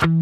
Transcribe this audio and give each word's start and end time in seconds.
السلام 0.00 0.12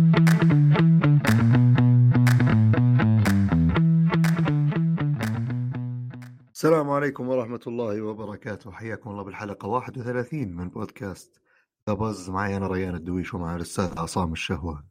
عليكم 6.91 7.29
ورحمة 7.29 7.61
الله 7.67 8.03
وبركاته. 8.03 8.71
حياكم 8.71 9.11
الله 9.11 9.23
بالحلقة 9.23 9.69
31 9.69 10.57
من 10.57 10.69
بودكاست 10.69 11.41
ذا 11.89 11.95
بز 11.95 12.31
معي 12.31 12.57
أنا 12.57 12.67
ريان 12.67 12.95
الدويش 12.95 13.35
ومع 13.35 13.57
الأستاذ 13.57 13.99
عصام 13.99 14.33
الشهوة 14.33 14.85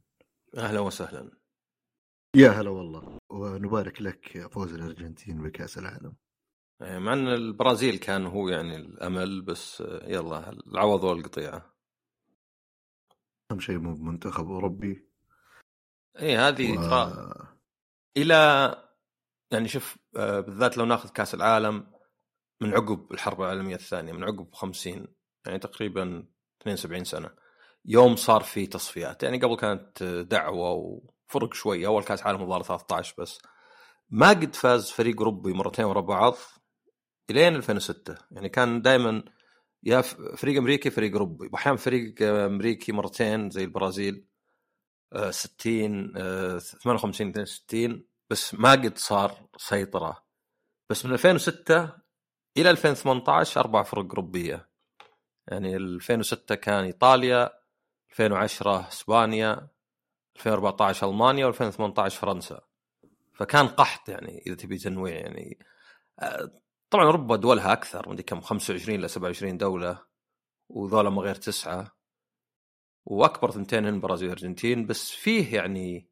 أهلا 0.57 0.79
وسهلا. 0.79 1.31
يا 2.35 2.49
هلا 2.49 2.69
والله. 2.69 3.19
ونبارك 3.29 4.01
لك 4.01 4.47
فوز 4.51 4.73
الأرجنتين 4.73 5.41
بكأس 5.41 5.77
العالم. 5.77 6.13
إيه، 6.81 6.99
مع 6.99 7.13
أن 7.13 7.27
البرازيل 7.27 7.97
كان 7.97 8.25
هو 8.25 8.49
يعني 8.49 8.75
الأمل 8.75 9.41
بس 9.41 9.81
آه، 9.81 10.09
يلا 10.09 10.49
العوض 10.49 11.03
والقطيعة. 11.03 11.76
أهم 13.51 13.59
شيء 13.59 13.77
مو 13.77 13.95
بمنتخب 13.95 14.49
أوروبي. 14.49 15.07
اي 16.19 16.37
هذه 16.37 16.77
و... 16.77 16.81
ترى 16.81 17.33
إلى 18.17 18.75
يعني 19.51 19.67
شوف 19.67 19.97
آه، 20.17 20.39
بالذات 20.39 20.77
لو 20.77 20.85
ناخذ 20.85 21.09
كأس 21.09 21.33
العالم 21.33 21.91
من 22.61 22.73
عقب 22.73 23.13
الحرب 23.13 23.41
العالمية 23.41 23.75
الثانية 23.75 24.13
من 24.13 24.23
عقب 24.23 24.53
50 24.53 25.07
يعني 25.45 25.59
تقريبا 25.59 26.27
72 26.61 27.03
سنة 27.03 27.29
يوم 27.85 28.15
صار 28.15 28.41
في 28.41 28.67
تصفيات. 28.67 29.23
يعني 29.23 29.37
قبل 29.37 29.55
كانت 29.55 30.03
دعوة 30.03 30.71
وفرق 30.71 31.53
شوي 31.53 31.87
أول 31.87 32.03
كأس 32.03 32.23
عالم 32.23 32.41
الظاهر 32.41 32.63
13 32.63 33.15
بس. 33.17 33.39
ما 34.09 34.29
قد 34.29 34.55
فاز 34.55 34.91
فريق 34.91 35.17
أوروبي 35.17 35.53
مرتين 35.53 35.85
ورا 35.85 36.01
بعض 36.01 36.35
إلين 37.29 37.55
2006 37.55 38.17
يعني 38.31 38.49
كان 38.49 38.81
دائما 38.81 39.23
يا 39.83 40.01
فريق 40.01 40.57
أمريكي 40.57 40.89
فريق 40.89 41.11
أوروبي. 41.11 41.49
واحيانا 41.53 41.77
فريق 41.77 42.21
أمريكي 42.21 42.91
مرتين 42.91 43.49
زي 43.49 43.63
البرازيل 43.63 44.25
آه، 45.13 45.31
60 45.31 46.17
آه، 46.17 46.57
58 46.57 47.29
62 47.29 48.05
بس 48.29 48.53
ما 48.53 48.71
قد 48.71 48.97
صار 48.97 49.47
سيطرة. 49.57 50.25
بس 50.89 51.05
من 51.05 51.13
2006 51.13 51.91
إلى 52.57 52.69
2018 52.69 53.59
أربع 53.61 53.83
فرق 53.83 54.05
أوروبية. 54.05 54.69
يعني 55.47 55.75
2006 55.75 56.55
كان 56.55 56.83
إيطاليا 56.83 57.51
2010 58.11 58.87
إسبانيا 58.87 59.67
2014 60.35 61.09
ألمانيا 61.09 61.51
و2018 61.51 62.07
فرنسا. 62.07 62.61
فكان 63.33 63.67
قحط 63.67 64.09
يعني 64.09 64.43
إذا 64.47 64.55
تبي 64.55 64.77
تنويع 64.77 65.15
يعني. 65.15 65.59
آه، 66.19 66.51
طبعا 66.89 67.05
أوروبا 67.05 67.35
دولها 67.35 67.73
أكثر 67.73 68.09
مدري 68.09 68.23
كم 68.23 68.41
25 68.41 68.99
ل 69.01 69.09
27 69.09 69.57
دولة 69.57 70.03
وذولا 70.69 71.09
ما 71.09 71.21
غير 71.21 71.35
تسعة. 71.35 71.97
وأكبر 73.05 73.51
ثنتين 73.51 73.85
هن 73.85 73.93
البرازيل 73.93 74.29
والارجنتين 74.29 74.85
بس 74.85 75.11
فيه 75.11 75.55
يعني 75.55 76.09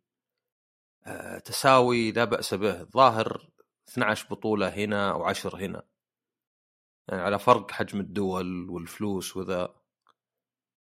آه، 1.06 1.40
تساوي 1.40 2.12
لا 2.12 2.26
بأس 2.26 2.54
به. 2.54 2.82
الظاهر 2.82 3.50
12 3.90 4.28
بطولة 4.32 4.70
هنا 4.70 5.12
أو 5.12 5.24
10 5.24 5.58
هنا. 5.58 5.84
يعني 7.08 7.22
على 7.22 7.40
فرق 7.40 7.72
حجم 7.72 8.00
الدول 8.00 8.70
والفلوس 8.70 9.38
وذا. 9.38 9.76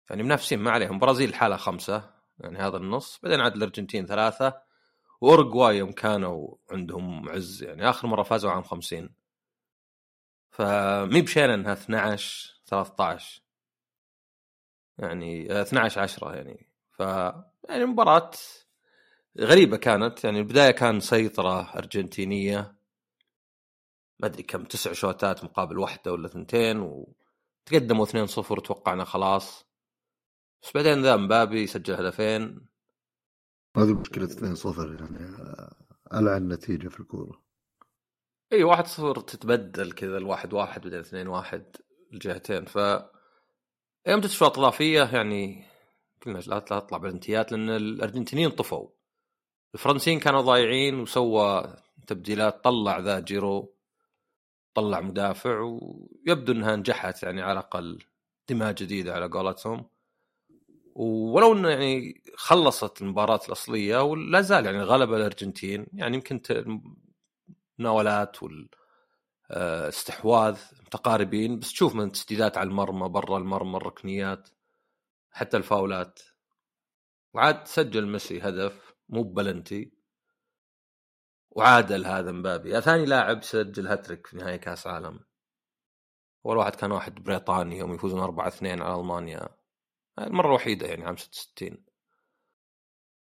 يعني 0.10 0.24
منافسين 0.24 0.60
ما 0.60 0.72
عليهم. 0.72 0.94
البرازيل 0.94 1.36
حالها 1.36 1.58
خمسة 1.58 2.12
يعني 2.40 2.60
هذا 2.60 2.78
النص. 2.78 3.20
بعدين 3.24 3.42
عاد 3.42 3.56
الأرجنتين 3.56 4.06
ثلاثة. 4.06 4.62
واورجواي 5.22 5.78
يوم 5.78 5.92
كانوا 5.92 6.56
عندهم 6.72 7.30
عز 7.30 7.64
يعني 7.64 7.90
آخر 7.90 8.08
مرة 8.08 8.24
فازوا 8.24 8.52
عام 8.52 8.64
50 8.64 9.19
فمي 10.60 11.22
بشينه 11.22 11.54
انها 11.54 11.74
12 11.74 12.62
13 12.66 13.42
يعني 14.98 15.52
آه، 15.52 15.62
12 15.62 16.02
10 16.02 16.36
يعني. 16.36 16.68
ف 16.92 17.00
يعني 17.70 17.86
مباراة 17.86 18.32
غريبة 19.40 19.78
كانت. 19.78 20.24
يعني 20.24 20.40
البداية 20.40 20.72
كان 20.72 21.00
سيطرة 21.00 21.62
أرجنتينية. 21.76 22.76
ما 24.20 24.28
أدري 24.28 24.44
كم 24.44 24.64
تسع 24.64 24.94
شوتات 24.94 25.44
مقابل 25.44 25.80
واحدة 25.80 26.12
ولا 26.12 26.28
ثنتين 26.28 26.80
وتقدموا 26.80 28.06
2-0 28.06 28.52
وتوقعنا 28.52 29.04
خلاص. 29.04 29.66
بس 30.64 30.72
بعدين 30.76 31.02
ذا 31.02 31.16
مبابي 31.16 31.68
سجل 31.68 31.94
هدفين. 31.94 32.66
هذه 33.78 33.94
مشكلة 33.94 34.28
2-0 34.28 34.80
يعني 34.80 35.38
ألعن 36.14 36.48
نتيجة 36.48 36.88
في 36.88 37.00
الكورة. 37.00 37.49
اي 38.54 38.64
1 38.64 38.88
0 38.88 39.22
تتبدل 39.22 39.92
كذا 39.92 40.18
الواحد 40.18 40.54
واحد 40.54 40.82
بعدين 40.82 41.00
اثنين 41.00 41.28
واحد 41.28 41.64
الجهتين. 42.14 42.66
ف 42.66 42.76
يوم 44.08 44.20
جت 44.20 44.26
الشوط 44.26 44.58
الاضافيه 44.60 45.04
يعني 45.04 45.66
قلنا 46.26 46.40
لا 46.40 46.60
تطلع 46.60 46.98
بالانتهاءات 46.98 47.52
لأن 47.52 47.70
الأرجنتينيين 47.70 48.50
طفوا. 48.50 48.90
الفرنسيين 49.74 50.20
كانوا 50.20 50.42
ضايعين 50.42 51.00
وسوى 51.00 51.76
تبديلات 52.08 52.64
طلع 52.64 53.00
ذا 53.00 53.20
جيرو 53.20 53.76
طلع 54.74 55.02
مدافع 55.02 55.60
ويبدو 55.60 56.54
إنها 56.54 56.76
نجحت 56.76 57.24
يعني 57.24 57.42
على 57.42 57.52
الأقل 57.52 58.00
دماء 58.50 58.74
جديدة 58.74 59.14
على 59.14 59.28
قولتهم. 59.28 59.90
ولو 60.96 61.54
إنه 61.54 61.70
يعني 61.70 62.24
خلصت 62.36 63.02
المباراة 63.02 63.40
الأصلية 63.48 64.04
ولا 64.04 64.42
زال 64.42 64.66
يعني 64.66 64.82
غلب 64.82 65.14
الأرجنتين. 65.14 65.88
يعني 65.94 66.16
يمكن 66.16 66.42
ت- 67.80 67.82
المناولات 67.82 68.44
وال 68.44 68.70
آه، 69.52 69.88
استحواذ 69.90 70.60
متقاربين 70.86 71.60
بس 71.60 71.72
تشوف 71.72 71.96
من 71.96 72.12
تسديدات 72.12 72.58
على 72.58 72.70
المرمى 72.70 73.10
برا 73.10 73.38
المرمى 73.38 73.78
الركنيات 73.78 74.50
حتى 75.32 75.58
الفاولات. 75.58 76.20
وعاد 77.34 77.68
سجل 77.68 78.08
ميسي 78.08 78.42
هدف 78.42 78.94
مو 79.10 79.24
بلنتي 79.24 79.92
وعادل 81.52 82.06
هذا 82.06 82.32
مبابي. 82.32 82.82
ثاني 82.82 83.06
لاعب 83.06 83.44
سجل 83.44 83.88
هاتريك 83.88 84.28
في 84.28 84.38
نهائي 84.38 84.58
كاس 84.58 84.88
عالم. 84.88 85.20
أول 86.46 86.58
واحد 86.58 86.76
كان 86.76 86.92
واحد 86.92 87.16
بريطاني 87.16 87.78
يوم 87.78 87.94
يفوزون 87.94 88.20
4 88.20 88.48
2 88.48 88.82
على 88.82 88.96
ألمانيا. 89.02 89.50
المرة 90.20 90.48
الوحيدة 90.48 90.88
يعني 90.88 91.06
عام 91.06 91.18
66 91.18 91.86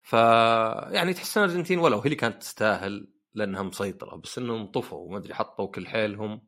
ف 0.02 0.12
يعني 0.92 1.14
تحس 1.14 1.38
الارجنتين 1.38 1.78
ولو 1.78 1.98
هي 1.98 2.04
اللي 2.04 2.16
كانت 2.16 2.42
تستاهل. 2.42 3.15
لأنها 3.36 3.62
مسيطرة 3.62 4.16
بس 4.16 4.38
إنهم 4.38 4.66
طفوا 4.66 5.10
ما 5.10 5.16
أدري 5.18 5.34
حطوا 5.34 5.66
كل 5.66 5.86
حيلهم 5.86 6.42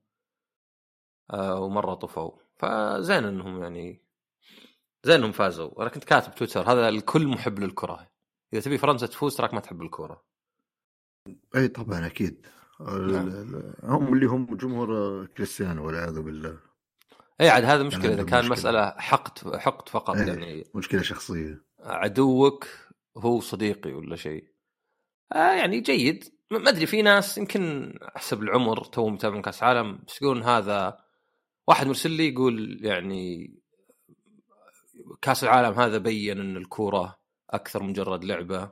آه 1.31 1.61
ومرة 1.61 1.95
طفوا. 1.95 2.31
فزين 2.57 3.25
إنهم 3.25 3.63
يعني 3.63 4.03
زين 5.05 5.15
إنهم 5.15 5.33
فازوا. 5.33 5.83
أنا 5.83 5.89
كنت 5.91 6.05
كاتب 6.05 6.35
تويتر 6.35 6.73
هذا 6.73 6.89
الكل 6.89 7.27
محب 7.27 7.59
للكرة. 7.59 8.09
إذا 8.53 8.61
تبي 8.61 8.79
فرنسا 8.79 9.07
تفوز 9.07 9.37
تراك 9.37 9.55
ما 9.55 9.61
تحب 9.61 9.83
الكوره 9.83 10.23
أي 11.57 11.69
طبعا 11.69 12.07
أكيد. 12.07 12.47
ال- 12.81 13.13
نعم. 13.13 13.73
هم 13.83 14.15
اللي 14.15 14.27
هم 14.27 14.57
جمهور 14.57 15.27
كريستيانو 15.27 15.87
والعياذ 15.87 16.21
بالله. 16.21 16.59
إي 17.41 17.49
عاد 17.51 17.65
هذا 17.65 17.83
مشكلة. 17.83 18.15
إذا 18.15 18.23
كان 18.23 18.39
مشكلة. 18.39 18.53
مسألة 18.53 18.91
حقد 18.99 19.57
حقد 19.57 19.89
فقط 19.89 20.17
إيه. 20.17 20.27
يعني. 20.27 20.65
مشكلة 20.75 21.03
شخصية. 21.03 21.65
عدوك 21.81 22.67
هو 23.17 23.41
صديقي 23.41 23.93
ولا 23.93 24.17
شيء. 24.17 24.49
آه 25.33 25.53
يعني 25.55 25.81
جيد. 25.81 26.38
ما 26.51 26.69
أدري 26.69 26.87
في 26.87 27.03
ناس 27.03 27.39
يمكن 27.39 27.95
حسب 28.15 28.43
العمر 28.43 28.85
تو 28.85 29.09
متابعين 29.09 29.43
كأس 29.43 29.63
عالم 29.63 29.99
بس 30.09 30.23
يقولون 30.23 30.43
هذا 30.43 30.99
واحد 31.67 31.87
مرسل 31.87 32.11
لي 32.11 32.29
يقول 32.29 32.85
يعني 32.85 33.55
كأس 35.23 35.45
العالم 35.45 35.81
هذا 35.81 35.99
بين 35.99 36.41
إن 36.41 36.57
الكورة 36.57 37.19
أكثر 37.51 37.83
مجرد 37.83 38.25
لعبة 38.25 38.71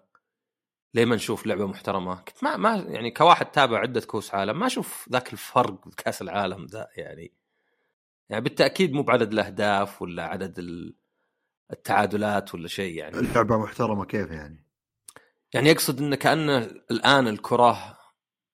ليه 0.95 1.05
ما 1.05 1.17
نشوف 1.17 1.47
لعبة 1.47 1.67
محترمة؟ 1.67 2.15
كنت 2.15 2.45
ما 2.45 2.57
ما 2.57 2.75
يعني 2.77 3.11
كواحد 3.11 3.47
تابع 3.47 3.79
عدة 3.79 4.01
كؤوس 4.01 4.35
عالم 4.35 4.59
ما 4.59 4.67
أشوف 4.67 5.09
ذاك 5.13 5.33
الفرق 5.33 5.89
بكاس 5.89 6.23
العالم 6.23 6.67
ذا 6.67 6.89
يعني. 6.97 7.33
يعني 8.29 8.43
بالتأكيد 8.45 8.93
مو 8.93 9.03
بعدد 9.03 9.33
الأهداف 9.33 10.03
ولا 10.03 10.25
عدد 10.25 10.59
ال- 10.59 10.95
التعادلات 11.73 12.55
ولا 12.55 12.69
شيء 12.69 12.95
يعني. 12.99 13.19
اللعبة 13.19 13.59
محترمة 13.59 14.05
كيف 14.05 14.31
يعني؟ 14.31 14.66
يعني 15.55 15.69
يقصد 15.69 16.01
انه 16.01 16.17
كانه 16.17 16.59
الآن 16.91 17.29
الكرة 17.29 17.99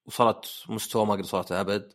وصلت 0.05 0.65
مستوى 0.69 1.07
ما 1.07 1.13
قد 1.13 1.21
وصلت 1.21 1.53
أبد 1.53 1.93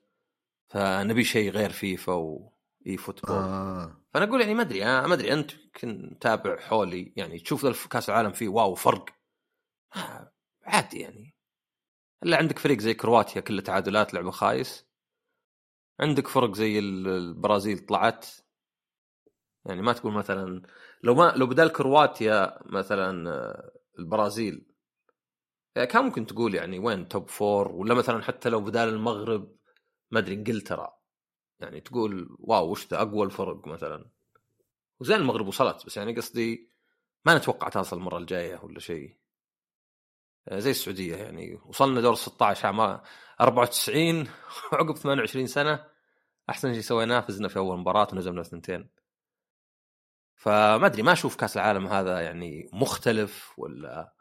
فنبي 0.70 1.24
شيء 1.24 1.52
غير 1.52 1.70
FIFA 1.70 2.14
و 2.14 2.98
eFootball 2.98 3.36
آه. 3.36 4.02
فأنا 4.14 4.26
أقول 4.26 4.42
يعني 4.42 4.54
ما 4.54 4.62
أدري 4.62 4.86
ما 4.86 5.14
أدري 5.14 5.34
أنت 5.34 5.54
يمكن 5.54 6.18
تابع 6.22 6.60
حولي 6.60 7.14
يعني 7.16 7.40
تشوف 7.40 7.88
كأس 7.88 8.10
العالم 8.10 8.32
فيه 8.32 8.48
wow 8.48 8.76
فرق. 8.76 9.06
آه، 9.96 10.34
عادي 10.64 11.00
يعني. 11.00 11.36
إلا 12.24 12.38
عندك 12.38 12.60
فريق 12.60 12.80
زي 12.80 12.94
كرواتيا 12.94 13.42
كله 13.42 13.62
تعادلات 13.62 14.14
لعبة 14.14 14.32
خايس. 14.32 14.88
عندك 16.00 16.28
فرق 16.28 16.56
زي 16.56 16.80
ال- 16.80 17.08
البرازيل 17.08 17.86
طلعت. 17.86 18.28
يعني 19.66 19.82
ما 19.82 19.94
تقول 19.94 20.14
مثلا 20.14 20.62
لو 21.04 21.16
ما 21.16 21.34
لو 21.36 21.48
بدال 21.48 21.72
كرواتيا 21.72 22.60
مثلا 22.66 23.30
آه، 23.30 23.72
البرازيل 24.00 24.67
كان 25.86 26.04
ممكن 26.06 26.26
تقول 26.26 26.56
يعني 26.56 26.80
وين 26.80 27.08
top 27.08 27.30
four 27.30 27.72
ولا 27.72 27.94
مثلا 27.94 28.24
حتى 28.24 28.50
لو 28.50 28.62
بدال 28.62 28.90
المغرب 28.90 29.56
ما 30.12 30.20
أدري 30.20 30.36
إنجلترا. 30.36 30.98
يعني 31.60 31.82
تقول 31.82 32.38
wow 32.40 32.72
وش 32.72 32.88
ذا 32.88 33.02
أقوى 33.02 33.26
الفرق 33.26 33.68
مثلا؟ 33.68 34.10
وزين 35.00 35.16
المغرب 35.16 35.48
وصلت 35.48 35.86
بس 35.86 35.98
يعني 35.98 36.16
قصدي 36.16 36.72
ما 37.26 37.38
نتوقع 37.38 37.70
تصل 37.70 37.98
المرة 37.98 38.18
الجاية 38.18 38.60
ولا 38.64 38.80
شيء. 38.80 39.18
آه، 40.48 40.60
زي 40.60 40.72
السعودية 40.72 41.16
يعني. 41.16 41.60
وصلنا 41.66 42.02
دور 42.02 42.16
16 42.16 42.68
عام 42.68 43.02
94 43.42 44.28
وعقب 44.74 44.96
28 44.96 45.48
سنة 45.48 45.86
أحسن 46.50 46.74
شيء 46.74 46.82
سويناه 46.82 47.20
فزنا 47.20 47.48
في 47.48 47.58
أول 47.58 47.78
مباراة 47.80 48.08
ونزلنا 48.14 48.42
اثنتين. 48.42 48.90
فما 50.36 50.86
أدري 50.86 51.02
ما 51.02 51.12
أشوف 51.12 51.36
كأس 51.36 51.58
العالم 51.58 51.88
هذا 51.88 52.20
يعني 52.22 52.70
مختلف 52.74 53.54
ولا 53.58 54.17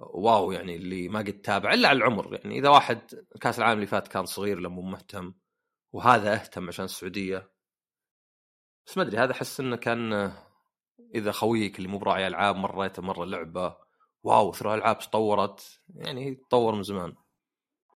واو 0.00 0.52
يعني 0.52 0.76
اللي 0.76 1.08
ما 1.08 1.18
قد 1.18 1.40
تابع 1.40 1.74
إلا 1.74 1.88
على 1.88 1.96
العمر. 1.96 2.34
يعني 2.34 2.58
إذا 2.58 2.68
واحد 2.68 3.00
كأس 3.40 3.58
العالم 3.58 3.76
اللي 3.76 3.86
فات 3.86 4.08
كان 4.08 4.26
صغير 4.26 4.58
لما 4.60 4.82
مهتم 4.82 5.34
وهذا 5.92 6.34
أهتم 6.34 6.68
عشان 6.68 6.84
السعودية. 6.84 7.50
بس 8.86 8.98
ما 8.98 9.02
أدري 9.02 9.18
هذا 9.18 9.32
أحس 9.32 9.60
إنه 9.60 9.76
كان 9.76 10.32
إذا 11.14 11.32
خويك 11.32 11.78
اللي 11.78 11.88
مو 11.88 11.98
براعي 11.98 12.26
ألعاب 12.26 12.56
مريته 12.56 13.02
مرة 13.02 13.24
لعبة 13.24 13.76
واو 14.22 14.52
ترى 14.52 14.74
الالعاب 14.74 14.98
تطورت. 14.98 15.80
يعني 15.94 16.34
تطور 16.34 16.74
من 16.74 16.82
زمان. 16.82 17.14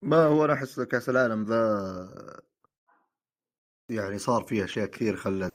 ما 0.02 0.24
هو 0.24 0.44
أنا 0.44 0.52
أحس 0.52 0.80
كأس 0.80 1.08
العالم 1.08 1.44
ذا 1.44 2.44
يعني 3.88 4.18
صار 4.18 4.42
فيه 4.44 4.64
أشياء 4.64 4.86
كثير 4.86 5.16
خلت 5.16 5.54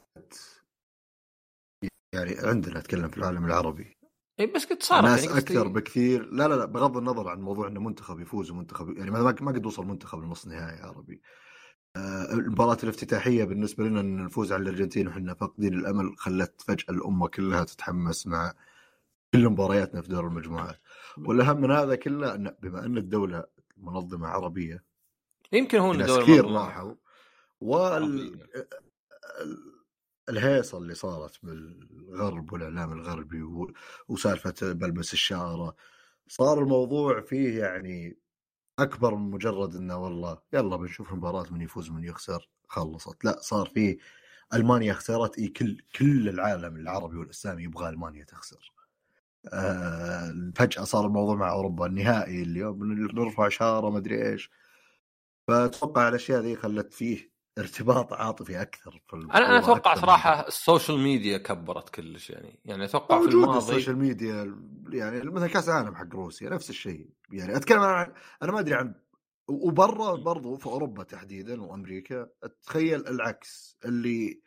يعني 2.13 2.35
عندنا 2.39 2.79
أتكلم 2.79 3.09
في 3.09 3.17
العالم 3.17 3.45
العربي. 3.45 3.98
اي 4.39 4.45
بس 4.45 4.65
قد 4.65 4.83
صارت 4.83 5.03
ناس 5.05 5.25
يعني 5.25 5.37
أكثر 5.37 5.59
قصدي- 5.59 5.73
بكثير. 5.73 6.25
لا 6.31 6.47
لا 6.47 6.55
لا 6.55 6.65
بغض 6.65 6.97
النظر 6.97 7.27
عن 7.29 7.41
موضوع 7.41 7.67
إنه 7.67 7.79
منتخب 7.79 8.19
يفوز 8.19 8.51
ومنتخب 8.51 8.97
يعني 8.97 9.11
ما 9.11 9.35
ما 9.41 9.51
قد 9.51 9.65
وصل 9.65 9.85
منتخب 9.85 10.19
لنص 10.23 10.47
نهائي 10.47 10.79
عربي 10.81 11.21
آه، 11.95 12.33
المباراة 12.33 12.77
الافتتاحية 12.83 13.43
بالنسبة 13.43 13.83
لنا 13.83 13.99
إن 13.99 14.25
نفوز 14.25 14.51
على 14.51 14.63
الأرجنتين 14.63 15.07
وحنا 15.07 15.33
فاقدين 15.33 15.73
الأمل 15.73 16.17
خلت 16.17 16.61
فجأة 16.61 16.85
الأمة 16.93 17.27
كلها 17.27 17.63
تتحمس 17.63 18.27
مع 18.27 18.53
كل 19.33 19.49
مبارياتنا 19.49 20.01
في 20.01 20.07
دور 20.09 20.27
المجموعات. 20.27 20.79
والأهم 21.17 21.61
من 21.61 21.71
هذا 21.71 21.95
كله 21.95 22.35
إن 22.35 22.55
بما 22.61 22.85
إن 22.85 22.97
الدولة 22.97 23.43
منظمة 23.77 24.27
عربية 24.27 24.83
يمكن 25.51 25.77
هو 25.77 25.93
دول 25.93 26.21
كثير 26.23 26.45
راحوا 26.51 26.93
وال 27.61 28.39
الهيصة 30.29 30.77
اللي 30.77 30.95
صارت 30.95 31.39
بالغرب 31.43 32.53
والإعلام 32.53 32.91
الغربي 32.91 33.71
وسالفة 34.07 34.73
بلبس 34.73 35.13
الشاره 35.13 35.75
صار 36.27 36.59
الموضوع 36.63 37.21
فيه 37.21 37.59
يعني 37.59 38.17
أكبر 38.79 39.15
من 39.15 39.31
مجرد 39.31 39.75
إنه 39.75 39.97
والله 39.97 40.37
يلا 40.53 40.75
بنشوف 40.77 41.13
مباراة 41.13 41.45
من 41.51 41.61
يفوز 41.61 41.89
من 41.91 42.03
يخسر 42.03 42.49
خلصت. 42.67 43.25
لا 43.25 43.37
صار 43.41 43.65
فيه 43.67 43.97
ألمانيا 44.53 44.93
خسرت 44.93 45.39
إي 45.39 45.47
كل 45.47 45.81
كل 45.95 46.29
العالم 46.29 46.75
العربي 46.75 47.17
والإسلامي 47.17 47.63
يبغى 47.63 47.89
ألمانيا 47.89 48.23
تخسر. 48.23 48.73
آه 49.53 50.51
فجأة 50.55 50.83
صار 50.83 51.05
الموضوع 51.05 51.35
مع 51.35 51.51
أوروبا 51.51 51.85
النهائي 51.85 52.43
اليوم 52.43 52.93
نرفع 52.93 53.49
شاره 53.49 53.89
ما 53.89 53.97
أدري 53.97 54.29
إيش. 54.29 54.51
فأتوقع 55.47 56.09
الأشياء 56.09 56.41
ذي 56.41 56.55
خلت 56.55 56.93
فيه 56.93 57.31
ارتباط 57.59 58.13
عاطفي 58.13 58.61
أكثر 58.61 59.01
في 59.07 59.15
أنا 59.15 59.37
أنا 59.37 59.59
أتوقع 59.59 59.95
صراحة 59.95 60.47
ال 60.47 60.55
social 60.55 60.99
media 60.99 61.37
كبرت 61.37 61.89
كلش 61.89 62.29
يعني. 62.29 62.59
يعني 62.65 62.85
أتوقع 62.85 63.17
في 63.17 63.23
موجود 63.23 63.33
الماضي 63.33 63.57
ال 63.57 63.63
social 63.63 63.97
ميديا 63.97 64.57
يعني 64.89 65.21
مثلا 65.29 65.47
كأس 65.47 65.69
العالم 65.69 65.95
حق 65.95 66.15
روسيا 66.15 66.49
نفس 66.49 66.69
الشيء. 66.69 67.09
يعني 67.31 67.55
أتكلم 67.55 67.79
عن 67.79 68.13
أنا 68.43 68.51
ما 68.51 68.59
أدري 68.59 68.73
عن 68.73 68.95
وبرا 69.47 70.15
برضو 70.15 70.57
في 70.57 70.65
أوروبا 70.65 71.03
تحديدا 71.03 71.61
وأمريكا 71.61 72.29
أتخيل 72.43 73.07
العكس 73.07 73.77
اللي 73.85 74.41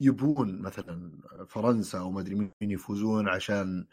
يبون 0.00 0.62
مثلا 0.62 1.18
فرنسا 1.48 1.98
أو 1.98 2.10
ما 2.10 2.20
أدري 2.20 2.34
مين 2.34 2.52
يفوزون 2.60 3.28
عشان 3.28 3.86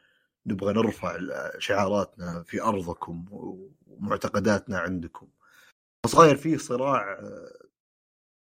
نبغى 0.45 0.73
نرفع 0.73 1.17
شعاراتنا 1.57 2.43
في 2.43 2.61
أرضكم 2.61 3.25
ومعتقداتنا 3.87 4.79
عندكم. 4.79 5.27
فصاير 6.07 6.35
فيه 6.35 6.57
صراع 6.57 7.13
آه، 7.13 7.67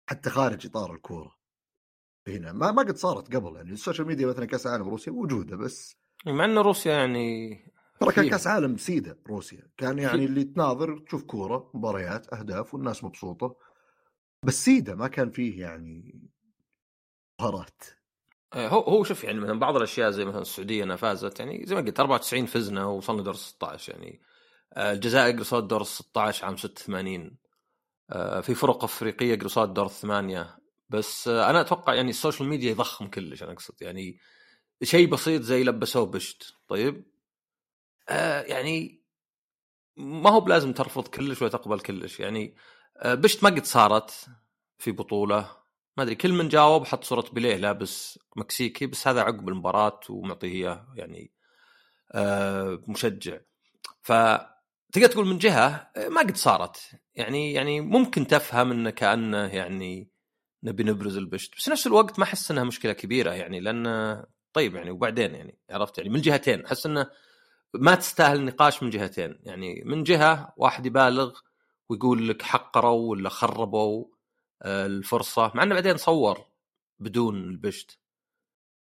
حتى 0.09 0.29
خارج 0.29 0.65
إطار 0.65 0.93
الكورة. 0.93 1.37
هنا 2.27 2.51
ما 2.51 2.71
ما 2.71 2.81
قد 2.81 2.97
صارت 2.97 3.35
قبل 3.35 3.55
يعني 3.55 3.71
ال 3.71 3.77
social 3.77 4.07
media 4.07 4.27
مثلا 4.27 4.45
كأس 4.45 4.67
العالم 4.67 4.89
روسيا 4.89 5.13
موجودة 5.13 5.55
بس 5.55 5.95
مع 6.25 6.45
إن 6.45 6.57
روسيا 6.57 6.93
يعني 6.93 7.57
ترى 7.99 8.11
كان. 8.11 8.29
كأس 8.29 8.47
عالم 8.47 8.77
سادة 8.77 9.19
روسيا 9.27 9.69
كان 9.77 9.99
يعني 9.99 10.25
اللي 10.25 10.43
تناظر 10.43 10.99
تشوف 10.99 11.23
كورة 11.23 11.71
مباريات 11.73 12.33
أهداف 12.33 12.73
والناس 12.73 13.03
مبسوطة. 13.03 13.55
بس 14.43 14.65
سادة 14.65 14.95
ما 14.95 15.07
كان 15.07 15.31
فيه 15.31 15.61
يعني 15.61 16.21
مباراه 17.41 17.65
آه، 18.53 18.67
هو 18.67 18.79
هو 18.79 19.03
شوف 19.03 19.23
يعني 19.23 19.39
مثلا 19.39 19.59
بعض 19.59 19.75
الأشياء 19.75 20.11
زي 20.11 20.25
مثلا 20.25 20.41
السعودية 20.41 20.83
أنها 20.83 20.95
فازت 20.95 21.39
يعني 21.39 21.65
زي 21.65 21.75
ما 21.75 21.81
قلت 21.81 21.99
94 21.99 22.45
فزنا 22.45 22.85
ووصلنا 22.85 23.21
دور 23.21 23.33
16 23.33 23.93
يعني 23.93 24.21
آه، 24.73 24.93
الجزائر 24.93 25.39
قصاد 25.39 25.67
دور 25.67 25.83
16 25.83 26.45
عام 26.45 26.57
86 26.57 27.25
آه، 27.25 27.31
في 28.41 28.55
فرق 28.55 28.83
أفريقية 28.83 29.39
قصاد 29.39 29.73
دور 29.73 29.85
الثمانية. 29.85 30.57
بس 30.89 31.27
آه، 31.27 31.49
أنا 31.49 31.61
أتوقع 31.61 31.93
يعني 31.93 32.09
ال 32.09 32.15
social 32.15 32.49
media 32.49 32.71
يضخم 32.71 33.07
كلش 33.07 33.43
أنا 33.43 33.51
أقصد. 33.51 33.81
يعني 33.81 34.19
شيء 34.83 35.09
بسيط 35.09 35.41
زي 35.41 35.63
لبسوه 35.63 36.05
بشت 36.05 36.53
طيب؟ 36.67 37.05
آه 38.09 38.41
يعني 38.41 39.01
ما 39.97 40.29
هو 40.29 40.39
بلازم 40.39 40.73
ترفض 40.73 41.07
كلش 41.07 41.41
ولا 41.41 41.51
تقبل 41.51 41.79
كلش. 41.79 42.19
يعني 42.19 42.55
آه 42.97 43.13
بشت 43.15 43.43
ما 43.43 43.49
قد 43.49 43.65
صارت 43.65 44.25
في 44.77 44.91
بطولة. 44.91 45.57
ما 45.97 46.03
أدري 46.03 46.15
كل 46.15 46.33
من 46.33 46.49
جاوب 46.49 46.85
حط 46.85 47.03
صورة 47.03 47.29
بيليه 47.33 47.55
لابس 47.55 48.19
مكسيكي 48.35 48.85
بس 48.87 49.07
هذا 49.07 49.21
عقب 49.21 49.49
المباراة 49.49 49.99
ومعطيه 50.09 50.47
إياه 50.47 50.87
يعني 50.95 51.31
آه 52.11 52.83
مشجع. 52.87 53.39
ف 54.01 54.11
تقدر 54.99 55.11
تقول 55.11 55.27
من 55.27 55.37
جهة 55.37 55.91
آه، 55.95 56.09
ما 56.09 56.21
قد 56.21 56.37
صارت. 56.37 56.91
يعني 57.15 57.53
يعني 57.53 57.81
ممكن 57.81 58.27
تفهم 58.27 58.71
انه 58.71 58.89
كأنه 58.89 59.37
يعني 59.37 60.11
نبي 60.63 60.83
نبرز 60.83 61.17
البشت. 61.17 61.55
بس 61.57 61.69
نفس 61.69 61.87
الوقت 61.87 62.19
ما 62.19 62.25
أحس 62.25 62.51
إنها 62.51 62.63
مشكلة 62.63 62.93
كبيرة 62.93 63.31
يعني 63.31 63.59
لأن 63.59 64.23
طيب 64.53 64.75
يعني 64.75 64.91
وبعدين 64.91 65.35
يعني 65.35 65.59
عرفت 65.69 65.97
يعني 65.97 66.09
من 66.09 66.21
جهتين. 66.21 66.65
أحس 66.65 66.85
إنه 66.85 67.09
ما 67.73 67.95
تستاهل 67.95 68.37
النقاش 68.37 68.83
من 68.83 68.89
جهتين. 68.89 69.39
يعني 69.43 69.83
من 69.85 70.03
جهة 70.03 70.53
واحد 70.57 70.85
يبالغ 70.85 71.39
ويقول 71.89 72.29
لك 72.29 72.41
حقروا 72.41 73.11
ولا 73.11 73.29
خربوا 73.29 74.05
آه، 74.61 74.85
الفرصة 74.85 75.51
مع 75.55 75.63
إنه 75.63 75.75
بعدين 75.75 75.97
صور 75.97 76.45
بدون 76.99 77.35
البشت. 77.35 77.99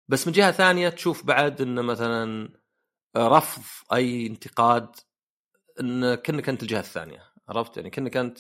بس 0.08 0.28
من 0.28 0.34
جهة 0.34 0.52
ثانية 0.52 0.90
تشوف 0.90 1.26
بعد 1.26 1.62
إنه 1.62 1.82
مثلا 1.82 2.50
رفض 3.18 3.64
أي 3.94 4.28
انتقاد 4.28 4.96
إن 5.80 6.16
كأنك 6.16 6.50
أنت 6.50 6.64
الجهة 6.64 6.80
الثانية 6.80 7.24
عرفت؟ 7.50 7.78
يعني 7.78 7.90
كأنك 7.90 8.18
أنت 8.18 8.40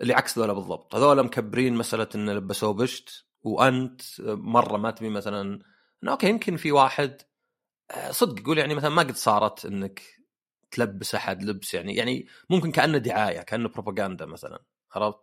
اللي 0.00 0.14
عكس 0.14 0.38
ذولا 0.38 0.52
بالضبط. 0.52 0.94
هذول 0.94 1.22
مكبرين 1.22 1.74
مسألة 1.74 2.08
انه 2.14 2.32
لبسوه 2.32 2.72
بشت 2.72 3.24
وأنت 3.42 4.02
مرة 4.20 4.76
ما 4.76 4.90
تبي 4.90 5.08
مثلا 5.08 5.60
انه 6.02 6.12
أوكي 6.12 6.28
يمكن 6.28 6.56
في 6.56 6.72
واحد 6.72 7.22
آه، 7.90 8.10
صدق 8.10 8.40
يقول 8.40 8.58
يعني 8.58 8.74
مثلا 8.74 8.90
ما 8.90 9.02
قد 9.02 9.16
صارت 9.16 9.66
إنك 9.66 10.02
تلبس 10.70 11.14
أحد 11.14 11.42
لبس 11.42 11.74
يعني 11.74 11.94
يعني 11.94 12.26
ممكن 12.50 12.72
كأنه 12.72 12.98
دعاية 12.98 13.40
كأنه 13.40 13.68
بروباغندا 13.68 14.26
مثلا 14.26 14.62
عرفت؟ 14.92 15.18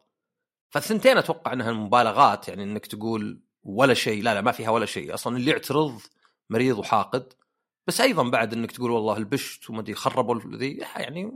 فالثنتين 0.70 1.18
أتوقع 1.18 1.54
إنها 1.54 1.72
مبالغات 1.72 2.48
يعني 2.48 2.64
إنك 2.64 2.86
تقول 2.86 3.42
ولا 3.64 3.94
شيء 3.94 4.24
لا 4.24 4.34
لا 4.34 4.42
ما 4.42 4.52
فيها 4.52 4.70
ولا 4.70 4.86
شيء. 4.86 5.14
أصلا 5.14 5.38
اللي 5.38 5.52
يعترض 5.52 6.02
مريض 6.50 6.78
وحاقد 6.80 7.34
بس 7.88 8.02
أيضا 8.02 8.30
بعد 8.30 8.54
إنك 8.54 8.72
تقول 8.72 8.92
والله 8.92 9.18
البشت 9.18 9.70
وما 9.70 9.80
أدري 9.80 9.94
خربوا 9.94 10.58
ذي 10.58 10.78
يعني 10.96 11.32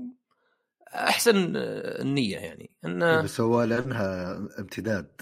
أحسن 0.88 1.54
النية 1.56 2.38
يعني. 2.38 2.72
انه 2.86 3.22
بس 3.22 3.42
هو 3.42 3.64
لأنها 3.64 4.36
امتداد. 4.60 5.22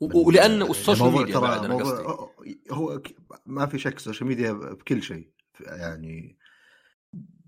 ولأن 0.00 0.62
وال 0.62 0.73
social 0.73 1.06
الموضوع 1.06 1.20
ميديا 1.20 1.34
ترى 1.34 1.48
بعد 1.48 1.64
أنا 1.64 1.76
قصدي. 1.76 2.60
هو 2.70 3.02
ما 3.46 3.66
في 3.66 3.78
شك 3.78 3.96
ال 3.96 4.01
social 4.01 4.28
media 4.28 4.52
بكل 4.52 5.02
شيء. 5.02 5.30
يعني 5.60 6.38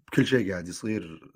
بكل 0.06 0.26
شيء 0.26 0.50
قاعد 0.50 0.68
يصير 0.68 1.32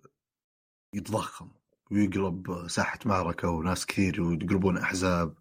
يتضخم 0.95 1.51
ويقلب 1.91 2.69
ساحة 2.69 2.99
معركة 3.05 3.51
وناس 3.51 3.87
كثير 3.87 4.23
ويقلبون 4.23 4.79
أحزاب. 4.79 5.35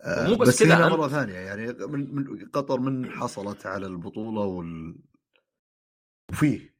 آه، 0.00 0.26
ومو 0.26 0.36
بس 0.36 0.48
بس 0.48 0.62
كذا، 0.62 0.76
هنا 0.76 0.88
مرة 0.88 1.08
ثانية 1.08 1.34
يعني 1.34 1.72
من, 1.72 2.14
من 2.14 2.48
قطر 2.52 2.80
من 2.80 3.10
حصلت 3.10 3.66
على 3.66 3.86
البطولة 3.86 4.40
وال 4.40 4.98
وفيه 6.32 6.74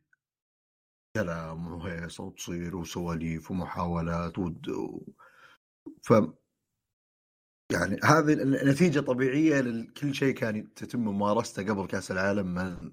كلام 1.16 1.72
وهيصه 1.72 2.24
وتصير 2.24 2.76
وسواليف 2.76 3.50
ومحاولات 3.50 4.38
ود... 4.38 4.66
ف 6.02 6.12
يعني 7.72 8.00
هذه 8.04 8.34
نتيجة 8.44 9.00
طبيعية 9.00 9.60
لكل 9.60 10.14
شيء 10.14 10.34
كان 10.34 10.74
تتم 10.74 11.00
ممارسته 11.00 11.62
قبل 11.62 11.86
كأس 11.86 12.10
العالم 12.10 12.54
من 12.54 12.92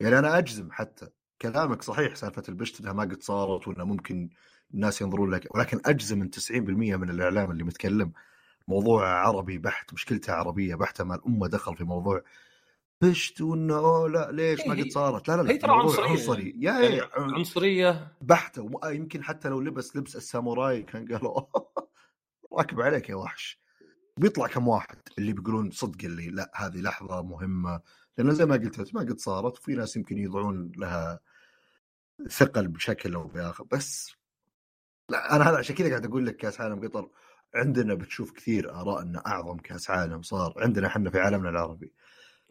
يعني 0.00 0.18
أنا 0.18 0.38
أجزم 0.38 0.72
حتى 0.72 1.08
كلامك 1.42 1.82
صحيح 1.82 2.14
سالفة 2.14 2.42
البشت 2.48 2.80
إنها 2.80 2.92
ما 2.92 3.02
قد 3.02 3.22
صارت 3.22 3.68
وإنه 3.68 3.84
ممكن 3.84 4.30
الناس 4.74 5.00
ينظرون 5.00 5.30
لك 5.30 5.54
ولكن 5.54 5.80
أجزم 5.86 6.22
ان 6.22 6.30
90% 6.30 6.50
من 6.96 7.10
الإعلام 7.10 7.50
اللي 7.50 7.64
متكلم. 7.64 8.12
موضوع 8.70 9.08
عربي 9.08 9.58
بحت 9.58 9.92
مشكلته 9.92 10.32
عربية 10.32 10.74
بحتة 10.74 11.04
ما 11.04 11.14
الامه 11.14 11.46
دخل 11.48 11.76
في 11.76 11.84
موضوع 11.84 12.22
بشت 13.00 13.40
وإنه 13.40 13.76
أوه 13.78 14.08
لا 14.08 14.32
ليش 14.32 14.66
ما 14.66 14.74
هي- 14.74 14.82
قد 14.82 14.88
صارت؟ 14.90 15.28
لا 15.28 15.36
لا 15.36 15.42
لا 15.42 15.50
هي 15.50 15.56
ترى 15.58 15.70
عنصرية. 15.72 16.08
عنصري. 16.10 16.54
يا 16.58 16.72
يعني 16.72 16.96
يعني 16.96 17.10
عنصرية. 17.16 18.12
بحتة 18.22 18.70
يمكن 18.84 19.24
حتى 19.24 19.48
لو 19.48 19.60
لبس 19.60 19.96
لبس 19.96 20.16
الساموراي 20.16 20.82
كان 20.82 21.12
قالوا 21.12 21.40
راكب 22.58 22.80
عليك 22.80 23.08
يا 23.08 23.14
وحش. 23.14 23.60
بيطلع 24.18 24.46
كم 24.46 24.68
واحد 24.68 24.98
اللي 25.18 25.32
بيقولون 25.32 25.70
صدق 25.70 26.04
اللي 26.04 26.28
لا 26.28 26.50
هذه 26.54 26.80
لحظة 26.80 27.22
مهمة. 27.22 27.80
لأنه 28.18 28.32
زي 28.32 28.46
ما 28.46 28.54
قلت 28.54 28.94
ما 28.94 29.00
قد 29.00 29.18
صارت 29.18 29.58
وفي 29.58 29.74
ناس 29.74 29.96
يمكن 29.96 30.18
يضعون 30.18 30.72
لها 30.76 31.20
ثقل 32.28 32.68
بشكل 32.68 33.14
أو 33.14 33.24
بآخر. 33.28 33.64
بس 33.64 34.12
لا 35.10 35.36
أنا 35.36 35.50
هذا 35.50 35.58
عشان 35.58 35.76
كذا 35.76 35.88
قاعد 35.88 36.04
أقول 36.06 36.26
لك 36.26 36.36
كاس 36.36 36.60
عالم 36.60 36.80
قطر 36.88 37.08
عندنا 37.54 37.94
بتشوف 37.94 38.32
كثير 38.32 38.70
آراء 38.70 39.02
انه 39.02 39.22
أعظم 39.26 39.56
كأس 39.56 39.90
عالم 39.90 40.22
صار 40.22 40.54
عندنا 40.56 40.86
إحنا 40.86 41.10
في 41.10 41.18
عالمنا 41.18 41.48
العربي 41.48 41.92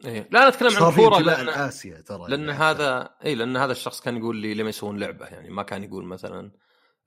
إيه. 0.04 0.28
لا 0.30 0.38
أنا 0.38 0.48
أتكلم 0.48 0.84
عن 0.84 0.90
في 0.90 0.96
كورة 0.96 1.18
انتماء 1.18 1.36
لأن 1.36 1.46
لاسيا 1.46 2.00
ترى 2.00 2.30
لأن 2.30 2.40
يعني 2.40 2.52
هذا 2.52 3.10
اي 3.24 3.34
لأن 3.34 3.56
هذا 3.56 3.72
الشخص 3.72 4.00
كان 4.00 4.16
يقول 4.16 4.36
لي 4.36 4.54
لما 4.54 4.68
يسوون 4.68 4.98
لعبة 4.98 5.26
يعني 5.26 5.50
ما 5.50 5.62
كان 5.62 5.84
يقول 5.84 6.04
مثلا 6.04 6.50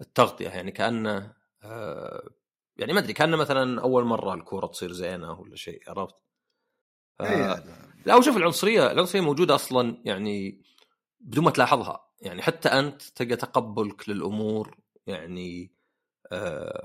التغطية 0.02 0.50
يعني 0.50 0.72
كانه 0.72 1.34
آه 1.64 2.30
يعني 2.78 2.94
ما 2.94 3.00
أدري 3.00 3.14
كانه 3.14 3.38
مثلا 3.38 3.82
أول 3.82 4.04
مرة 4.04 4.34
الكورة 4.34 4.68
تصير 4.68 4.92
زينة 4.92 5.40
ولا 5.40 5.56
شيء 5.56 5.82
عرفت؟ 5.88 6.16
ف- 7.20 7.22
إيه 7.22 7.54
هذا. 7.54 7.90
لا 8.06 8.16
وشوف 8.16 8.38
العنصرية 8.38 8.92
العنصرية 8.92 9.22
موجودة 9.22 9.56
أصلا 9.56 10.02
يعني 10.06 10.62
بدون 11.20 11.44
ما 11.44 11.52
تلاحظها 11.52 12.06
يعني 12.22 12.42
حتى 12.42 12.70
أنت 12.70 13.02
تلقى 13.02 13.36
تقبلك 13.36 14.10
للأمور 14.10 14.78
يعني 15.08 15.64
آه، 15.64 15.79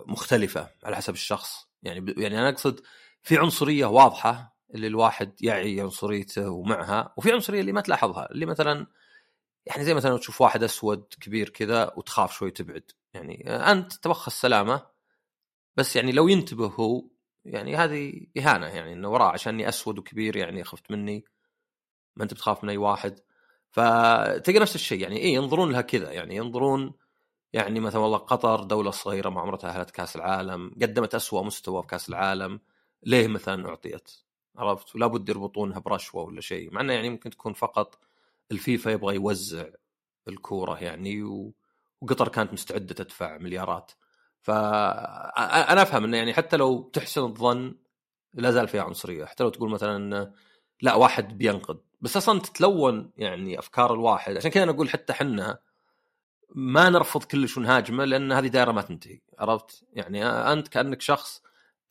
مختلفة 0.06 0.70
على 0.84 0.96
حسب 0.96 1.12
الشخص. 1.12 1.68
يعني 1.82 2.14
يعني 2.16 2.38
أنا 2.38 2.48
أقصد 2.48 2.80
في 3.22 3.38
عنصرية 3.38 3.86
واضحة 3.86 4.56
اللي 4.74 4.86
الواحد 4.86 5.42
يعي 5.42 5.80
عنصريته 5.80 6.50
ومعها 6.50 7.14
وفي 7.16 7.32
عنصرية 7.32 7.60
اللي 7.60 7.72
ما 7.72 7.80
تلاحظها 7.80 8.30
اللي 8.30 8.46
مثلا 8.46 8.86
يعني 9.66 9.84
زي 9.84 9.94
مثلا 9.94 10.18
تشوف 10.18 10.40
واحد 10.40 10.62
أسود 10.62 11.06
كبير 11.20 11.48
كذا 11.48 11.92
وتخاف 11.96 12.32
شوي 12.32 12.50
تبعد. 12.50 12.90
يعني 13.14 13.44
آه، 13.50 13.72
أنت 13.72 13.92
تبخ 13.92 14.28
السلامه 14.28 14.86
بس 15.76 15.96
يعني 15.96 16.12
لو 16.12 16.28
ينتبه 16.28 16.66
هو 16.66 17.04
يعني 17.44 17.76
هذه 17.76 18.26
إهانة 18.38 18.66
يعني 18.66 18.92
إنه 18.92 19.08
وراه 19.08 19.32
عشاني 19.32 19.68
أسود 19.68 19.98
وكبير 19.98 20.36
يعني 20.36 20.64
خفت 20.64 20.90
مني 20.90 21.24
ما 22.16 22.22
أنت 22.24 22.34
بتخاف 22.34 22.64
من 22.64 22.70
أي 22.70 22.76
واحد. 22.76 23.20
فتلقى 23.70 24.58
نفس 24.58 24.74
الشيء 24.74 25.00
يعني 25.00 25.16
إيه 25.16 25.34
ينظرون 25.34 25.72
لها 25.72 25.80
كذا 25.80 26.12
يعني 26.12 26.36
ينظرون 26.36 26.92
يعني 27.54 27.80
مثلا 27.80 28.00
والله 28.00 28.18
قطر 28.18 28.64
دولة 28.64 28.90
صغيرة 28.90 29.28
ما 29.28 29.40
عمرها 29.40 29.56
تاهلت 29.56 29.90
كأس 29.90 30.16
العالم 30.16 30.70
قدمت 30.82 31.14
أسوأ 31.14 31.42
مستوى 31.42 31.82
في 31.82 31.88
كأس 31.88 32.08
العالم. 32.08 32.60
ليه 33.02 33.28
مثلا 33.28 33.68
أعطيت؟ 33.68 34.10
عرفت؟ 34.56 34.96
ولا 34.96 35.06
بد 35.06 35.28
يربطونها 35.28 35.78
برشوة 35.78 36.22
ولا 36.22 36.40
شيء 36.40 36.74
مع 36.74 36.80
انه 36.80 36.92
يعني 36.92 37.10
ممكن 37.10 37.30
تكون 37.30 37.52
فقط 37.52 37.98
الفيفا 38.52 38.90
يبغى 38.90 39.14
يوزع 39.14 39.66
الكورة 40.28 40.78
يعني 40.82 41.22
و... 41.22 41.54
وقطر 42.00 42.28
كانت 42.28 42.52
مستعدة 42.52 42.94
تدفع 42.94 43.38
مليارات. 43.38 43.92
فانا 44.42 45.82
أفهم 45.82 46.04
إنه 46.04 46.16
يعني 46.16 46.34
حتى 46.34 46.56
لو 46.56 46.82
تحسن 46.92 47.22
الظن 47.22 47.74
لا 48.34 48.50
زال 48.50 48.68
فيها 48.68 48.82
عنصرية. 48.82 49.24
حتى 49.24 49.44
لو 49.44 49.50
تقول 49.50 49.70
مثلا 49.70 50.32
لا 50.82 50.94
واحد 50.94 51.38
بينقد. 51.38 51.80
بس 52.00 52.16
أصلا 52.16 52.40
تتلون 52.40 53.12
يعني 53.16 53.58
أفكار 53.58 53.94
الواحد. 53.94 54.36
عشان 54.36 54.50
كذا 54.50 54.62
أنا 54.62 54.72
أقول 54.72 54.90
حتى 54.90 55.12
حنا 55.12 55.58
ما 56.54 56.90
نرفض 56.90 57.24
كلش 57.24 57.56
ونهاجمه 57.58 58.04
لأن 58.04 58.32
هذه 58.32 58.46
دائرة 58.46 58.72
ما 58.72 58.82
تنتهي 58.82 59.20
عرفت؟ 59.38 59.84
يعني 59.92 60.26
أنت 60.26 60.68
كأنك 60.68 61.00
شخص 61.00 61.42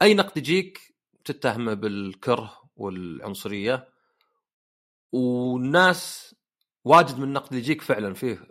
أي 0.02 0.14
نقد 0.14 0.38
يجيك 0.38 0.96
تتهمه 1.26 1.74
بالكره 1.74 2.64
والعنصرية 2.76 3.88
والناس 5.12 6.36
واجد 6.86 7.18
من 7.18 7.24
النقد 7.24 7.48
اللي 7.48 7.60
يجيك 7.60 7.82
فعلا 7.82 8.14
فيه 8.14 8.48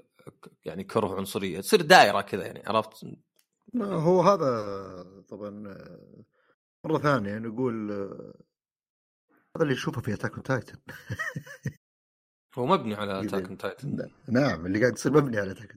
يعني 0.64 0.84
كره 0.84 1.06
وعنصرية 1.06 1.60
تصير 1.60 1.82
دائرة 1.82 2.20
كذا 2.20 2.46
يعني 2.46 2.62
عرفت؟ 2.66 3.06
لا، 3.74 3.86
هو 3.86 4.20
هذا 4.20 5.22
طبعا 5.28 5.50
مرة 6.84 6.98
ثانية 6.98 7.38
نقول 7.38 7.90
هذا 9.56 9.62
اللي 9.62 9.72
نشوفه 9.74 10.00
في 10.00 10.14
Attack 10.14 10.46
Titan 10.46 10.78
هو 12.58 12.66
مبني 12.66 12.94
على 12.94 13.26
Attack 13.26 13.49
on 13.49 13.56
Titan 13.56 14.10
نعم 14.28 14.66
اللي 14.66 14.80
قاعد 14.80 14.92
يصير 14.92 15.12
مبني 15.12 15.38
على 15.38 15.50
Attack 15.50 15.76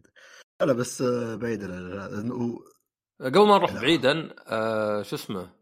لا 0.62 0.74
بس 0.74 1.02
آه، 1.02 1.36
بعيد 1.36 1.64
عن 1.64 1.92
هذا 2.00 2.22
إنه- 2.24 2.76
قبل 3.22 3.48
ما 3.48 3.58
نروح. 3.58 3.74
بعيدا 3.74 4.36
آه 4.48 5.02
شو 5.02 5.16
اسمه 5.16 5.56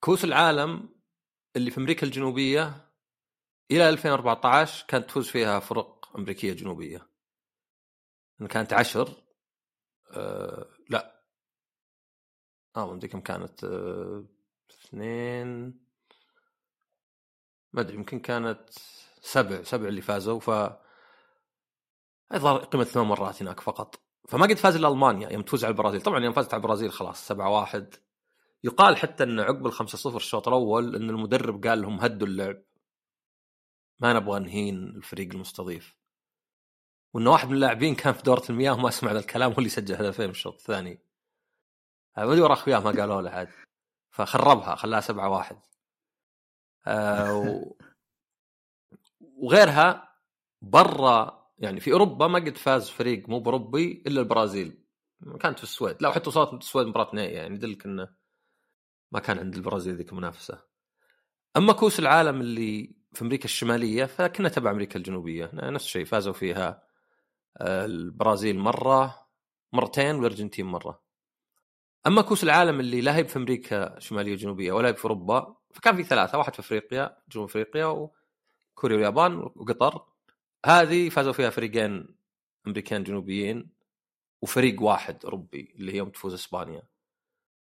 كؤوس 0.00 0.24
العالم 0.24 0.88
اللي 1.56 1.70
في 1.70 1.78
أمريكا 1.78 2.06
الجنوبية 2.06 2.90
إلى 3.70 3.88
2014 3.88 4.86
كانت 4.88 5.08
تفوز 5.08 5.28
فيها 5.28 5.58
فرق 5.60 6.16
أمريكية 6.16 6.52
جنوبية 6.52 7.10
إن 8.40 8.46
كانت 8.46 8.72
عشر 8.72 9.22
آه 10.10 10.66
لا 10.90 11.24
آه 12.76 12.94
ما 12.94 13.00
كم 13.00 13.20
كانت 13.20 13.64
آه 13.64 14.24
اثنين 14.70 15.80
ما 17.72 17.80
أدري 17.80 17.94
يمكن 17.96 18.20
كانت 18.20 18.68
سبع 19.22 19.62
سبع 19.62 19.88
اللي 19.88 20.00
فازوا 20.02 20.40
ف 20.40 20.50
الظاهر 22.34 22.64
قيمة 22.64 22.84
ثمان 22.84 23.06
مرات 23.06 23.42
هناك 23.42 23.60
فقط. 23.60 24.00
فما 24.28 24.46
قد 24.46 24.54
فاز 24.54 24.76
إلا 24.76 24.88
ألمانيا 24.88 25.32
يوم 25.32 25.42
تفوز 25.42 25.64
على 25.64 25.72
البرازيل. 25.72 26.00
طبعا 26.00 26.24
يوم 26.24 26.32
فازت 26.32 26.54
على 26.54 26.60
البرازيل 26.60 26.92
خلاص 26.92 27.26
7 27.26 27.50
1 27.50 27.94
يقال 28.64 28.96
حتى 28.96 29.24
إن 29.24 29.40
عقب 29.40 29.66
ال 29.66 29.72
5 29.72 29.98
0 29.98 30.16
الشوط 30.16 30.48
الأول 30.48 30.96
إن 30.96 31.10
المدرب 31.10 31.66
قال 31.66 31.82
لهم 31.82 32.00
هدوا 32.00 32.26
اللعب. 32.26 32.62
ما 34.00 34.12
نبغى 34.12 34.40
نهين 34.40 34.76
الفريق 34.76 35.32
المستضيف. 35.32 35.96
وإن 37.14 37.26
واحد 37.26 37.48
من 37.48 37.54
اللاعبين 37.54 37.94
كان 37.94 38.12
في 38.12 38.22
دورة 38.22 38.42
المياه 38.50 38.72
وما 38.72 38.90
سمع 38.90 39.12
ذا 39.12 39.18
الكلام 39.18 39.52
هو 39.52 39.58
اللي 39.58 39.68
سجل 39.68 39.94
هدفين 39.94 40.26
في 40.26 40.38
الشوط 40.38 40.54
الثاني. 40.54 41.02
ما 42.16 42.24
ادري 42.24 42.40
ورا 42.40 42.52
أخوياه 42.52 42.78
ما 42.78 42.90
قالوا 42.90 43.22
له 43.22 43.30
عاد. 43.30 43.48
فخربها 44.10 44.74
خلاها 44.74 45.00
7 45.00 45.28
1 45.28 45.60
آه 46.86 47.34
و... 47.34 47.74
وغيرها 49.20 50.16
برا 50.62 51.39
يعني 51.60 51.80
في 51.80 51.92
أوروبا 51.92 52.26
ما 52.26 52.38
قد 52.38 52.56
فاز 52.56 52.90
فريق 52.90 53.28
مو 53.28 53.40
بأوروبي 53.40 54.02
إلا 54.06 54.20
البرازيل. 54.20 54.78
كانت 55.40 55.58
في 55.58 55.64
السويد. 55.64 55.96
لا 56.00 56.08
وحتى 56.08 56.28
وصلت 56.28 56.52
السويد 56.52 56.86
مباراة 56.86 57.14
نهائية. 57.14 57.36
يعني 57.36 57.54
يدلك 57.54 57.86
انه 57.86 58.08
ما 59.12 59.20
كان 59.20 59.38
عند 59.38 59.54
البرازيل 59.54 59.96
ذيك 59.96 60.12
المنافسة. 60.12 60.62
أما 61.56 61.72
كؤوس 61.72 61.98
العالم 61.98 62.40
اللي 62.40 62.94
في 63.12 63.22
أمريكا 63.22 63.44
الشمالية 63.44 64.04
فكنا 64.04 64.48
تبع 64.48 64.70
أمريكا 64.70 64.98
الجنوبية. 64.98 65.50
نفس 65.54 65.84
الشيء 65.84 66.04
فازوا 66.04 66.32
فيها 66.32 66.82
آه، 67.56 67.84
البرازيل 67.84 68.58
مرة 68.58 69.26
مرتين 69.72 70.14
والأرجنتين 70.16 70.66
مرة. 70.66 71.02
أما 72.06 72.22
كؤوس 72.22 72.44
العالم 72.44 72.80
اللي 72.80 73.00
لا 73.00 73.16
هي 73.16 73.24
في 73.24 73.36
أمريكا 73.36 73.96
الشماليه 73.96 74.30
والجنوبيه 74.30 74.72
ولا 74.72 74.88
هي 74.88 74.94
في 74.94 75.04
أوروبا 75.04 75.56
فكان 75.74 75.96
في 75.96 76.02
ثلاثة. 76.02 76.38
واحد 76.38 76.54
في 76.54 76.60
أفريقيا 76.60 77.16
جنوب 77.28 77.48
أفريقيا 77.48 77.84
وكوريا 77.84 78.96
واليابان 78.96 79.36
وقطر. 79.36 80.09
هذه 80.66 81.08
فازوا 81.08 81.32
فيها 81.32 81.50
فريقين 81.50 82.16
أمريكان 82.66 83.04
جنوبيين 83.04 83.70
وفريق 84.42 84.82
واحد 84.82 85.24
أوروبي 85.24 85.74
اللي 85.76 85.92
هي 85.92 85.96
يوم 85.96 86.10
تفوز 86.10 86.34
إسبانيا. 86.34 86.82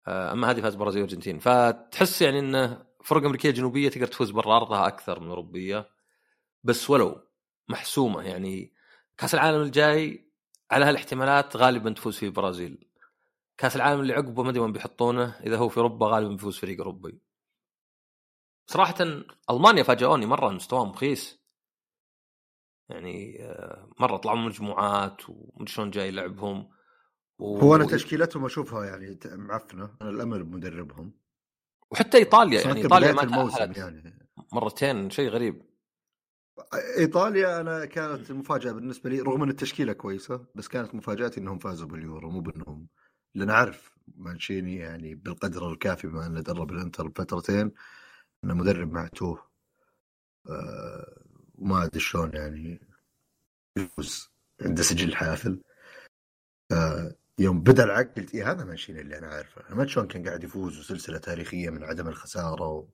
آه، 0.07 0.31
أما 0.31 0.51
هذه 0.51 0.61
فاز 0.61 0.75
برازيل 0.75 1.01
والارجنتين 1.01 1.39
فتحس 1.39 2.21
يعني 2.21 2.39
انه 2.39 2.85
فرق 3.03 3.25
أمريكية 3.25 3.51
جنوبية 3.51 3.89
تقدر 3.89 4.07
تفوز 4.07 4.31
برا 4.31 4.57
ارضها 4.57 4.87
أكثر 4.87 5.19
من 5.19 5.29
أوروبية. 5.29 5.89
بس 6.63 6.89
ولو 6.89 7.21
محسومة 7.67 8.21
يعني 8.21 8.73
كأس 9.17 9.33
العالم 9.33 9.61
الجاي 9.61 10.31
على 10.71 10.85
هالاحتمالات 10.85 11.57
غالبا 11.57 11.89
تفوز 11.91 12.17
فيه 12.17 12.27
البرازيل 12.27 12.87
كأس 13.57 13.75
العالم 13.75 14.01
اللي 14.01 14.13
عقبه 14.13 14.43
ما 14.43 14.49
أدري 14.49 14.59
وين 14.59 14.71
بيحطونه. 14.71 15.39
إذا 15.45 15.57
هو 15.57 15.69
في 15.69 15.77
أوروبا 15.77 16.07
غالبا 16.07 16.31
بيفوز 16.31 16.57
فريق 16.57 16.77
أوروبي. 16.77 17.19
صراحة 18.67 18.95
ألمانيا 19.49 19.83
فاجئوني 19.83 20.25
مرة 20.25 20.49
مستواهم 20.49 20.91
رخيص. 20.91 21.42
يعني 22.89 23.43
آه، 23.43 23.89
مرة 23.99 24.17
طلعوا 24.17 24.37
من 24.37 24.45
مجموعات 24.45 25.29
ومدري 25.29 25.67
شلون 25.67 25.91
جاي 25.91 26.11
لعبهم 26.11 26.69
و... 27.39 27.57
هو 27.57 27.75
أنا 27.75 27.85
تشكيلتهم 27.85 28.45
أشوفها 28.45 28.85
يعني 28.85 29.19
معفنة 29.25 29.95
أنا 30.01 30.09
الامل 30.09 30.43
بمدربهم 30.43 31.13
وحتى 31.91 32.17
إيطاليا 32.17 32.61
يعني 32.61 32.81
إيطاليا 32.81 33.11
ما 33.11 33.23
الموسم 33.23 33.71
يعني. 33.75 34.27
مرتين 34.53 35.09
شيء 35.09 35.29
غريب. 35.29 35.61
إيطاليا 36.97 37.61
أنا 37.61 37.85
كانت 37.85 38.31
المفاجاه 38.31 38.71
بالنسبة 38.71 39.09
لي 39.09 39.19
رغم 39.19 39.43
إن 39.43 39.49
التشكيلة 39.49 39.93
كويسة 39.93 40.45
بس 40.55 40.67
كانت 40.67 40.95
مفاجأتي 40.95 41.39
إنهم 41.39 41.59
فازوا 41.59 41.87
باليورو 41.87 42.29
مو 42.29 42.41
بإنهم. 42.41 42.87
لأن 43.35 43.49
اعرف 43.49 43.97
مانشيني 44.15 44.75
يعني 44.75 45.15
بالقدر 45.15 45.69
الكافي 45.69 46.07
بما 46.07 46.25
أنه 46.25 46.41
درب 46.41 46.71
الإنتر 46.71 47.07
بفترتين 47.07 47.71
أنه 48.43 48.53
مدرب 48.53 48.91
معتوه 48.91 49.51
آه 50.49 51.22
وما 51.55 51.83
أدري 51.83 51.99
شلون 51.99 52.33
يعني 52.35 52.81
يفوز 53.77 54.29
عنده 54.61 54.83
سجل 54.83 55.15
حافل. 55.15 55.61
آه 56.71 57.15
يوم 57.39 57.61
بدأ 57.63 57.83
العقد 57.83 58.19
قلت 58.19 58.35
إيه 58.35 58.51
هذا 58.51 58.63
مانشيني 58.65 59.01
اللي 59.01 59.17
أنا 59.17 59.27
عارفه 59.27 59.75
ما 59.75 59.87
شلون 59.87 60.07
كان 60.07 60.27
قاعد 60.27 60.43
يفوز 60.43 60.79
وسلسلة 60.79 61.17
تاريخية 61.17 61.69
من 61.69 61.83
عدم 61.83 62.07
الخسارة 62.07 62.67
و... 62.67 62.87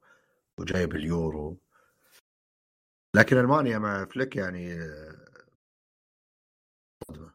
وجايب 0.58 0.96
اليورو. 0.96 1.58
لكن 3.16 3.38
ألمانيا 3.38 3.78
مع 3.78 4.06
فليك 4.06 4.36
يعني 4.36 4.80
صدمه 7.08 7.34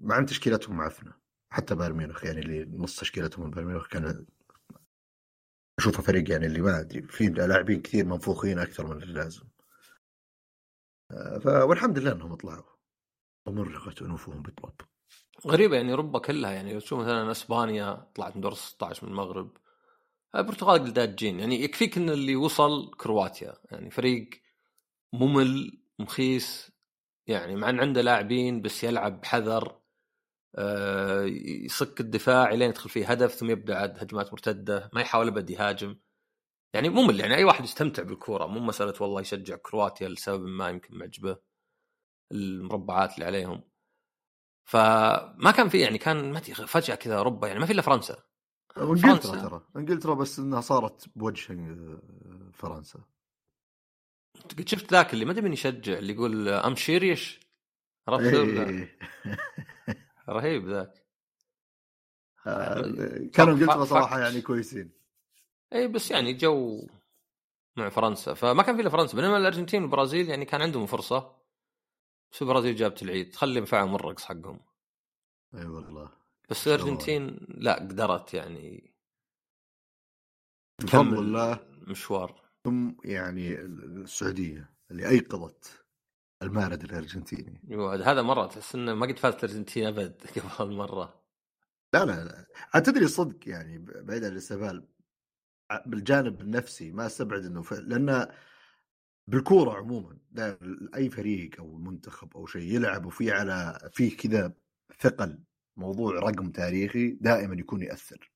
مع 0.00 0.18
إن 0.18 0.26
تشكيلتهم 0.26 0.76
معفنه 0.76 1.12
حتى 1.50 1.74
بايرن 1.74 1.96
ميونخ 1.96 2.24
يعني 2.24 2.40
اللي 2.40 2.64
نص 2.78 3.00
تشكيلتهم 3.00 3.50
بايرن 3.50 3.68
ميونخ 3.68 3.88
كان 3.88 4.26
اشوفه 5.78 6.02
فريق 6.02 6.30
يعني 6.30 6.46
اللي 6.46 6.60
ما 6.60 6.80
أدري 6.80 7.02
في 7.02 7.26
لاعبين 7.26 7.82
كثير 7.82 8.04
منفوخين 8.04 8.58
أكثر 8.58 8.86
من 8.86 9.02
اللازم. 9.02 9.51
والحمد 11.46 11.98
لله 11.98 12.12
إنهم 12.12 12.34
طلعوا. 12.34 12.72
ومرقت 13.46 14.02
أنوفهم 14.02 14.42
بالطب 14.42 14.72
غريبة 15.46 15.76
يعني 15.76 15.90
أوروبا 15.90 16.18
كلها 16.18 16.50
يعني 16.50 16.80
تشوف 16.80 17.00
مثلا 17.00 17.30
إسبانيا 17.30 18.06
طلعت 18.14 18.36
من 18.36 18.42
دور 18.42 18.54
16 18.54 19.06
من 19.06 19.12
المغرب. 19.12 19.56
البرتغال 20.34 20.80
قداجين 20.80 21.40
يعني 21.40 21.62
يكفيك 21.62 21.96
إن 21.96 22.10
اللي 22.10 22.36
وصل 22.36 22.90
كرواتيا. 22.96 23.54
يعني 23.70 23.90
فريق 23.90 24.30
ممل 25.12 25.82
مخيس 25.98 26.72
يعني 27.26 27.56
مع 27.56 27.70
إن 27.70 27.80
عنده 27.80 28.00
لاعبين 28.00 28.62
بس 28.62 28.84
يلعب 28.84 29.20
بحذر 29.20 29.82
آه، 30.56 31.22
يصك 31.64 32.00
الدفاع 32.00 32.50
لين 32.50 32.68
يدخل 32.68 32.90
فيه 32.90 33.10
هدف 33.10 33.32
ثم 33.34 33.50
يبدأ 33.50 33.76
عاد 33.76 33.98
هجمات 33.98 34.32
مرتدة 34.32 34.90
ما 34.92 35.00
يحاول 35.00 35.28
أبد 35.28 35.50
يهاجم. 35.50 35.96
يعني 36.74 36.88
ممل 36.88 37.20
يعني 37.20 37.34
أي 37.34 37.44
واحد 37.44 37.64
يستمتع 37.64 38.02
بالكورة 38.02 38.46
مو 38.46 38.60
مسألة 38.60 38.94
والله 39.00 39.20
يشجع 39.20 39.56
كرواتيا 39.56 40.08
لسبب 40.08 40.46
ما 40.46 40.68
يمكن 40.68 40.98
معجبه 40.98 41.36
المربعات 42.32 43.14
اللي 43.14 43.24
عليهم. 43.24 43.62
فما 44.64 45.50
كان 45.56 45.68
في 45.68 45.80
يعني 45.80 45.98
كان 45.98 46.32
ما 46.32 46.40
فجأة 46.40 46.94
كذا 46.94 47.18
اوروبا 47.18 47.48
يعني 47.48 47.60
ما 47.60 47.66
في 47.66 47.72
إلا 47.72 47.82
فرنسا. 47.82 48.16
وإنجلترا 48.76 49.48
ترى 49.48 49.66
إنجلترا 49.76 50.14
بس 50.14 50.38
إنها 50.38 50.60
صارت 50.60 51.08
بوجه 51.16 51.52
آه، 51.52 52.50
فرنسا. 52.52 53.00
قد 54.50 54.68
شفت 54.68 54.92
ذاك 54.92 55.14
اللي 55.14 55.24
ما 55.24 55.32
أدري 55.32 55.42
من 55.42 55.52
يشجع 55.52 55.98
اللي 55.98 56.12
يقول 56.12 56.48
ام 56.48 56.76
شيريش 56.76 57.40
عرفت 58.08 58.34
إيه. 58.34 58.98
رهيب 60.28 60.68
ذاك. 60.68 61.06
آه، 62.46 63.28
كانوا 63.32 63.52
انجلترا 63.52 63.84
صراحة 63.84 64.20
يعني 64.20 64.40
كويسين. 64.40 65.01
اي 65.74 65.88
بس 65.88 66.10
يعني 66.10 66.32
جو 66.32 66.86
مع 67.76 67.88
فرنسا. 67.88 68.34
فما 68.34 68.62
كان 68.62 68.74
في 68.76 68.82
إلا 68.82 68.90
فرنسا 68.90 69.16
بينما 69.16 69.36
الأرجنتين 69.36 69.82
والبرازيل 69.82 70.28
يعني 70.28 70.44
كان 70.44 70.62
عندهم 70.62 70.86
فرصة. 70.86 71.36
بس 72.32 72.42
البرازيل 72.42 72.76
جابت 72.76 73.02
العيد. 73.02 73.34
خلي 73.34 73.58
ينفعهم 73.58 73.94
الرقص 73.94 74.24
حقهم. 74.24 74.60
إي 75.54 75.66
والله. 75.66 76.10
بس 76.50 76.68
الأرجنتين 76.68 77.46
لا 77.48 77.74
قدرت 77.74 78.34
يعني. 78.34 78.94
بفضل 80.82 81.18
الله 81.18 81.60
مشوار. 81.72 82.42
ثم 82.64 82.92
يعني 83.04 83.54
السعودية 83.54 84.70
اللي 84.90 85.08
أيقظت 85.08 85.84
المارد 86.42 86.84
الأرجنتيني. 86.84 87.60
هذا 88.04 88.22
مرة 88.22 88.46
تحس 88.46 88.74
إنه 88.74 88.94
ما 88.94 89.06
قد 89.06 89.18
فازت 89.18 89.44
الأرجنتين 89.44 89.86
أبد 89.86 90.22
قبل 90.58 90.76
مرة. 90.76 91.22
لا 91.94 92.04
لا 92.04 92.46
لا. 92.72 92.80
تدري 92.80 93.08
صدق 93.08 93.48
يعني 93.48 93.78
بعيد 93.78 94.24
عن 94.24 94.32
الاستهبال 94.32 94.88
بالجانب 95.86 96.40
النفسي 96.40 96.90
ما 96.90 97.06
استبعد 97.06 97.44
إنه 97.44 97.62
ف... 97.62 97.72
لأن 97.72 98.26
بالكورة 99.28 99.72
عموما 99.78 100.18
أي 100.94 101.10
فريق 101.10 101.50
أو 101.58 101.78
منتخب 101.78 102.36
أو 102.36 102.46
شيء 102.46 102.74
يلعب 102.74 103.06
وفي 103.06 103.32
على 103.32 103.90
فيه 103.92 104.16
كذا 104.16 104.52
ثقل 105.00 105.38
موضوع 105.76 106.12
رقم 106.18 106.50
تاريخي 106.50 107.10
دائما 107.10 107.54
يكون 107.54 107.82
يأثر. 107.82 108.32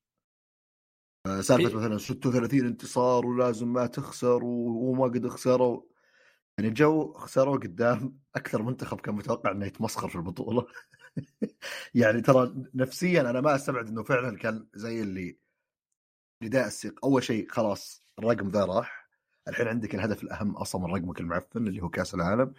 سالفة 1.40 1.78
مثلا 1.78 1.98
36 1.98 2.66
انتصار 2.66 3.26
ولازم 3.26 3.72
ما 3.72 3.86
تخسر 3.86 4.44
وما 4.44 5.04
قد 5.04 5.28
خسروا 5.28 5.82
يعني 6.58 6.70
جو 6.70 7.12
خسروا 7.12 7.56
قدام 7.56 8.18
أكثر 8.34 8.62
منتخب 8.62 9.00
كان 9.00 9.14
متوقع 9.14 9.50
إنه 9.52 9.66
يتمسخر 9.66 10.08
في 10.08 10.16
البطولة. 10.16 10.66
يعني 11.94 12.20
ترى 12.20 12.54
نفسيا 12.74 13.20
أنا 13.20 13.40
ما 13.40 13.54
أستبعد 13.54 13.88
إنه 13.88 14.02
فعلا 14.02 14.36
كان 14.38 14.68
زي 14.74 15.02
اللي 15.02 15.38
نداء 16.42 16.66
الثقه 16.66 16.94
أول 17.04 17.22
شيء 17.22 17.48
خلاص 17.48 18.06
الرقم 18.18 18.48
ذا 18.48 18.64
راح. 18.64 19.08
الحين 19.48 19.68
عندك 19.68 19.94
الهدف 19.94 20.22
الأهم 20.22 20.56
أصلا 20.56 20.80
من 20.80 20.94
رقمك 20.94 21.20
المعفن 21.20 21.66
اللي 21.66 21.82
هو 21.82 21.88
كأس 21.88 22.14
العالم. 22.14 22.54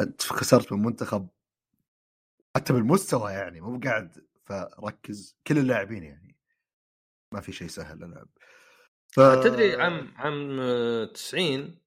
أنت 0.00 0.22
خسرت 0.22 0.72
من 0.72 0.82
منتخب 0.82 1.28
حتى 2.56 2.72
بالمستوى 2.72 3.32
يعني 3.32 3.60
مو 3.60 3.80
قاعد 3.84 4.26
فركز 4.44 5.36
كل 5.46 5.58
اللاعبين 5.58 6.02
يعني. 6.02 6.36
ما 7.32 7.40
في 7.40 7.52
شيء 7.52 7.68
سهل 7.68 8.04
العب 8.04 8.28
ف... 9.06 9.20
تدري 9.20 9.76
عام 9.76 10.12
عام 10.16 10.58
90 11.14 11.78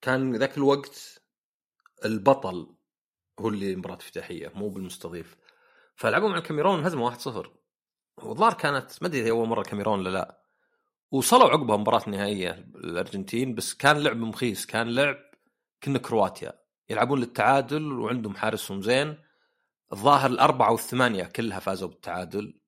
كان 0.00 0.36
ذاك 0.36 0.56
الوقت 0.56 1.22
البطل 2.04 2.74
هو 3.40 3.48
اللي 3.48 3.76
مباراة 3.76 3.96
افتتاحية 3.96 4.52
مو 4.54 4.68
بالمستضيف. 4.68 5.36
فلعبوا 5.96 6.28
مع 6.28 6.38
الكاميرون 6.38 6.84
هزموا 6.84 7.10
1-0 7.10 7.59
والظاهر 8.22 8.54
كانت 8.54 8.90
ما 9.02 9.08
أدري 9.08 9.30
أول 9.30 9.48
مرة 9.48 9.62
كاميرون 9.62 9.98
ولا 9.98 10.10
لا. 10.10 10.40
وصلوا 11.10 11.50
عقبها 11.50 11.76
مباراة 11.76 12.08
نهائية 12.10 12.50
الأرجنتين 12.74 13.54
بس 13.54 13.74
كان 13.74 13.96
لعب 13.96 14.16
مخيس 14.16 14.66
كان 14.66 14.94
لعب 14.94 15.16
كنا 15.82 15.98
كرواتيا. 15.98 16.52
يلعبون 16.90 17.20
للتعادل 17.20 17.92
وعندهم 17.92 18.36
حارسهم 18.36 18.82
زين. 18.82 19.18
الظاهر 19.92 20.30
الأربعة 20.30 20.70
والثمانية 20.70 21.24
كلها 21.24 21.58
فازوا 21.58 21.88
بالتعادل 21.88 22.60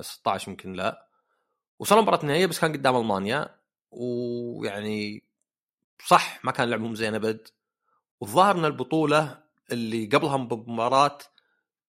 16 0.00 0.48
يمكن 0.48 0.72
لا. 0.72 1.08
وصلوا 1.78 2.02
مباراة 2.02 2.26
نهائية 2.26 2.46
بس 2.46 2.60
كان 2.60 2.72
قدام 2.72 2.96
ألمانيا. 2.96 3.58
ويعني 3.90 5.24
صح 6.06 6.44
ما 6.44 6.52
كان 6.52 6.70
لعبهم 6.70 6.94
زين 6.94 7.14
أبد. 7.14 7.48
والظاهر 8.20 8.58
إن 8.58 8.64
البطولة 8.64 9.42
اللي 9.72 10.06
قبلها 10.06 10.36
بمباراه 10.36 11.18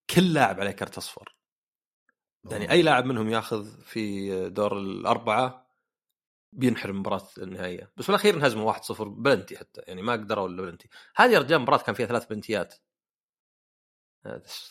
كل 0.10 0.34
لاعب 0.34 0.60
عليه 0.60 0.72
كرت 0.72 0.98
أصفر. 0.98 1.39
يعني 2.52 2.72
أي 2.72 2.82
لاعب 2.82 3.06
منهم 3.06 3.30
ياخذ 3.30 3.82
في 3.82 4.30
دور 4.50 4.78
الأربعة 4.78 5.70
بينحرم 6.54 7.00
مباراة 7.00 7.28
النهائية. 7.38 7.92
بس 7.98 8.04
في 8.04 8.10
الاخير 8.10 8.36
انهزموا 8.36 8.74
1-0 8.74 9.02
بلنتي 9.02 9.58
حتى 9.58 9.82
يعني 9.88 10.02
ما 10.02 10.14
قدروا 10.14 10.48
إلا 10.48 10.62
بلنتي 10.62 10.90
هذه 11.16 11.32
يا 11.32 11.40
رجال 11.40 11.62
مباراة 11.62 11.78
كان 11.78 11.96
فيها 11.96 12.06
ثلاث 12.06 12.26
بلنتيات 12.28 12.76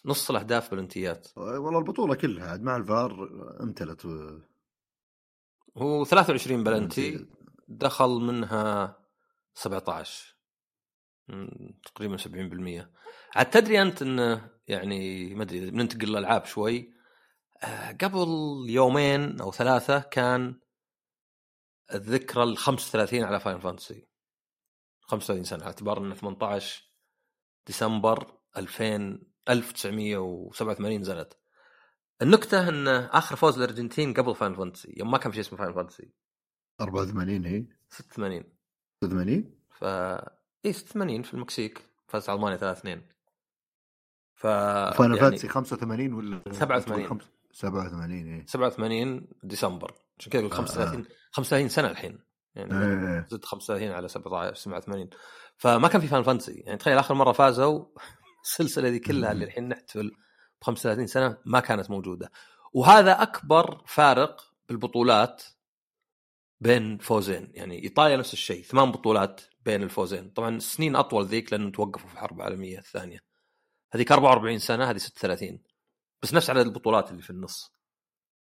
نص 0.04 0.30
الأهداف 0.30 0.70
بلنتيات 0.74 1.28
والله 1.36 1.78
البطولة 1.78 2.14
كلها 2.14 2.56
مع 2.56 2.76
الفار 2.76 3.30
امتلت 3.60 4.06
هو 5.76 6.04
23 6.04 6.64
بلنتي 6.64 7.26
دخل 7.68 8.08
منها 8.08 8.96
17 9.54 10.36
تقريبا 11.84 12.16
70% 12.16 12.86
عاد 13.36 13.50
تدري 13.50 13.82
أنت 13.82 14.02
إنه 14.02 14.50
يعني 14.68 15.34
ما 15.34 15.42
أدري 15.42 15.70
بننتقل 15.70 16.08
للألعاب 16.08 16.44
شوي 16.44 16.97
قبل 18.00 18.28
يومين 18.68 19.40
أو 19.40 19.52
ثلاثة 19.52 19.98
كان 19.98 20.60
الذكرى 21.94 22.42
ال 22.42 22.56
35 22.56 23.24
على 23.24 23.40
Final 23.40 23.58
Fantasy 23.58 24.08
35 25.00 25.44
سنة 25.44 25.64
اعتبار 25.64 25.98
انه 25.98 26.14
18 26.14 26.84
ديسمبر 27.66 28.38
2000 28.56 29.18
1987 29.48 31.00
نزلت 31.00 31.38
النكتة 32.22 32.68
إن 32.68 32.88
آخر 32.88 33.36
فوز 33.36 33.56
الأرجنتين 33.56 34.14
قبل 34.14 34.34
Final 34.34 34.54
Fantasy 34.54 34.94
يوم 34.96 35.10
ما 35.10 35.18
كان 35.18 35.32
في 35.32 35.42
شيء 35.42 35.44
اسمه 35.44 35.58
Final 35.58 35.72
Fantasy 35.72 36.12
84 36.80 37.46
هي 37.46 37.66
86 37.88 38.44
86 39.04 39.54
ف 39.70 39.84
اي 40.64 40.72
86 40.72 41.22
في 41.22 41.34
المكسيك 41.34 41.82
فاز 42.08 42.30
ألمانيا 42.30 42.56
3 42.56 42.78
2 42.78 43.08
ف 44.34 44.46
final 44.46 45.16
يعني... 45.16 45.30
Fantasy 45.30 45.48
85 45.48 46.12
ولا 46.12 46.42
87 46.52 47.18
87 47.52 48.34
اي 48.34 48.44
87 48.46 49.28
ديسمبر. 49.42 49.94
عشان 50.18 50.32
كذا 50.32 50.48
35 50.48 51.00
آه. 51.00 51.06
35 51.32 51.68
سنة 51.68 51.90
الحين. 51.90 52.18
يعني 52.54 52.72
آه. 52.72 53.26
زدت 53.30 53.44
35 53.44 53.90
على 53.90 54.08
17 54.08 54.54
87 54.54 55.10
فما 55.56 55.88
كان 55.88 56.00
في 56.00 56.06
فان 56.06 56.22
فانتسي. 56.22 56.52
يعني 56.52 56.78
تخيل 56.78 56.98
آخر 56.98 57.14
مرة 57.14 57.32
فازوا 57.32 57.84
السلسلة 58.44 58.90
دي 58.90 58.98
كلها 58.98 59.32
اللي 59.32 59.44
الحين 59.44 59.68
نحتفل 59.68 60.08
ب 60.60 60.64
35 60.64 61.06
سنة 61.06 61.38
ما 61.44 61.60
كانت 61.60 61.90
موجودة. 61.90 62.30
وهذا 62.72 63.22
أكبر 63.22 63.82
فارق 63.86 64.54
بالبطولات 64.68 65.42
بين 66.60 66.98
فوزين. 66.98 67.50
يعني 67.54 67.82
إيطاليا 67.84 68.16
نفس 68.16 68.32
الشيء 68.32 68.62
ثمان 68.62 68.90
بطولات 68.90 69.40
بين 69.64 69.82
الفوزين. 69.82 70.30
طبعا 70.30 70.58
سنين 70.58 70.96
أطول 70.96 71.26
ذيك 71.26 71.52
لأنه 71.52 71.70
توقفوا 71.70 72.08
في 72.08 72.14
الحرب 72.14 72.36
العالميه 72.36 72.78
الثانية. 72.78 73.18
هذيك 73.92 74.12
44 74.12 74.58
سنة 74.58 74.90
هذه 74.90 74.96
36 74.96 75.58
بس 76.22 76.34
نفس 76.34 76.50
عدد 76.50 76.66
البطولات 76.66 77.10
اللي 77.10 77.22
في 77.22 77.30
النص. 77.30 77.72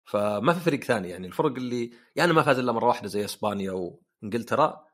فما 0.05 0.53
في 0.53 0.59
فريق 0.59 0.83
ثاني 0.83 1.09
يعني. 1.09 1.27
الفرق 1.27 1.55
اللي 1.55 1.91
يعني 2.15 2.33
ما 2.33 2.41
فاز 2.41 2.59
إلا 2.59 2.71
مرة 2.71 2.85
واحدة 2.85 3.07
زي 3.07 3.25
إسبانيا 3.25 3.71
وإنجلترا 3.71 4.85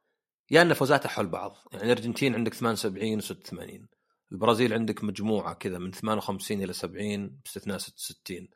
يا 0.51 0.61
ان 0.61 0.73
فوزاتها 0.73 1.09
حول 1.09 1.27
بعض. 1.27 1.57
يعني 1.71 1.85
الارجنتين 1.85 2.35
عندك 2.35 2.53
78 2.53 3.21
و86 3.21 3.87
البرازيل 4.31 4.73
عندك 4.73 5.03
مجموعة 5.03 5.53
كذا 5.53 5.77
من 5.77 5.91
58 5.91 6.63
إلى 6.63 6.73
70 6.73 7.27
باستثناء 7.29 7.77
66 7.77 8.47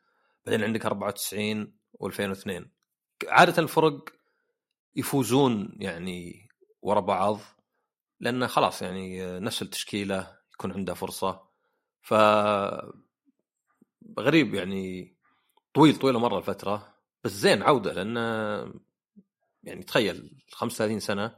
بعدين 0.46 0.64
عندك 0.64 0.86
94 0.86 1.72
و2002 2.02 2.64
عادة 3.28 3.62
الفرق 3.62 4.04
يفوزون 4.96 5.76
يعني 5.80 6.48
ورا 6.82 7.00
بعض 7.00 7.38
لأنه 8.20 8.46
خلاص 8.46 8.82
يعني 8.82 9.38
نفس 9.40 9.62
التشكيلة 9.62 10.36
يكون 10.54 10.72
عنده 10.72 10.94
فرصة. 10.94 11.40
ف 12.02 12.14
غريب 14.20 14.54
يعني 14.54 15.14
طويل 15.74 15.96
طويلة 15.96 16.18
مرة 16.18 16.38
الفترة 16.38 16.94
بس 17.24 17.30
زين 17.32 17.62
عودة 17.62 17.92
لأنه 17.92 18.20
يعني 19.62 19.82
تخيل 19.82 20.44
35 20.50 21.00
سنة 21.00 21.36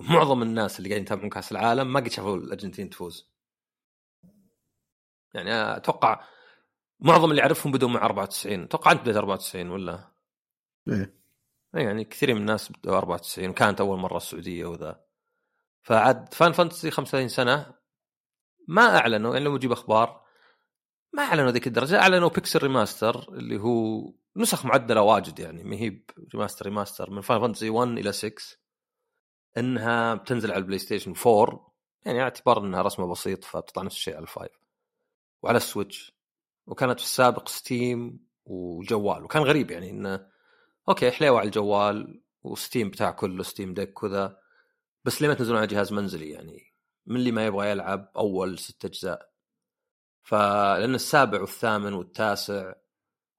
معظم 0.00 0.42
الناس 0.42 0.78
اللي 0.78 0.88
قاعدين 0.88 1.04
يتابعون 1.06 1.30
كأس 1.30 1.52
العالم 1.52 1.92
ما 1.92 2.00
قد 2.00 2.08
شافوا 2.08 2.36
الأرجنتين 2.36 2.90
تفوز. 2.90 3.30
يعني 5.34 5.76
أتوقع 5.76 6.24
معظم 7.00 7.30
اللي 7.30 7.42
اعرفهم 7.42 7.72
بدوا 7.72 7.88
مع 7.88 8.04
94 8.04 8.62
أتوقع 8.62 8.92
أنت 8.92 9.00
بديت 9.00 9.16
94 9.16 9.70
ولا؟ 9.70 10.08
إيه. 10.88 11.18
يعني 11.74 12.04
كثير 12.04 12.34
من 12.34 12.40
الناس 12.40 12.72
بدوا 12.72 12.98
94 12.98 13.48
وكانت 13.48 13.80
أول 13.80 13.98
مرة 13.98 14.16
السعودية 14.16 14.66
وذا. 14.66 15.04
فعاد 15.82 16.34
فان 16.34 16.52
فانتسي 16.52 16.90
35 16.90 17.28
سنة 17.28 17.74
ما 18.68 18.98
أعلنوا 18.98 19.32
يعني 19.32 19.44
لو 19.44 19.56
أجيب 19.56 19.72
أخبار 19.72 20.27
ما 21.12 21.22
أعلنوا 21.22 21.50
ذيك 21.50 21.66
الدرجة 21.66 22.00
أعلنوا 22.00 22.28
Pixel 22.28 22.58
Remaster 22.62 23.34
اللي 23.34 23.60
هو 23.60 24.12
نسخ 24.36 24.64
معدلة 24.64 25.02
واجد 25.02 25.38
يعني 25.38 25.64
ما 25.64 25.76
هي 25.76 26.02
remaster 26.34 26.66
remaster 26.66 27.10
من 27.10 27.20
Final 27.20 27.40
Fantasy 27.40 27.70
1 27.70 27.90
إلى 27.90 28.12
6 28.12 28.34
إنها 29.58 30.14
بتنزل 30.14 30.50
على 30.50 30.58
ال 30.58 30.78
PlayStation 30.78 31.14
4 31.26 31.74
يعني 32.04 32.22
اعتبار 32.22 32.58
إنها 32.58 32.82
رسمة 32.82 33.06
بسيط 33.06 33.44
فبتطلع 33.44 33.82
نفس 33.82 33.96
الشيء 33.96 34.14
على 34.14 34.22
ال 34.22 34.28
five 34.28 34.52
وعلى 35.42 35.56
ال 35.56 35.64
Switch. 35.64 36.18
وكانت 36.66 37.00
في 37.00 37.06
السابق 37.06 37.48
Steam 37.48 38.26
وجوال 38.44 39.24
وكان 39.24 39.42
غريب 39.42 39.70
يعني 39.70 39.90
إنه 39.90 40.26
okay 40.88 41.10
حليوة 41.10 41.38
على 41.38 41.46
الجوال 41.46 42.22
و 42.42 42.50
Steam 42.50 42.90
بتاع 42.90 43.10
كله 43.10 43.42
Steam 43.42 43.74
Deck 43.74 44.02
وذا 44.02 44.38
بس 45.04 45.22
ليه 45.22 45.28
ما 45.28 45.34
تنزلون 45.34 45.58
على 45.58 45.66
جهاز 45.66 45.92
منزلي 45.92 46.30
يعني؟ 46.30 46.74
من 47.06 47.16
اللي 47.16 47.32
ما 47.32 47.46
يبغى 47.46 47.70
يلعب 47.70 48.12
أول 48.16 48.58
ست 48.58 48.84
أجزاء. 48.84 49.30
فلأن 50.28 50.94
السابع 50.94 51.40
والثامن 51.40 51.92
والتاسع 51.92 52.74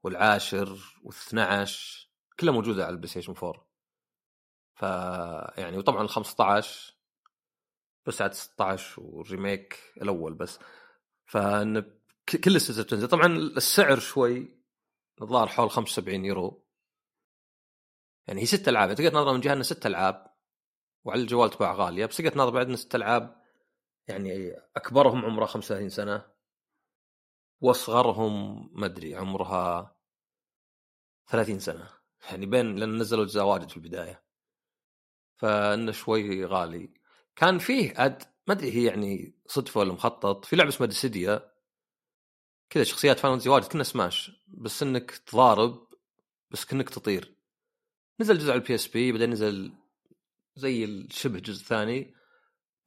والعاشر 0.04 0.76
وال12 1.06 1.72
كلها 2.40 2.54
موجودة 2.54 2.84
على 2.86 2.92
ال 2.92 3.08
PlayStation 3.08 3.34
4 3.44 3.70
ف 4.74 4.82
يعني 5.60 5.78
وطبعا 5.78 6.02
ال 6.02 6.10
15 6.10 6.96
بس 8.06 8.22
عاد 8.22 8.34
16 8.34 9.02
وال 9.02 9.21
remake 9.21 9.80
الأول 10.02 10.34
بس. 10.34 10.60
فإن 11.26 11.82
كل 12.44 12.56
السلسلة 12.56 12.84
بتنزل. 12.84 13.08
طبعا 13.08 13.26
السعر 13.38 14.00
شوي 14.00 14.64
الظاهر 15.22 15.48
حول 15.48 15.70
75 15.70 16.26
يورو. 16.26 16.66
يعني 18.28 18.42
هي 18.42 18.46
ست 18.46 18.68
ألعاب. 18.68 18.94
تقدر 18.94 19.10
تنظر 19.10 19.34
من 19.34 19.40
جهة 19.40 19.54
إنها 19.54 19.64
ست 19.64 19.86
ألعاب 19.86 20.36
وعلى 21.06 21.22
الجوال 21.22 21.50
تباع 21.50 21.74
غالية 21.74 22.06
بس 22.06 22.18
تقدر 22.18 22.32
تنظر 22.32 22.50
بعد 22.50 22.76
ست 22.76 22.96
ألعاب. 22.96 23.42
يعني 24.08 24.54
أكبرهم 24.76 25.26
عمره 25.26 25.46
35 25.46 25.90
سنة. 25.90 26.39
واصغرهم 27.62 28.70
ما 28.74 28.86
أدري 28.86 29.16
عمرها 29.16 29.96
30 31.28 31.60
سنة. 31.60 31.90
يعني 32.30 32.46
بين 32.46 32.76
لأن 32.76 32.98
نزلوا 32.98 33.24
أجزاء 33.24 33.46
واجد 33.46 33.70
في 33.70 33.78
البداية. 33.78 34.24
فانه 35.38 35.92
شوي 35.92 36.46
غالي. 36.46 36.94
كان 37.36 37.60
فيه 37.60 38.06
أد 38.06 38.24
ما 38.48 38.54
أدري 38.54 38.72
هي 38.72 38.84
يعني 38.84 39.36
صدفة 39.48 39.80
ولا 39.80 39.94
مخطط. 39.94 40.46
في 40.46 40.56
لعبة 40.56 40.70
اسمها 40.70 40.88
ديسيديا 40.88 41.52
كذا 42.70 42.84
شخصيات 42.84 43.20
فانتزي 43.20 43.50
واجد 43.50 43.68
كنا 43.68 43.84
سماش. 43.84 44.32
بس 44.48 44.84
إنك 44.84 45.12
تضارب 45.12 45.88
بس 46.52 46.66
كأنك 46.66 46.90
تطير. 46.90 47.36
نزل 48.20 48.38
جزء 48.38 48.52
على 48.52 48.62
ال 48.62 48.76
PSP 48.76 49.12
بعدين 49.12 49.30
نزل 49.30 49.74
زي 50.56 50.86
الشبه 50.86 51.40
جزء 51.40 51.64
ثاني. 51.64 52.16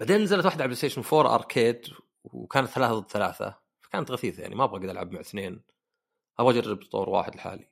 بعدين 0.00 0.22
نزلت 0.22 0.44
واحدة 0.44 0.62
على 0.62 0.72
ال 0.72 0.76
PlayStation 0.76 1.02
4 1.16 1.34
arcade 1.34 1.86
وكانت 2.24 2.68
ثلاثة 2.68 2.94
ضد 2.94 3.10
ثلاثة. 3.10 3.61
فكانت 3.92 4.10
غثيثة 4.10 4.42
يعني 4.42 4.54
ما 4.54 4.64
أبغى 4.64 4.76
أقعد 4.76 4.88
ألعب 4.90 5.12
مع 5.12 5.20
اثنين. 5.20 5.62
أبغى 6.38 6.58
أجرب 6.58 6.82
طور 6.84 7.08
واحد 7.08 7.34
لحالي. 7.36 7.68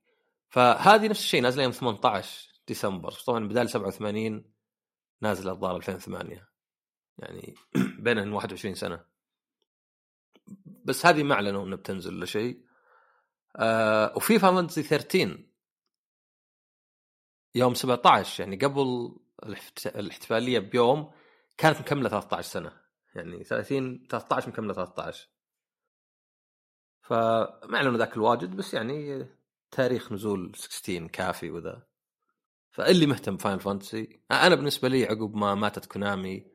فهذه 0.48 1.08
نفس 1.08 1.20
الشيء 1.20 1.42
نازلة 1.42 1.62
يوم 1.62 1.72
18 1.72 2.48
ديسمبر. 2.68 3.12
طبعا 3.12 3.48
بدال 3.48 3.70
87 3.70 4.44
نازلة 5.20 5.52
الظاهر 5.52 5.76
2008 5.76 6.48
يعني 7.18 7.54
بينهم 8.04 8.34
21 8.34 8.74
سنة. 8.74 9.04
بس 10.84 11.06
هذه 11.06 11.22
ما 11.22 11.34
أعلنوا 11.34 11.64
إنها 11.64 11.76
بتنزل 11.76 12.14
ولا 12.16 12.26
شيء. 12.26 12.64
آه 13.56 14.12
و 14.16 14.20
Final 14.20 14.38
Fantasy 14.38 14.82
13 14.82 15.44
يوم 17.54 17.74
17 17.74 18.42
يعني 18.42 18.56
قبل 18.56 19.16
الاحت- 19.42 19.86
الاحتفالية 19.86 20.58
بيوم 20.58 21.12
كانت 21.58 21.80
مكملة 21.80 22.08
13 22.08 22.48
سنة. 22.48 22.80
يعني 23.14 23.44
30 23.44 24.06
13 24.10 24.48
مكملة 24.48 24.72
13 24.72 25.28
فما 27.02 27.76
اعلنوا 27.76 27.98
ذاك 27.98 28.16
الواجد 28.16 28.56
بس 28.56 28.74
يعني 28.74 29.26
تاريخ 29.70 30.12
نزول 30.12 30.52
16 30.56 31.06
كافي 31.06 31.50
وذا. 31.50 31.82
فاللي 32.70 33.06
مهتم 33.06 33.36
ب 33.36 33.40
Final 33.40 33.60
Fantasy 33.60 34.20
أنا 34.30 34.54
بالنسبة 34.54 34.88
لي 34.88 35.04
عقب 35.04 35.34
ما 35.34 35.54
ماتت 35.54 35.86
Konami 35.86 36.46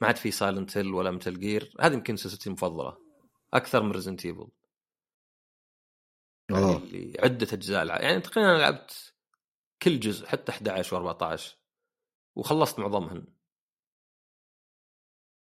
ما 0.00 0.06
عاد 0.06 0.16
في 0.16 0.30
Silent 0.30 0.76
Hill 0.76 0.94
ولا 0.94 1.10
Metal 1.10 1.40
Gear 1.40 1.74
هذه 1.80 1.94
يمكن 1.94 2.16
سلسلتي 2.16 2.46
المفضلة 2.46 2.96
أكثر 3.54 3.82
من 3.82 3.92
Resident 3.92 4.26
Evil 4.26 4.48
يعني 6.50 6.64
آه 6.64 6.76
اللي 6.76 7.16
عدة 7.20 7.48
أجزاء 7.52 7.86
يعني 7.86 8.20
تقريبا 8.20 8.50
أنا 8.50 8.58
لعبت 8.58 9.14
كل 9.82 10.00
جزء 10.00 10.26
حتى 10.26 10.52
11 10.52 11.14
و14 11.14 11.40
وخلصت 12.36 12.78
معظمهن. 12.78 13.26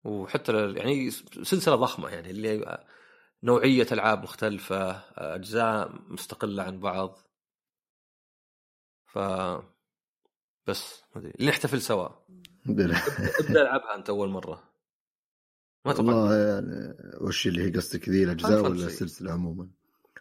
وحتى 0.04 0.74
يعني 0.74 1.12
سلسلة 1.12 1.76
ضخمة 1.76 2.10
يعني 2.10 2.30
اللي 2.30 2.86
نوعية 3.44 3.88
ألعاب 3.92 4.24
مختلفة 4.24 4.92
أجزاء 5.18 6.02
مستقلة 6.08 6.64
عن 6.64 6.80
بعض 6.80 7.20
ف 9.06 9.20
بس 10.68 11.04
نحتفل 11.42 11.82
سوا 11.82 12.10
ابدأ 12.70 13.62
ألعبها 13.62 13.96
أنت 13.96 14.10
أول 14.10 14.30
مرة 14.30 14.64
ما 15.86 15.94
توقعت 15.94 16.16
والله 16.16 16.36
يعني 16.36 16.98
وش 17.22 17.48
اللي 17.48 17.64
هي 17.64 17.72
قصدك 17.72 18.10
ذي 18.10 18.24
الأجزاء 18.24 18.62
ولا. 18.62 18.86
السلسله 18.86 19.32
عموما؟ 19.32 19.70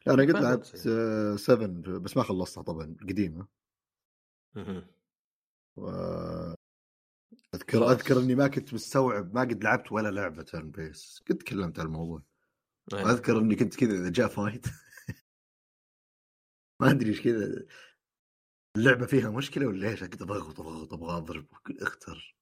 لا 0.06 0.14
أنا 0.14 0.22
قد 0.22 0.30
لعبت 0.30 0.66
Fantasy. 0.66 1.40
7 1.40 1.66
بس 1.98 2.16
ما 2.16 2.22
خلصتها 2.22 2.62
طبعا 2.62 2.96
قديمة. 3.00 3.46
و... 5.76 5.88
أذكر. 7.54 7.90
أذكر 7.90 8.20
إني 8.20 8.34
ما 8.34 8.48
كنت 8.48 8.74
مستوعب 8.74 9.34
ما 9.34 9.40
قد 9.40 9.64
لعبت 9.64 9.92
ولا 9.92 10.08
لعبة 10.08 10.42
turn-based 10.42 11.22
قد 11.30 11.36
تكلمت 11.36 11.78
عن 11.80 11.86
الموضوع. 11.86 12.22
أذكر 12.94 13.38
إني 13.38 13.54
كنت 13.54 13.76
كذا 13.76 13.92
إذا 13.92 14.10
جاء 14.10 14.28
fight. 14.28 14.66
ما 16.80 16.90
أدري 16.90 17.10
إيش 17.10 17.20
كذا. 17.20 17.66
اللعبة 18.76 19.06
فيها 19.06 19.30
مشكلة 19.30 19.66
ولا 19.66 19.88
إيش؟ 19.88 20.04
كنت 20.04 20.22
أضغط 20.22 20.60
أضغط 20.60 20.92
أبغى 20.92 21.16
أضرب 21.16 21.46
اختر 21.82 22.36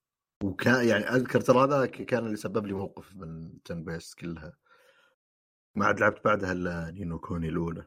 وكان 0.44 0.88
يعني 0.88 1.04
أذكر 1.04 1.40
ترى 1.40 1.64
هذا 1.64 1.86
كان 1.86 2.26
اللي 2.26 2.36
سبب 2.36 2.66
لي 2.66 2.72
موقف 2.72 3.14
من 3.14 3.62
turn-based 3.62 4.14
كلها. 4.14 4.56
ما 5.74 5.86
عاد 5.86 6.00
لعبت 6.00 6.24
بعدها 6.24 6.52
إلا 6.52 6.90
نينو 6.90 7.18
كوني 7.18 7.48
الأولى. 7.48 7.86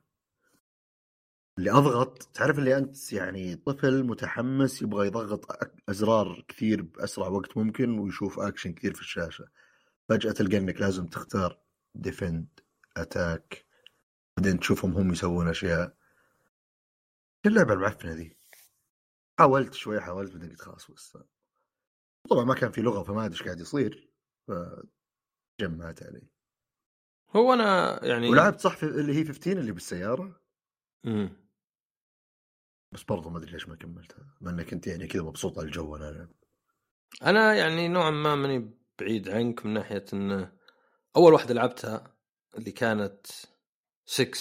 اللي 1.58 1.72
أضغط 1.72 2.24
تعرف 2.24 2.60
اللي 2.60 2.78
أنت 2.78 3.14
يعني 3.14 3.56
طفل 3.56 4.04
متحمس 4.04 4.82
يبغى 4.82 5.08
يضغط 5.08 5.46
أزرار 5.90 6.46
كثير 6.48 6.82
بأسرع 6.82 7.28
وقت 7.28 7.58
ممكن 7.58 8.00
ويشوف 8.00 8.40
اكشن 8.40 8.74
كثير 8.74 8.94
في 8.94 9.02
الشاشة. 9.02 9.48
فجأة 10.10 10.32
تلقى 10.32 10.58
إنك 10.58 10.82
لازم 10.82 11.08
تختار. 11.08 11.60
defend 12.02 12.60
attack 12.98 13.66
بعدين 14.38 14.60
تشوفهم 14.60 14.94
هم 14.94 15.12
يسوون 15.12 15.48
أشياء. 15.48 15.98
اللعبه 17.46 17.74
المعفنة 17.74 18.12
ذي 18.12 18.38
حاولت 19.40 19.74
شوي 19.74 20.02
حاولت 20.02 20.32
بعدين 20.32 20.50
قلت 20.50 20.62
خلاص 20.62 20.92
بس 20.92 21.18
طبعا 22.30 22.44
ما 22.44 22.54
كان 22.54 22.72
في 22.72 22.82
لغة 22.82 23.04
فما 23.04 23.26
أدري 23.26 23.34
إيش 23.34 23.44
قاعد 23.44 23.60
يصير. 23.60 24.12
فجمعت 24.48 26.04
علي 26.04 26.30
هو 27.36 27.54
أنا 27.54 28.00
يعني 28.06 28.30
ولعبت 28.30 28.60
صح 28.60 28.84
اللي 28.84 29.16
هي 29.16 29.26
15 29.26 29.60
اللي 29.60 29.72
بالسيارة. 29.72 30.42
مم. 31.04 31.50
بس 32.92 33.04
برضه 33.04 33.30
ما 33.30 33.38
أدري 33.38 33.52
ليش 33.52 33.70
ما 33.70 33.76
كملتها. 33.76 34.38
بما 34.42 34.52
انك 34.52 34.74
انت 34.74 34.88
يعني 34.88 35.08
كذا 35.08 35.22
مبسوط 35.22 35.60
على 35.60 35.68
الجو 35.68 35.96
أنا 35.96 36.10
ألعب. 36.10 36.32
أنا 37.24 37.54
يعني 37.54 37.88
نوعا 37.88 38.12
ما 38.12 38.36
ماني 38.36 38.74
بعيد 39.00 39.30
عنك 39.30 39.66
من 39.66 39.74
ناحية 39.74 40.06
إنه 40.14 40.59
أول 41.16 41.34
واحدة 41.34 41.54
لعبتها 41.54 42.16
اللي 42.58 42.72
كانت 42.72 43.28
6 44.06 44.32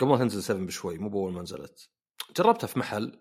قبل 0.00 0.10
ما 0.10 0.18
تنزل 0.18 0.42
7 0.42 0.66
بشوي 0.66 0.98
مو 0.98 1.08
بأول 1.08 1.32
ما 1.32 1.42
نزلت. 1.42 1.90
جربتها 2.36 2.66
في 2.66 2.78
محل. 2.78 3.18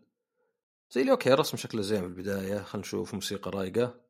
زي 0.92 1.02
اللي 1.02 1.12
أوكي 1.12 1.34
الرسم 1.34 1.58
شكله 1.58 1.82
زين 1.82 2.00
في 2.02 2.06
البداية 2.08 2.58
خلينا 2.64 2.88
نشوف 2.88 3.14
موسيقى 3.14 3.52
رايقة. 3.52 4.02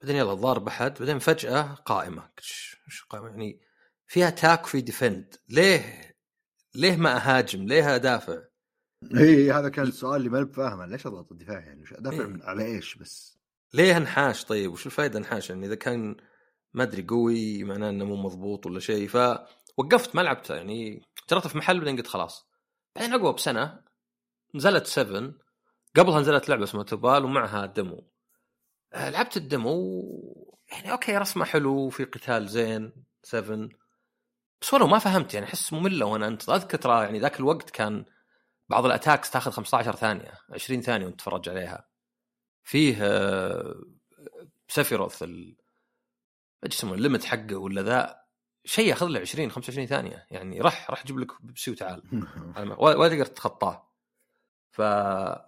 بعدين 0.00 0.16
يلا 0.16 0.34
ضارب 0.34 0.66
احد 0.68 0.94
بعدين 0.98 1.18
فجأة 1.18 1.62
قائمة. 1.74 2.22
قلت 2.22 2.40
ش- 2.40 2.76
وش 2.86 3.04
قائمة؟ 3.04 3.28
يعني 3.28 3.60
فيها 4.06 4.30
attack 4.30 4.64
وفي 4.64 4.80
defend 4.80 5.34
ليه؟ 5.48 6.16
ليه 6.74 6.96
ما 6.96 7.16
أهاجم؟ 7.16 7.66
ليه 7.66 7.94
أدافع؟ 7.94 8.42
اي 9.18 9.52
هذا 9.52 9.68
كان 9.68 9.86
السؤال 9.86 10.16
اللي 10.16 10.28
ما 10.30 10.42
بفاهمه. 10.42 10.86
ليش 10.86 11.06
أضغط 11.06 11.32
الدفاع 11.32 11.60
يعني؟ 11.60 11.82
وش 11.82 11.92
أدافع 11.92 12.24
إيه. 12.24 12.42
على 12.42 12.64
إيش 12.64 12.94
بس؟ 12.94 13.38
ليه 13.74 13.96
انحاش؟ 13.96 14.44
طيب 14.44 14.72
وش 14.72 14.86
الفائده 14.86 15.18
انحاش؟ 15.18 15.50
يعني 15.50 15.66
إذا 15.66 15.74
كان 15.74 16.16
ما 16.74 16.82
أدري 16.82 17.02
قوي 17.02 17.64
معناه 17.64 17.90
إنه 17.90 18.04
مو 18.04 18.16
مضبوط 18.16 18.66
ولا 18.66 18.80
شيء. 18.80 19.08
فوقفت 19.08 20.16
ما 20.16 20.20
لعبته 20.20 20.54
يعني 20.54 21.02
جربته 21.30 21.48
في 21.48 21.58
محل 21.58 21.78
بعدين 21.78 21.96
قلت 21.96 22.06
خلاص. 22.06 22.46
بعدين 22.96 23.12
عقبه 23.12 23.32
بسنة 23.32 23.80
نزلت 24.54 24.86
7 24.86 25.32
قبلها 25.96 26.20
نزلت 26.20 26.48
لعبة 26.48 26.64
اسمها 26.64 26.82
توبال 26.84 27.24
ومعها 27.24 27.66
demo. 27.66 28.04
آه، 28.92 29.10
لعبت 29.10 29.36
ال 29.36 29.49
demo 29.49 30.02
يعني 30.72 30.92
أوكي 30.92 31.16
رسمة 31.18 31.44
حلو 31.44 31.74
وفي 31.76 32.04
قتال 32.04 32.48
زين 32.48 32.92
7 33.22 33.68
بس 34.60 34.74
ولو 34.74 34.86
ما 34.86 34.98
فهمت 34.98 35.34
يعني 35.34 35.46
أحس 35.46 35.72
مملة 35.72 36.06
وأنا 36.06 36.26
انت 36.28 36.48
أذكر 36.48 36.78
ترى 36.78 37.04
يعني 37.04 37.18
ذاك 37.18 37.40
الوقت 37.40 37.70
كان 37.70 38.04
بعض 38.68 38.86
ال 38.86 38.91
attacks 38.91 39.30
تاخذ 39.30 39.50
15 39.50 39.96
ثانية 39.96 40.32
20 40.50 40.80
ثانية 40.80 41.06
وأنت 41.06 41.16
تتفرج 41.20 41.48
عليها. 41.48 41.88
فيه 42.64 42.96
آه، 43.02 43.74
سفيروث 44.68 45.22
ال 45.22 45.56
إيش 46.64 46.74
يسمونه 46.74 46.96
ال 46.96 47.01
limit 47.01 47.24
حقه 47.24 47.56
ولا 47.56 47.82
ذا 47.82 48.20
شيء 48.64 48.88
ياخذ 48.88 49.06
له 49.06 49.20
20 49.20 49.50
25 49.50 49.86
ثانية. 49.86 50.26
يعني 50.30 50.60
راح 50.60 50.90
راح 50.90 51.06
جيب 51.06 51.18
لك 51.18 51.42
بيبسي 51.42 51.70
وتعال 51.70 52.26
ولا 52.78 53.08
تقدر 53.08 53.26
تتخطاه. 53.26 53.88
ف 54.70 54.80
ما 54.80 55.42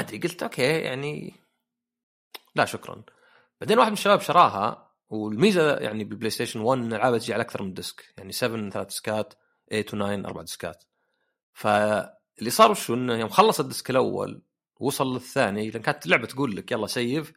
أدري 0.00 0.18
قلت 0.18 0.42
أوكي 0.42 0.62
يعني 0.62 1.34
لا 2.54 2.64
شكرا. 2.64 3.02
بعدين 3.60 3.78
واحد 3.78 3.88
من 3.88 3.96
الشباب 3.96 4.20
شراها 4.20 4.90
والميزة 5.08 5.76
يعني 5.76 6.04
بالبلاي 6.04 6.30
ستيشن 6.30 6.60
1 6.60 6.82
الالعاب 6.82 7.18
تجي 7.18 7.34
على 7.34 7.42
أكثر 7.42 7.62
من 7.62 7.74
disc. 7.74 8.14
يعني 8.18 8.32
7 8.32 8.70
ثلاث 8.70 8.86
disc 8.86 9.24
ات 9.24 9.34
8 9.70 10.22
و9 10.22 10.26
أربع 10.26 10.42
disc 10.42 10.70
ات. 10.70 10.84
فاللي 11.52 12.50
صار 12.50 12.70
وشو؟ 12.70 12.94
إنه 12.94 13.14
يوم 13.14 13.28
خلص 13.28 13.60
ال 13.60 13.66
disc 13.66 13.90
الأول 13.90 14.42
وصل 14.80 15.14
للثاني 15.14 15.70
لأن 15.70 15.82
كانت 15.82 16.06
اللعبة 16.06 16.26
تقول 16.26 16.56
لك 16.56 16.72
يلا 16.72 16.86
save 16.86 17.32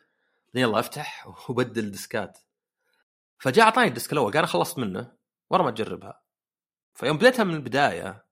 يلا 0.58 0.80
افتح 0.80 1.34
وبدل 1.50 1.92
disc 1.92 2.30
ات 2.30 2.40
فجاء 3.40 3.66
اعطاني 3.66 3.88
ال 3.88 3.93
disc 3.93 4.14
الأول 4.14 4.32
قال 4.32 4.38
أنا 4.38 4.48
خلصت 4.48 4.80
منه 4.80 5.18
ورا 5.50 5.64
ما 5.64 5.72
تجربها. 5.72 6.24
فيوم 6.94 7.18
بديتها 7.18 7.44
من 7.44 7.54
البداية 7.54 8.26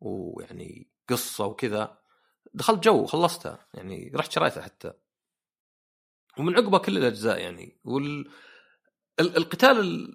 ويعني 0.00 0.90
قصة 1.08 1.46
وكذا 1.46 1.98
دخلت 2.54 2.84
جو 2.84 3.06
خلصتها 3.06 3.66
يعني 3.74 4.12
رحت 4.14 4.32
شريتها 4.32 4.62
حتى. 4.62 4.92
ومن 6.38 6.56
عقبها 6.56 6.78
كل 6.78 6.98
الأجزاء 6.98 7.40
يعني. 7.40 7.80
وال 7.84 8.30
القتال 9.20 10.08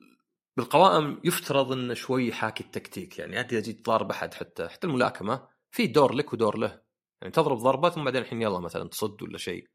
بالقوائم 0.57 1.21
يفترض 1.23 1.71
إنه 1.71 1.93
شوي 1.93 2.33
حاكي 2.33 2.63
التكتيك 2.63 3.19
يعني 3.19 3.39
أنت 3.39 3.53
إذا 3.53 3.61
جيت 3.61 3.85
ضارب 3.85 4.11
أحد 4.11 4.33
حتى 4.33 4.67
حتى 4.67 4.87
الملاكمة 4.87 5.47
في 5.71 5.87
دور 5.87 6.13
لك 6.13 6.33
ودور 6.33 6.57
له. 6.57 6.81
يعني 7.21 7.33
تضرب 7.33 7.57
ضربة 7.57 7.89
ثم 7.89 8.03
بعدين 8.03 8.21
الحين 8.21 8.41
يلا 8.41 8.59
مثلا 8.59 8.89
تصد 8.89 9.23
ولا 9.23 9.37
شيء. 9.37 9.74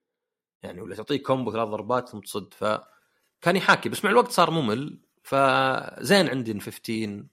يعني 0.63 0.81
ولا 0.81 0.95
تعطيك 0.95 1.23
كومبو 1.23 1.53
ثلاث 1.53 1.69
ضربات 1.69 2.09
ثم 2.09 2.21
تصد. 2.21 2.55
فكان 2.55 3.57
يحاكي 3.57 3.89
بس 3.89 4.05
مع 4.05 4.11
الوقت 4.11 4.31
صار 4.31 4.51
ممل. 4.51 5.01
فزين 5.25 6.29
عندي 6.29 6.53
إن 6.53 6.61
15 6.61 7.25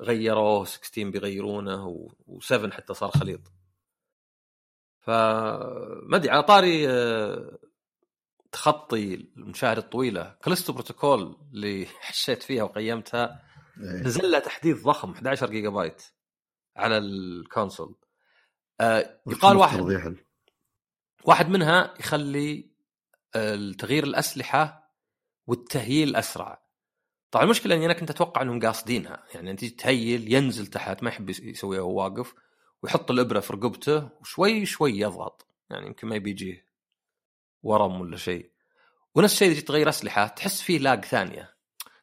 غيروه 0.00 0.64
16 0.64 1.10
بيغيرونه 1.10 2.08
و7 2.28 2.70
حتى 2.72 2.94
صار 2.94 3.10
خليط. 3.10 3.40
فما 5.00 6.16
أدري 6.16 6.30
على 6.30 6.42
طاري 6.42 6.88
آه، 6.88 7.58
تخطي 8.52 9.14
المشاهد 9.36 9.78
الطويلة 9.78 10.36
كاليستو 10.42 10.72
بروتوكول 10.72 11.36
اللي 11.54 11.86
حشيت 12.00 12.42
فيها 12.42 12.62
وقيمتها 12.62 13.42
إيه. 13.80 14.02
نزل 14.02 14.30
لها 14.30 14.40
تحديث 14.40 14.82
ضخم 14.82 15.10
11 15.10 15.50
جيجا 15.50 15.68
بايت 15.68 16.02
على 16.76 16.98
ال 16.98 17.09
console. 17.09 17.96
آه 18.80 19.20
يقال 19.26 19.56
واحد. 19.56 20.16
واحد 21.24 21.48
منها 21.48 21.94
يخلي 22.00 22.70
آه، 23.34 23.72
تغيير 23.78 24.04
الأسلحة 24.04 24.94
وال 25.46 25.66
تheal 25.66 26.16
أسرع. 26.16 26.62
طبعا 27.30 27.44
المشكلة 27.44 27.74
إني 27.74 27.86
أنا 27.86 27.92
كنت 27.92 28.10
أتوقع 28.10 28.42
إنهم 28.42 28.60
قاصدينها. 28.60 29.24
يعني 29.34 29.50
أنت 29.50 29.64
تheal 29.64 30.32
ينزل 30.32 30.66
تحت 30.66 31.02
ما 31.02 31.08
يحب 31.08 31.30
يسويها 31.30 31.80
وهو 31.80 32.02
واقف 32.02 32.34
ويحط 32.82 33.10
الإبرة 33.10 33.40
في 33.40 33.52
رقبته 33.52 34.08
وشوي 34.20 34.66
شوي 34.66 34.98
يضغط. 34.98 35.46
يعني 35.70 35.86
يمكن 35.86 36.08
ما 36.08 36.16
يبيجيه 36.16 36.66
ورم 37.62 38.00
ولا 38.00 38.16
شيء. 38.16 38.50
ونفس 39.14 39.32
الشيء 39.32 39.50
إذا 39.50 39.60
تغير 39.60 39.88
أسلحة 39.88 40.26
تحس 40.26 40.62
فيه 40.62 40.78
لاج 40.78 41.04
ثانية. 41.04 41.54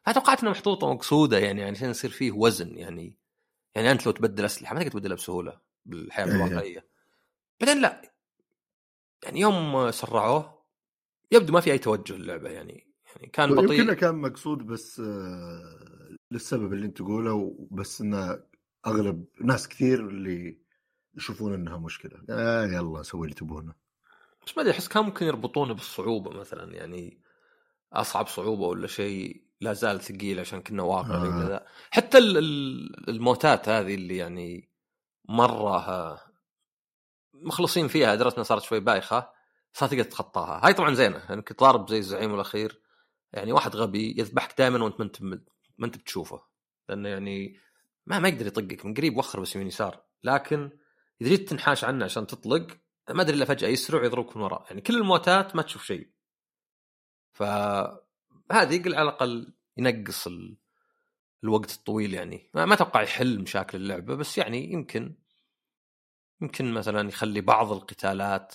فتوقعت 0.06 0.40
إنها 0.40 0.52
محطوطة 0.52 0.94
مقصوده 0.94 1.38
يعني 1.38 1.64
عشان 1.64 1.90
يصير 1.90 2.10
فيه 2.10 2.32
وزن 2.32 2.78
يعني. 2.78 3.16
يعني 3.74 3.92
أنت 3.92 4.06
لو 4.06 4.12
تبدل 4.12 4.44
أسلحة 4.44 4.74
ما 4.74 4.80
تقدر 4.80 4.92
تبدلها 4.92 5.16
بسهولة 5.16 5.60
بالحياة 5.84 6.26
إيه. 6.26 6.32
الواقعية. 6.32 6.88
بعدين 7.60 7.80
لا 7.80 8.17
يعني 9.24 9.40
يوم 9.40 9.90
سرعوه 9.90 10.58
يبدو 11.32 11.52
ما 11.52 11.60
في 11.60 11.72
أي 11.72 11.78
توجه 11.78 12.12
اللعبه 12.12 12.50
يعني 12.50 12.88
يعني 13.16 13.28
كان 13.28 13.54
بطيء. 13.54 13.80
يمكن 13.80 13.94
كان 13.94 14.14
مقصود 14.14 14.58
بس 14.58 15.00
آه، 15.00 16.16
للسبب 16.30 16.72
اللي 16.72 16.86
أنت 16.86 16.96
تقوله 16.96 17.68
بس 17.70 18.00
انه 18.00 18.40
أغلب 18.86 19.24
ناس 19.40 19.68
كثير 19.68 20.08
اللي 20.08 20.58
يشوفون 21.14 21.54
إنها 21.54 21.78
مشكلة. 21.78 22.22
آه 22.30 22.64
يلا 22.66 23.02
سوي 23.02 23.24
اللي 23.24 23.34
تبونه. 23.34 23.74
بس 24.46 24.56
ما 24.56 24.62
أدري 24.62 24.72
أحس 24.74 24.88
كان 24.88 25.04
ممكن 25.04 25.26
يربطونه 25.26 25.74
بالصعوبة 25.74 26.30
مثلا 26.30 26.74
يعني 26.74 27.22
أصعب 27.92 28.26
صعوبة 28.26 28.66
ولا 28.66 28.86
شيء 28.86 29.42
لا 29.60 29.72
زال 29.72 30.00
ثقيل 30.00 30.40
عشان 30.40 30.62
كنا 30.62 30.82
واقع 30.82 31.14
آه. 31.14 31.66
حتى 31.90 32.18
الموتات 33.08 33.68
هذه 33.68 33.94
اللي 33.94 34.16
يعني 34.16 34.68
مرة 35.28 36.18
مخلصين 37.42 37.88
فيها 37.88 38.14
درجتنا 38.14 38.42
صارت 38.42 38.62
شوي 38.62 38.80
بايخة 38.80 39.30
صارت 39.72 39.92
تقدر 39.92 40.04
تتخطاها. 40.04 40.66
هاي 40.66 40.74
طبعا 40.74 40.94
زينة 40.94 41.16
انك 41.16 41.28
يعني 41.28 41.42
تضارب 41.42 41.88
زي 41.88 41.98
الزعيم 41.98 42.34
الأخير. 42.34 42.82
يعني 43.32 43.52
واحد 43.52 43.76
غبي 43.76 44.14
يذبحك 44.18 44.58
دائما 44.58 44.84
وأنت 44.84 45.00
ما 45.00 45.04
أنت 45.04 45.22
ما 45.78 45.86
أنت 45.86 45.96
بتشوفه. 45.96 46.42
لأنه 46.88 47.08
يعني 47.08 47.60
ما 48.06 48.18
ما 48.18 48.28
يقدر 48.28 48.46
يطقك 48.46 48.86
من 48.86 48.94
قريب 48.94 49.16
وخر 49.16 49.40
بس 49.40 49.54
يمين 49.54 49.66
يسار. 49.66 50.02
لكن 50.24 50.70
إذا 51.20 51.30
جيت 51.30 51.48
تنحاش 51.48 51.84
عنه 51.84 52.04
عشان 52.04 52.26
تطلق 52.26 52.66
ما 53.10 53.22
أدري 53.22 53.36
إلا 53.36 53.44
فجأة 53.44 53.68
يسرع 53.68 54.00
ويضربك 54.00 54.36
من 54.36 54.42
وراء. 54.42 54.64
يعني 54.68 54.80
كل 54.80 54.96
الموتات 54.96 55.56
ما 55.56 55.62
تشوف 55.62 55.84
شيء. 55.84 56.10
فهذه 57.32 58.74
يقل 58.74 58.94
على 58.94 59.02
الأقل 59.02 59.52
ينقص 59.76 60.26
ال... 60.26 60.56
الوقت 61.44 61.70
الطويل 61.70 62.14
يعني. 62.14 62.50
ما 62.54 62.74
أتوقع 62.74 63.02
يحل 63.02 63.40
مشاكل 63.40 63.78
اللعبة 63.78 64.14
بس 64.14 64.38
يعني 64.38 64.72
يمكن 64.72 65.14
يمكن 66.40 66.72
مثلا 66.72 67.08
يخلي 67.08 67.40
بعض 67.40 67.72
القتالات 67.72 68.54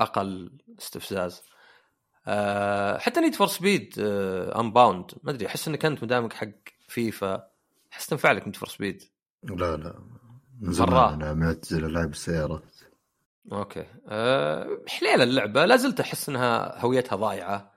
أقل 0.00 0.58
استفزاز. 0.78 1.42
أه 2.26 2.98
حتى 2.98 3.20
نيد 3.20 3.34
فور 3.34 3.46
سبيد 3.46 3.94
انباوند 3.98 5.10
ما 5.22 5.30
أدري 5.30 5.46
أحس 5.46 5.68
إنك 5.68 5.84
أنت 5.84 6.02
مدامك 6.02 6.32
حق 6.32 6.48
فيفا. 6.88 7.48
أحس 7.92 8.06
تنفع 8.06 8.32
لك 8.32 8.46
نيد 8.46 8.56
فور 8.56 8.68
سبيد 8.68 9.02
لا 9.42 9.76
لا. 9.76 9.98
من 10.60 10.72
زمان 10.72 11.22
أنا 11.22 11.34
معتزل 11.34 11.84
العاب 11.84 12.10
السيارات. 12.10 12.76
أوكي. 13.52 13.86
أه 14.08 14.82
حليلة 14.88 15.22
اللعبة. 15.22 15.64
لا 15.64 15.76
زلت 15.76 16.00
أحس 16.00 16.28
إنها 16.28 16.80
هويتها 16.80 17.16
ضايعة. 17.16 17.72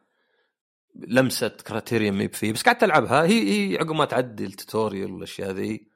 لمسة 0.96 1.48
Criterion 1.48 2.12
ميب 2.12 2.34
فيه 2.34 2.54
بس 2.54 2.64
قاعد 2.64 2.78
تلعبها 2.78 3.24
هي 3.24 3.74
هي 3.74 3.78
عقب 3.78 3.92
ما 3.92 4.06
تعدي 4.06 4.46
ال 4.46 4.53
tutorial 4.53 5.12
والأشياء 5.12 5.52
ذي. 5.52 5.88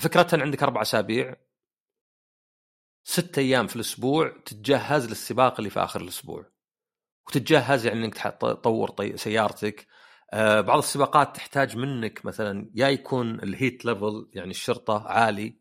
فكرتها 0.00 0.42
عندك 0.42 0.62
أربع 0.62 0.82
أسابيع. 0.82 1.36
ست 3.08 3.38
أيام 3.38 3.66
في 3.66 3.76
الأسبوع 3.76 4.28
تتجهز 4.44 5.08
للسباق 5.08 5.54
اللي 5.58 5.70
في 5.70 5.80
آخر 5.80 6.00
الأسبوع. 6.00 6.50
وتتجهز 7.28 7.86
يعني 7.86 8.04
إنك 8.04 8.14
تطور 8.14 8.90
طي... 8.90 9.16
سيارتك. 9.16 9.86
آه 10.32 10.60
بعض 10.60 10.78
السباقات 10.78 11.36
تحتاج 11.36 11.76
منك 11.76 12.24
مثلا 12.24 12.70
يا 12.74 12.88
يكون 12.88 13.34
ال 13.42 13.50
heat 13.50 13.84
level 13.84 14.30
يعني 14.32 14.50
الشرطة 14.50 15.08
عالي 15.08 15.60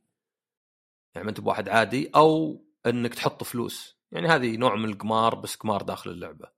يعني 1.15 1.25
ما 1.25 1.29
أنت 1.29 1.39
بواحد 1.39 1.69
عادي 1.69 2.11
أو 2.15 2.61
إنك 2.85 3.15
تحط 3.15 3.43
فلوس. 3.43 3.97
يعني 4.11 4.27
هذه 4.27 4.57
نوع 4.57 4.75
من 4.75 4.89
القمار 4.89 5.35
بس 5.35 5.55
قمار 5.55 5.81
داخل 5.81 6.09
اللعبة. 6.09 6.51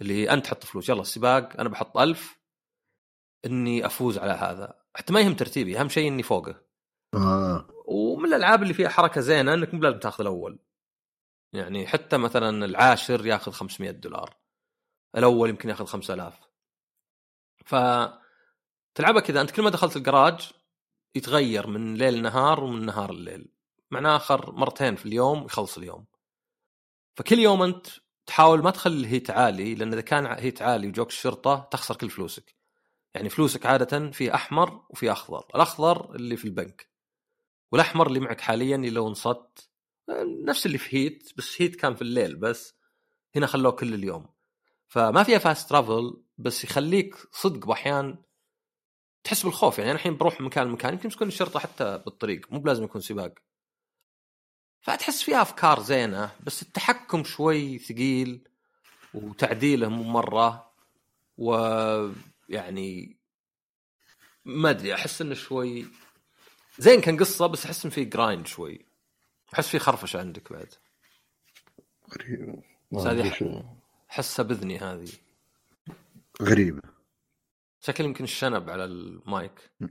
اللي 0.00 0.30
أنت 0.30 0.44
تحط 0.44 0.64
فلوس 0.64 0.88
يلا 0.88 1.00
السباق 1.00 1.60
أنا 1.60 1.68
بحط 1.68 1.98
ألف 1.98 2.38
إني 3.46 3.86
أفوز 3.86 4.18
على 4.18 4.32
هذا. 4.32 4.82
حتى 4.94 5.12
ما 5.12 5.20
يهم 5.20 5.34
ترتيبي 5.34 5.80
أهم 5.80 5.88
شيء 5.88 6.08
إني 6.08 6.22
فوقه. 6.22 6.60
آه. 7.14 7.77
ومن 7.98 8.26
الألعاب 8.26 8.62
اللي 8.62 8.74
فيها 8.74 8.88
حركة 8.88 9.20
زينة 9.20 9.54
إنك 9.54 9.74
مو 9.74 9.80
لازم 9.80 9.98
تاخذ 9.98 10.20
الأول. 10.20 10.58
يعني 11.52 11.86
حتى 11.86 12.16
مثلا 12.16 12.64
العاشر 12.64 13.26
ياخذ 13.26 13.52
500 13.52 13.90
دولار. 13.90 14.36
الأول 15.16 15.48
يمكن 15.48 15.68
ياخذ 15.68 15.86
5000 15.86 16.40
ف 17.64 17.74
تلعبها 18.94 19.20
كذا 19.20 19.40
أنت 19.40 19.50
كل 19.50 19.62
ما 19.62 19.70
دخلت 19.70 19.96
الجراج 19.96 20.50
يتغير 21.14 21.66
من 21.66 21.94
ليل 21.94 22.22
نهار 22.22 22.64
ومن 22.64 22.86
نهار 22.86 23.10
الليل 23.10 23.48
معناه 23.90 24.16
آخر 24.16 24.52
مرتين 24.52 24.96
في 24.96 25.06
اليوم 25.06 25.44
يخلص 25.44 25.78
اليوم. 25.78 26.06
فكل 27.16 27.38
يوم 27.38 27.62
أنت 27.62 27.86
تحاول 28.26 28.62
ما 28.62 28.70
تخلي 28.70 29.00
الهيت 29.00 29.30
عالي 29.30 29.74
لأن 29.74 29.92
إذا 29.92 30.00
كان 30.00 30.26
هيت 30.26 30.62
عالي 30.62 30.88
وجوك 30.88 31.08
الشرطة 31.08 31.68
تخسر 31.70 31.96
كل 31.96 32.10
فلوسك. 32.10 32.56
يعني 33.14 33.28
فلوسك 33.28 33.66
عادة 33.66 34.10
في 34.10 34.34
أحمر 34.34 34.86
وفي 34.90 35.12
أخضر. 35.12 35.46
الأخضر 35.54 36.14
اللي 36.14 36.36
في 36.36 36.44
البنك. 36.44 36.87
والأحمر 37.72 38.06
اللي 38.06 38.20
معك 38.20 38.40
حاليا 38.40 38.76
اللي 38.76 38.90
لو 38.90 39.08
انصدت 39.08 39.70
نفس 40.44 40.66
اللي 40.66 40.78
في 40.78 40.96
هيت 40.96 41.32
بس 41.36 41.62
هيت 41.62 41.76
كان 41.76 41.94
في 41.94 42.02
الليل 42.02 42.36
بس 42.36 42.74
هنا 43.36 43.46
خلوه 43.46 43.72
كل 43.72 43.94
اليوم. 43.94 44.26
فما 44.88 45.22
فيها 45.22 45.38
فاست 45.38 45.68
ترافل 45.68 46.22
بس 46.38 46.64
يخليك 46.64 47.16
صدق 47.32 47.66
باحيان 47.66 48.18
تحس 49.24 49.42
بالخوف. 49.42 49.78
يعني 49.78 49.90
أنا 49.90 49.98
الحين 49.98 50.16
بروح 50.16 50.40
من 50.40 50.46
مكان 50.46 50.66
لمكان 50.66 50.92
يمكن 50.92 51.08
تكون 51.08 51.28
الشرطة 51.28 51.60
حتى 51.60 51.98
بالطريق 52.04 52.52
مو 52.52 52.58
بلازم 52.58 52.84
يكون 52.84 53.00
سباق. 53.00 53.34
فتحس 54.80 55.22
فيها 55.22 55.42
أفكار 55.42 55.80
زينة 55.80 56.30
بس 56.40 56.62
التحكم 56.62 57.24
شوي 57.24 57.78
ثقيل 57.78 58.48
وتعديله 59.14 59.88
مو 59.88 60.02
مرة 60.02 60.72
ويعني 61.36 63.18
ما 64.44 64.70
أدري 64.70 64.94
أحس 64.94 65.20
إنه 65.22 65.34
شوي 65.34 65.86
زين 66.78 67.00
كان 67.00 67.16
قصة 67.16 67.46
بس 67.46 67.66
أحس 67.66 67.84
إن 67.84 67.90
في 67.90 68.04
grind 68.04 68.46
شوي. 68.46 68.86
أحس 69.54 69.68
في 69.68 69.78
خرفشة 69.78 70.20
عندك 70.20 70.52
بعد. 70.52 70.74
غريب. 72.14 72.62
بس 72.92 73.04
ما 73.04 73.10
هذه 73.10 73.10
أدري 73.20 73.30
ح- 73.30 73.38
شو. 73.38 73.62
احسها 74.10 74.42
باذني 74.42 74.78
هذه. 74.78 75.08
غريبه 76.42 76.82
شكل 77.80 78.04
يمكن 78.04 78.24
الشنب 78.24 78.70
على 78.70 78.84
المايك. 78.84 79.70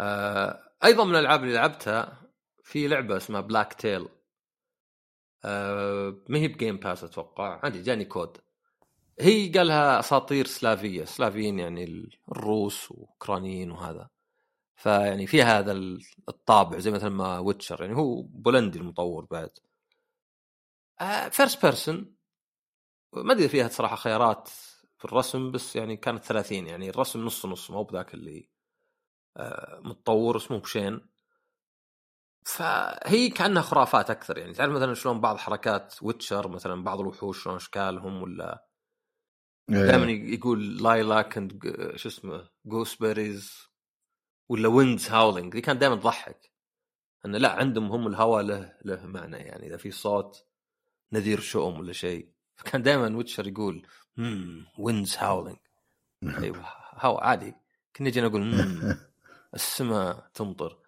آه 0.00 0.70
أيضا 0.84 1.04
من 1.04 1.10
الألعاب 1.14 1.42
اللي 1.42 1.54
لعبتها 1.54 2.22
في 2.64 2.88
لعبة 2.88 3.16
اسمها 3.16 3.40
بلاك 3.40 3.72
تيل 3.74 4.08
آه 5.44 6.16
ما 6.28 6.38
هي 6.38 6.48
ب 6.48 6.54
Game 6.54 6.76
Pass 6.76 7.04
أتوقع. 7.04 7.60
عادي 7.62 7.82
جاني 7.82 8.04
كود. 8.04 8.36
هي 9.20 9.48
قالها 9.48 10.00
أساطير 10.00 10.46
سلافية. 10.46 11.04
سلافيين 11.04 11.58
يعني 11.58 12.08
الروس 12.28 12.90
وأوكرانيين 12.90 13.70
وهذا. 13.70 14.08
فيعني 14.80 15.26
فيها 15.26 15.58
هذا 15.58 15.72
الطابع 16.28 16.78
زي 16.78 16.90
مثلا 16.90 17.10
ما 17.10 17.38
ويتشر 17.38 17.82
يعني 17.82 17.96
هو 17.96 18.22
بولندي 18.22 18.78
المطور 18.78 19.24
بعد. 19.24 19.50
first 21.30 21.62
person 21.62 22.16
ما 23.12 23.32
أدري 23.32 23.48
فيها 23.48 23.68
صراحة 23.68 23.96
خيارات 23.96 24.48
في 24.98 25.04
الرسم 25.04 25.50
بس 25.50 25.76
يعني 25.76 25.96
كانت 25.96 26.24
30 26.24 26.66
يعني 26.66 26.90
الرسم 26.90 27.24
نص 27.24 27.46
نص 27.46 27.70
ما 27.70 27.76
هو 27.76 27.84
بذاك 27.84 28.14
اللي 28.14 28.48
آه، 29.36 29.80
متطور 29.84 30.36
اسمه 30.36 30.58
بشين 30.58 31.00
فهي 32.46 33.28
كأنها 33.28 33.62
خرافات 33.62 34.10
أكثر 34.10 34.38
يعني 34.38 34.52
تعرف 34.52 34.72
مثلا 34.72 34.94
شلون 34.94 35.20
بعض 35.20 35.36
حركات 35.36 36.02
ويتشر 36.02 36.48
مثلا 36.48 36.84
بعض 36.84 37.00
الوحوش 37.00 37.44
شلون 37.44 37.56
أشكالهم 37.56 38.22
ولا 38.22 38.66
دائما 39.68 40.06
إيه. 40.06 40.34
يقول 40.34 40.82
لا 40.82 40.95
يلاك 40.95 41.36
and 41.36 41.74
شو 41.96 42.08
اسمه 42.08 42.48
جوسبيريز 42.64 43.69
ولا 44.50 44.68
winds 44.68 45.10
howling 45.10 45.52
دي 45.52 45.60
كان 45.60 45.78
دائما 45.78 45.96
تضحك. 45.96 46.50
إنه 47.26 47.38
لا 47.38 47.52
عندهم 47.52 47.92
هم 47.92 48.06
الهواء 48.06 48.42
له 48.42 48.72
له 48.84 49.06
معنى 49.06 49.36
يعني 49.36 49.66
إذا 49.66 49.76
في 49.76 49.90
صوت 49.90 50.44
نذير 51.12 51.40
شؤم 51.40 51.78
ولا 51.78 51.92
شيء. 51.92 52.28
فكان 52.56 52.82
دائما 52.82 53.16
Witcher 53.16 53.46
يقول 53.48 53.86
امم 54.18 54.66
winds 54.78 55.16
howling 55.16 55.58
أيوه 56.38 56.64
هواء 56.92 57.24
عادي. 57.24 57.54
كنا 57.96 58.10
جينا 58.10 58.28
نقول 58.28 58.40
مم، 58.40 58.96
السماء 59.54 60.30
تمطر. 60.34 60.78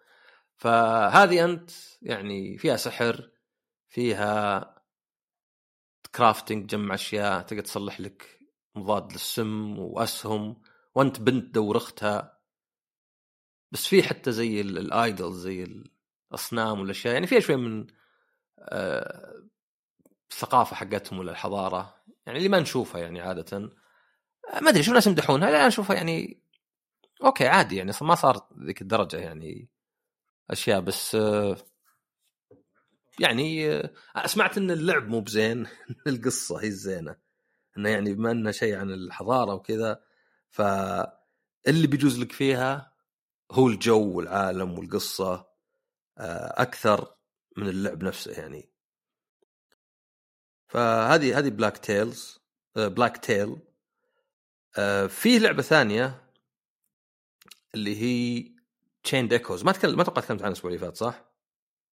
فهذه 0.55 1.45
أنت 1.45 1.71
يعني 2.01 2.57
فيها 2.57 2.75
سحر 2.75 3.29
فيها 3.87 4.65
crafting 6.15 6.67
تجمع 6.69 6.95
أشياء 6.95 7.41
تقدر 7.41 7.61
تصلح 7.61 7.99
لك 7.99 8.39
مضاد 8.75 9.11
للسم 9.13 9.79
وأسهم 9.79 10.61
وأنت 10.95 11.19
بنت 11.19 11.53
دور 11.55 11.77
اختها 11.77 12.32
بس 13.73 13.87
في 13.87 14.03
حتى 14.03 14.31
زي 14.31 14.61
ال 14.61 14.75
idol 14.75 15.33
زي 15.33 15.83
الأصنام 16.31 16.79
والأشياء 16.79 17.13
يعني 17.13 17.27
فيها 17.27 17.39
شوي 17.39 17.55
من 17.55 17.87
آه، 18.59 19.43
الثقافة 20.31 20.75
حقتهم 20.75 21.19
ولا 21.19 21.31
الحضارة 21.31 21.95
يعني 22.25 22.37
اللي 22.37 22.49
ما 22.49 22.59
نشوفها 22.59 23.01
يعني 23.01 23.21
عادة. 23.21 23.57
آه، 24.53 24.59
ما 24.61 24.69
أدري 24.69 24.83
شو 24.83 24.91
الناس 24.91 25.07
يمدحونها 25.07 25.51
لا 25.51 25.57
أنا 25.57 25.67
أشوفها 25.67 25.95
يعني 25.95 26.41
okay 27.23 27.47
عادي 27.47 27.75
يعني 27.75 27.91
ما 28.01 28.15
صار 28.15 28.47
ذيك 28.65 28.81
الدرجة 28.81 29.17
يعني 29.17 29.69
أشياء 30.49 30.79
بس 30.79 31.15
آه، 31.15 31.57
يعني 33.19 33.71
آه، 33.71 33.91
سمعت 34.25 34.57
إن 34.57 34.71
اللعب 34.71 35.07
مو 35.07 35.21
بزين 35.21 35.67
القصة 36.07 36.61
هي 36.61 36.67
الزينة. 36.67 37.15
إنه 37.77 37.89
يعني 37.89 38.13
بما 38.13 38.31
إنه 38.31 38.51
شيء 38.51 38.75
عن 38.75 38.91
الحضارة 38.91 39.53
وكذا 39.53 40.01
فاللي 40.49 41.87
بيجوز 41.87 42.19
لك 42.19 42.31
فيها 42.31 42.92
هو 43.51 43.67
الجو 43.67 44.17
والعالم 44.17 44.79
والقصة 44.79 45.47
آه، 46.17 46.61
أكثر 46.61 47.15
من 47.57 47.69
اللعب 47.69 48.03
نفسه 48.03 48.31
يعني. 48.31 48.69
فهذه 50.67 51.39
هذه 51.39 51.49
Black 51.49 51.77
Tails 51.77 52.39
Blacktail 52.75 53.57
فيه 55.09 55.39
لعبة 55.39 55.61
ثانية 55.61 56.23
اللي 57.75 57.95
هي 58.01 58.51
Chained 59.03 59.27
Echoes 59.27 59.63
ما 59.63 59.71
تكلم 59.71 59.97
ما 59.97 60.03
توقع 60.03 60.21
تكلمت 60.21 60.41
عنها 60.41 60.51
الأسبوع 60.51 60.71
اللي 60.71 60.79
فات 60.79 60.97
صح؟ 60.97 61.25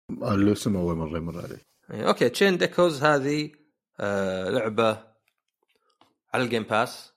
الاسم 0.10 0.75
أول 0.75 0.95
مرة 0.95 1.17
يمر 1.17 1.41
علي. 1.41 1.58
يعني 1.89 2.08
okay 2.08 2.30
Chained 2.30 2.58
Echoes 2.58 3.04
هذه 3.03 3.51
آه 3.99 4.49
لعبة 4.49 5.03
على 6.34 6.43
ال 6.43 6.47
Game 6.47 6.63
Pass 6.63 7.13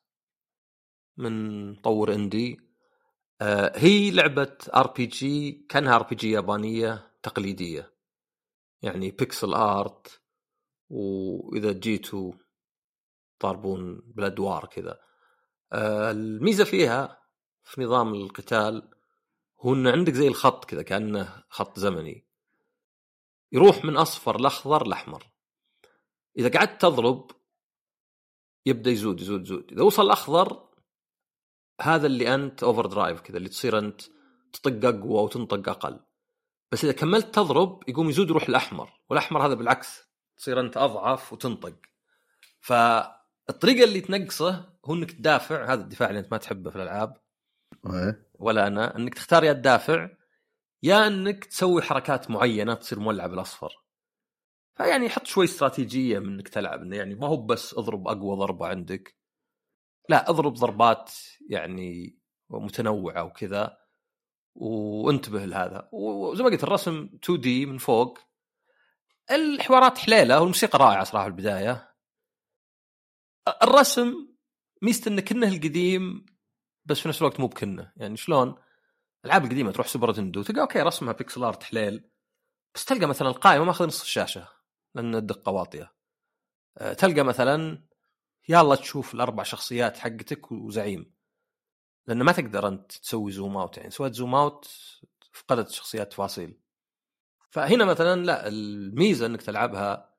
من 1.16 1.70
مطور 1.72 2.14
indie 2.14 2.67
هي 3.74 4.11
لعبة 4.11 4.57
RPG 4.74 5.52
كأنها 5.68 5.96
RPG 5.96 6.30
يابانية 6.31 7.12
تقليدية. 7.22 7.94
يعني 8.83 9.11
pixel 9.11 9.54
art 9.54 10.20
وإذا 10.90 11.72
جيتوا 11.72 12.33
تضاربون 13.38 14.02
بالادوار 14.07 14.66
كذا. 14.66 15.01
آه 15.72 16.11
الميزة 16.11 16.64
فيها 16.64 17.22
في 17.64 17.81
نظام 17.81 18.14
القتال 18.14 18.90
هو 19.61 19.74
انه 19.74 19.90
عندك 19.90 20.12
زي 20.12 20.29
الخط 20.29 20.64
كذا 20.64 20.83
كأنه 20.83 21.44
خط 21.48 21.79
زمني. 21.79 22.29
يروح 23.53 23.85
من 23.85 23.96
أصفر 23.96 24.40
لأخضر 24.40 24.87
لأحمر. 24.87 25.27
إذا 26.38 26.59
قعدت 26.59 26.83
تضرب 26.83 27.31
يبدأ 28.66 28.90
يزود 28.90 29.20
يزود 29.20 29.42
يزود. 29.42 29.72
إذا 29.72 29.83
وصل 29.83 30.07
الاخضر 30.07 30.67
هذا 31.80 32.06
اللي 32.06 32.34
أنت 32.34 32.62
overdrive 32.62 33.20
كذا 33.20 33.36
اللي 33.36 33.48
تصير 33.48 33.78
أنت 33.78 34.00
تطق 34.52 34.88
أقوى 34.88 35.22
وتنطق 35.22 35.68
أقل. 35.68 36.00
بس 36.72 36.84
إذا 36.84 36.92
كملت 36.92 37.34
تضرب 37.34 37.82
يقوم 37.88 38.08
يزود 38.08 38.30
يروح 38.30 38.48
الأحمر 38.48 38.90
والأحمر 39.10 39.46
هذا 39.46 39.54
بالعكس 39.54 40.08
تصير 40.36 40.60
أنت 40.60 40.76
أضعف 40.76 41.32
وتنطق. 41.32 41.74
فالطريقة 42.60 43.84
اللي 43.84 44.00
تنقصه 44.00 44.78
هو 44.84 44.94
إنك 44.94 45.10
تدافع 45.10 45.72
هذا 45.72 45.80
الدفاع 45.80 46.08
اللي 46.08 46.20
أنت 46.20 46.32
ما 46.32 46.38
تحبه 46.38 46.70
في 46.70 46.76
الألعاب. 46.76 47.16
إيه. 47.86 48.28
ولا 48.34 48.66
أنا 48.66 48.96
إنك 48.96 49.14
تختار 49.14 49.44
يا 49.44 49.52
تدافع 49.52 50.08
يا 50.82 51.06
إنك 51.06 51.44
تسوي 51.44 51.82
حركات 51.82 52.30
معينة 52.30 52.74
تصير 52.74 52.98
مولع 52.98 53.26
بالأصفر. 53.26 53.72
فيعني 54.74 55.08
حط 55.08 55.26
شوي 55.26 55.44
استراتيجية 55.44 56.18
من 56.18 56.28
إنك 56.34 56.48
تلعب 56.48 56.82
انه 56.82 56.96
يعني 56.96 57.14
ما 57.14 57.26
هو 57.26 57.36
بس 57.36 57.74
اضرب 57.74 58.08
أقوى 58.08 58.36
ضربة 58.36 58.66
عندك. 58.66 59.17
لا 60.08 60.30
أضرب 60.30 60.54
ضربات 60.54 61.12
يعني 61.50 62.18
متنوعة 62.50 63.24
وكذا 63.24 63.78
وانتبه 64.54 65.44
لهذا. 65.44 65.88
وزي 65.92 66.42
ما 66.42 66.50
قلت 66.50 66.64
الرسم 66.64 67.10
2 67.24 67.40
دي 67.40 67.66
من 67.66 67.78
فوق. 67.78 68.18
الحوارات 69.30 69.98
حليلة 69.98 70.40
والموسيقى 70.40 70.78
رائعة 70.78 71.04
صراحة 71.04 71.24
في 71.24 71.30
البداية. 71.30 71.94
الرسم 73.62 74.28
ميزته 74.82 75.08
إنه 75.08 75.20
كنه 75.20 75.48
القديم 75.48 76.26
بس 76.84 77.00
في 77.00 77.08
نفس 77.08 77.22
الوقت 77.22 77.40
مو 77.40 77.46
بكنه 77.46 77.92
يعني 77.96 78.16
شلون؟ 78.16 78.54
الألعاب 79.24 79.44
القديمة 79.44 79.72
تروح 79.72 79.86
Super 79.87 80.11
Nintendo 80.11 80.42
تلقى 80.42 80.61
okay 80.61 80.82
رسمها 80.82 81.12
pixel 81.12 81.44
art 81.44 81.62
حليل 81.62 82.11
بس 82.74 82.84
تلقى 82.84 83.06
مثلا 83.06 83.28
القائمة 83.28 83.64
ماخذ 83.64 83.86
نص 83.86 84.00
الشاشة 84.00 84.48
لأن 84.94 85.14
الدقة 85.14 85.52
واطية. 85.52 85.92
أه، 86.78 86.92
تلقى 86.92 87.22
مثلا 87.22 87.88
يلا 88.49 88.74
تشوف 88.74 89.14
الأربع 89.14 89.42
شخصيات 89.42 89.96
حقتك 89.96 90.53
وزعيم. 90.53 91.12
لأن 92.07 92.22
ما 92.22 92.32
تقدر 92.32 92.68
أنت 92.68 92.92
تسوي 92.92 93.32
zoom 93.32 93.57
out 93.57 93.76
يعني. 93.76 93.90
سويت 93.90 94.14
zoom 94.14 94.34
out 94.34 94.68
فقدت 95.32 95.70
شخصيات 95.70 96.12
تفاصيل 96.12 96.61
فهنا 97.51 97.84
مثلا 97.84 98.24
لا 98.24 98.49
الميزة 98.49 99.26
إنك 99.26 99.42
تلعبها 99.42 100.14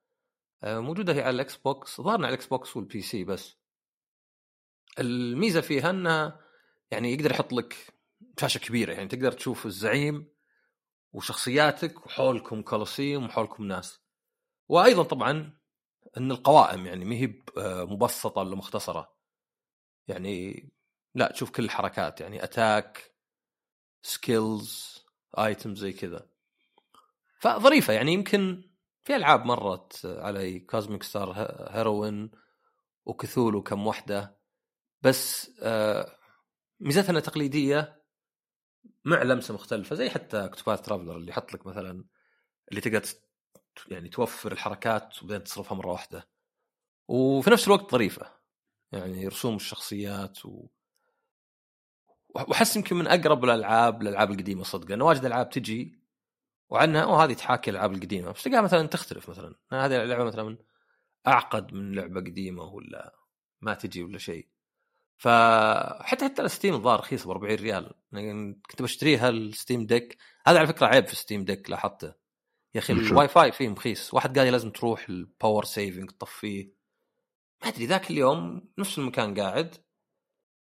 أه، 0.64 0.80
موجودة 0.80 1.14
هي 1.14 1.22
على 1.22 1.36
ال 1.36 1.56
Xbox. 1.58 2.02
ظهرنا 2.02 2.28
على 2.28 2.34
ال 2.34 2.48
Xbox 2.48 2.78
وال 2.78 3.02
PC 3.02 3.24
بس. 3.24 3.58
الميزة 5.00 5.62
فيها 5.62 5.90
انها 5.90 6.40
يعني 6.92 7.14
يقدر 7.14 7.32
يحط 7.32 7.54
لك 7.54 7.94
شاشة 8.40 8.58
كبيرة 8.58 8.94
يعني. 8.94 9.08
تقدر 9.08 9.32
تشوف 9.32 9.66
الزعيم 9.66 10.28
وشخصياتك 11.14 12.06
وحولكم 12.06 12.62
colosseum 12.62 13.26
وحولكم 13.26 13.64
ناس. 13.64 14.00
وأيضا 14.68 15.04
طبعا 15.04 15.59
إن 16.18 16.32
القوائم 16.32 16.86
يعني 16.86 17.06
ما 17.06 17.16
هي 17.16 17.34
آه، 17.58 17.84
مبسطة 17.84 18.42
ولا 18.42 18.56
مختصرة. 18.56 19.16
يعني 20.08 20.70
لا 21.16 21.32
تشوف 21.32 21.50
كل 21.52 21.64
الحركات 21.66 22.22
يعني 22.22 22.44
attack 22.44 23.12
skills 24.02 25.00
item 25.38 25.76
زي 25.76 25.94
كذا. 25.94 26.30
فظريفة 27.40 27.94
يعني 27.94 28.14
يمكن 28.14 28.70
في 29.04 29.16
ألعاب 29.16 29.46
مرت 29.46 30.06
علي 30.06 30.60
Cosmic 30.60 31.04
Star 31.04 31.34
Heroine 31.72 32.32
و 33.06 33.13
Cthulhu 33.13 33.64
كم 33.64 33.88
وحدة 33.88 34.40
بس 35.02 35.52
آه، 35.62 36.18
ميزتها 36.80 37.20
تقليدية 37.20 38.04
مع 39.06 39.24
لمسة 39.24 39.54
مختلفة 39.54 39.96
زي 39.96 40.10
حتى 40.10 40.46
Octopath 40.46 40.82
Traveler 40.82 41.18
اللي 41.18 41.32
يحط 41.32 41.54
لك 41.54 41.68
مثلا 41.68 42.06
اللي 42.70 42.82
تقدر 42.82 43.02
يعني 43.88 44.10
توفر 44.10 44.52
الحركات 44.52 45.24
وبعدين 45.24 45.44
تصرفها 45.44 45.78
مرة 45.78 45.92
واحدة. 45.92 46.28
وفي 47.08 47.50
نفس 47.50 47.68
الوقت 47.68 47.92
ظريفة 47.92 48.32
يعني 48.92 49.28
رسوم 49.28 49.56
الشخصيات 49.56 50.46
و 50.46 50.68
وأحس 52.30 52.76
يمكن 52.76 52.96
من 52.96 53.08
أقرب 53.08 53.44
الألعاب 53.44 54.04
للالعاب 54.04 54.32
القديمة 54.32 54.64
صدق 54.64 54.90
لأنه 54.90 55.06
واجد 55.06 55.26
ألعاب 55.26 55.50
تجي 55.50 56.00
وعنها 56.70 57.04
أو 57.04 57.16
هذه 57.16 57.34
تحاكي 57.34 57.72
الألعاب 57.72 57.94
القديمة. 57.94 58.32
بس 58.32 58.44
تلقاها 58.44 58.62
مثلا 58.62 58.88
تختلف 58.88 59.30
مثلا. 59.30 59.56
هذه 59.72 60.04
اللعبة 60.04 60.24
مثلا 60.24 60.58
أعقد 61.28 61.74
من 61.74 61.96
لعبة 61.96 62.22
قديمة 62.22 62.64
ولا 62.64 63.16
ما 63.62 63.74
تجي 63.74 64.04
ولا 64.04 64.18
شيء. 64.18 64.48
فحتى 65.18 66.26
حتى 66.26 66.42
ال 66.42 66.47
Steam 66.47 66.74
الظاهر 66.74 67.00
رخيص 67.00 67.28
ب 67.28 67.30
40 67.30 67.56
ريال. 67.56 67.94
يعني 68.12 68.62
كنت 68.72 68.82
بشتريها 68.82 69.30
ال 69.30 69.39
Steam 69.39 69.86
Deck 69.86 70.18
هذا 70.48 70.60
على 70.60 70.68
فكرة 70.68 70.86
عيب 70.88 71.08
في 71.08 71.16
Steam 71.16 71.46
Deck 71.46 71.70
لاحظته. 71.70 72.14
يا 72.76 72.80
أخي 72.80 72.94
الواي 72.94 73.28
فاي 73.28 73.52
فيه 73.52 73.70
مخيس. 73.70 74.14
واحد 74.14 74.38
قال 74.38 74.46
لي 74.46 74.52
لازم 74.52 74.70
تروح 74.70 75.10
ال 75.10 75.19
power 75.19 75.64
saving 75.64 76.12
تطفيه. 76.12 76.74
ما 77.62 77.68
أدري 77.68 77.86
ذاك 77.86 78.12
اليوم 78.12 78.70
نفس 78.78 78.98
المكان 78.98 79.40
قاعد 79.40 79.76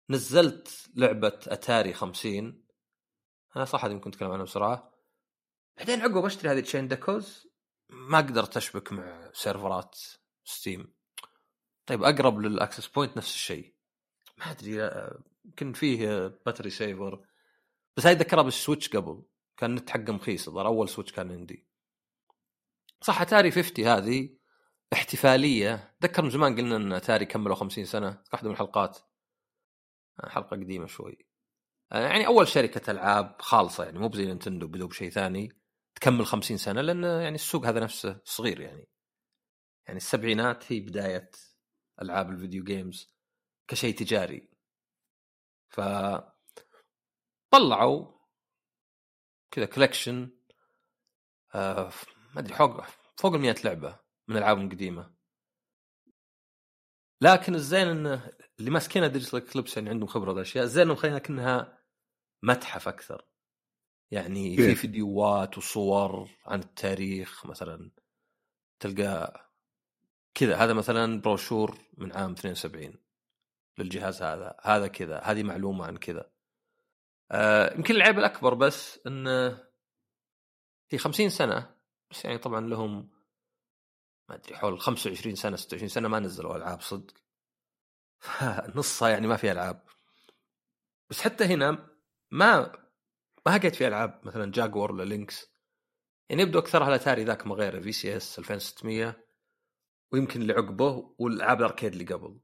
نزلت 0.09 0.89
لعبة 0.95 1.39
أتاري 1.47 1.93
50 1.93 2.63
أنا 3.55 3.65
صح 3.65 3.85
هذه 3.85 3.97
كنت 3.97 4.15
اتكلم 4.15 4.31
عنها 4.31 4.43
بسرعة. 4.43 4.93
بعدين 5.77 6.01
عقب 6.01 6.17
بشتري 6.17 6.51
هذه 6.51 6.59
Chained 6.59 6.87
Echoes 6.87 7.47
ما 7.89 8.17
قدرت 8.17 8.57
أشبك 8.57 8.93
مع 8.93 9.31
سيرفرات 9.33 9.99
Steam 10.45 10.93
طيب 11.85 12.03
أقرب 12.03 12.39
لل 12.39 12.51
access 12.51 12.87
point 12.87 13.17
نفس 13.17 13.33
الشيء. 13.33 13.73
ما 14.37 14.51
أدري 14.51 14.91
يمكن 15.45 15.73
فيه 15.73 16.27
battery 16.45 16.69
saver 16.69 17.25
بس 17.97 18.05
هاي 18.05 18.15
ذكرها 18.15 18.43
بال 18.43 18.55
Switch 18.55 18.89
قبل. 18.89 19.23
كان 19.57 19.69
النت 19.69 19.89
حقه 19.89 20.13
مخيس 20.13 20.47
الظاهر 20.47 20.67
أول 20.67 20.89
Switch 20.89 21.11
كان 21.11 21.31
عندي. 21.31 21.72
صح 23.03 23.21
اتاري 23.21 23.51
50 23.51 23.87
هذه 23.87 24.29
احتفالية. 24.93 25.95
ذكر 26.03 26.21
من 26.21 26.29
زمان 26.29 26.55
قلنا 26.55 26.75
إن 26.75 26.93
اتاري 26.93 27.25
كملوا 27.25 27.55
50 27.55 27.85
سنة 27.85 28.23
واحدة 28.33 28.47
من 28.47 28.53
الحلقات. 28.53 28.99
حلقة 30.27 30.57
قديمة 30.57 30.85
شوي. 30.85 31.17
يعني 31.91 32.27
أول 32.27 32.47
شركة 32.47 32.91
ألعاب 32.91 33.41
خالصة 33.41 33.83
يعني 33.83 33.99
مو 33.99 34.07
بزي 34.07 34.25
Nintendo 34.25 34.67
بدوا 34.67 34.87
بشيء 34.87 35.09
ثاني 35.09 35.61
تكمل 35.95 36.25
50 36.25 36.57
سنة 36.57 36.81
لأن 36.81 37.03
يعني 37.03 37.35
السوق 37.35 37.65
هذا 37.65 37.79
نفسه 37.79 38.21
صغير 38.25 38.61
يعني. 38.61 38.87
يعني 39.87 39.97
السبعينات 39.97 40.71
هي 40.71 40.79
بداية 40.79 41.31
ألعاب 42.01 42.29
ال 42.29 42.35
video 42.35 42.63
games 42.63 43.15
كشيء 43.67 43.95
تجاري. 43.95 44.49
ف 45.69 45.81
طلعوا 47.51 48.13
كذا 49.51 49.65
collection 49.65 50.29
ما 52.33 52.39
أدري 52.39 52.53
فوق 52.53 52.83
فوق 53.17 53.33
ال 53.33 53.41
100 53.41 53.55
لعبة 53.65 53.99
من 54.27 54.37
ألعابهم 54.37 54.65
القديمة. 54.65 55.13
لكن 57.21 57.55
الزين 57.55 57.87
انه 57.87 58.31
اللي 58.59 58.71
ماسكينها 58.71 59.07
Digital 59.07 59.39
Eclipse 59.39 59.77
يعني 59.77 59.89
عندهم 59.89 60.07
خبرة 60.07 60.33
بالاشياء 60.33 60.63
الزين 60.63 60.83
انهم 60.83 60.95
خلينا 60.95 61.19
كانها 61.19 61.83
متحف 62.43 62.87
أكثر. 62.87 63.25
يعني 64.11 64.57
في 64.57 64.75
فيديوهات 64.75 65.57
وصور 65.57 66.29
عن 66.45 66.59
التاريخ 66.59 67.45
مثلا. 67.45 67.91
تلقى 68.79 69.43
كذا 70.33 70.55
هذا 70.55 70.73
مثلا 70.73 71.21
بروشور 71.21 71.77
من 71.97 72.11
عام 72.11 72.31
72 72.31 72.95
للجهاز 73.77 74.23
هذا. 74.23 74.55
هذا 74.61 74.87
كذا 74.87 75.19
هذه 75.19 75.43
معلومة 75.43 75.85
عن 75.85 75.97
كذا. 75.97 76.31
آه 77.31 77.73
يمكن 77.73 77.95
العيب 77.95 78.19
الأكبر 78.19 78.53
بس 78.53 78.99
انه 79.07 79.63
في 80.89 80.97
50 80.97 81.29
سنة 81.29 81.75
بس 82.13 82.25
يعني 82.25 82.37
طبعا 82.37 82.67
لهم 82.67 83.09
ما 84.29 84.35
أدري 84.35 84.55
حول 84.55 84.79
25 84.79 85.35
سنة 85.35 85.55
26 85.55 85.89
سنة 85.89 86.07
ما 86.07 86.19
نزلوا 86.19 86.55
ألعاب 86.55 86.81
صدق. 86.81 87.13
نصها 88.75 89.09
يعني 89.09 89.27
ما 89.27 89.37
في 89.37 89.51
ألعاب. 89.51 89.83
بس 91.09 91.21
حتى 91.21 91.43
هنا 91.43 91.89
ما 92.31 92.71
ما 93.45 93.57
لقيت 93.57 93.75
في 93.75 93.87
ألعاب 93.87 94.21
مثلا 94.23 94.51
جاكور 94.51 94.91
ولا 94.91 95.03
Lynx 95.03 95.53
يعني 96.29 96.41
يبدو 96.41 96.59
أكثرها 96.59 96.87
الاتاري 96.87 97.23
ذاك 97.23 97.47
ما 97.47 97.55
غيره 97.55 97.79
VCS 97.79 98.39
2600 98.39 99.23
ويمكن 100.11 100.41
اللي 100.41 100.53
عقبه 100.53 101.15
والألعاب 101.19 101.59
ال 101.59 101.64
arcade 101.64 101.91
اللي 101.93 102.05
قبل. 102.05 102.39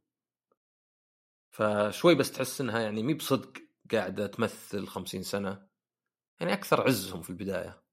فشوي 1.51 2.15
بس 2.15 2.31
تحس 2.31 2.61
إنها 2.61 2.79
يعني 2.79 3.03
مي 3.03 3.13
بصدق 3.13 3.53
قاعدة 3.91 4.27
تمثل 4.27 4.87
50 4.87 5.23
سنة. 5.23 5.67
يعني 6.39 6.53
أكثر 6.53 6.81
عزهم 6.81 7.21
في 7.21 7.29
البداية. 7.29 7.88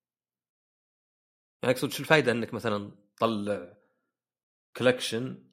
يعني 1.63 1.75
أقصد 1.75 1.91
شو 1.91 2.03
الفائده 2.03 2.33
إنك 2.33 2.55
مثلا 2.55 2.91
تطلع 3.17 3.77
collection 4.77 5.47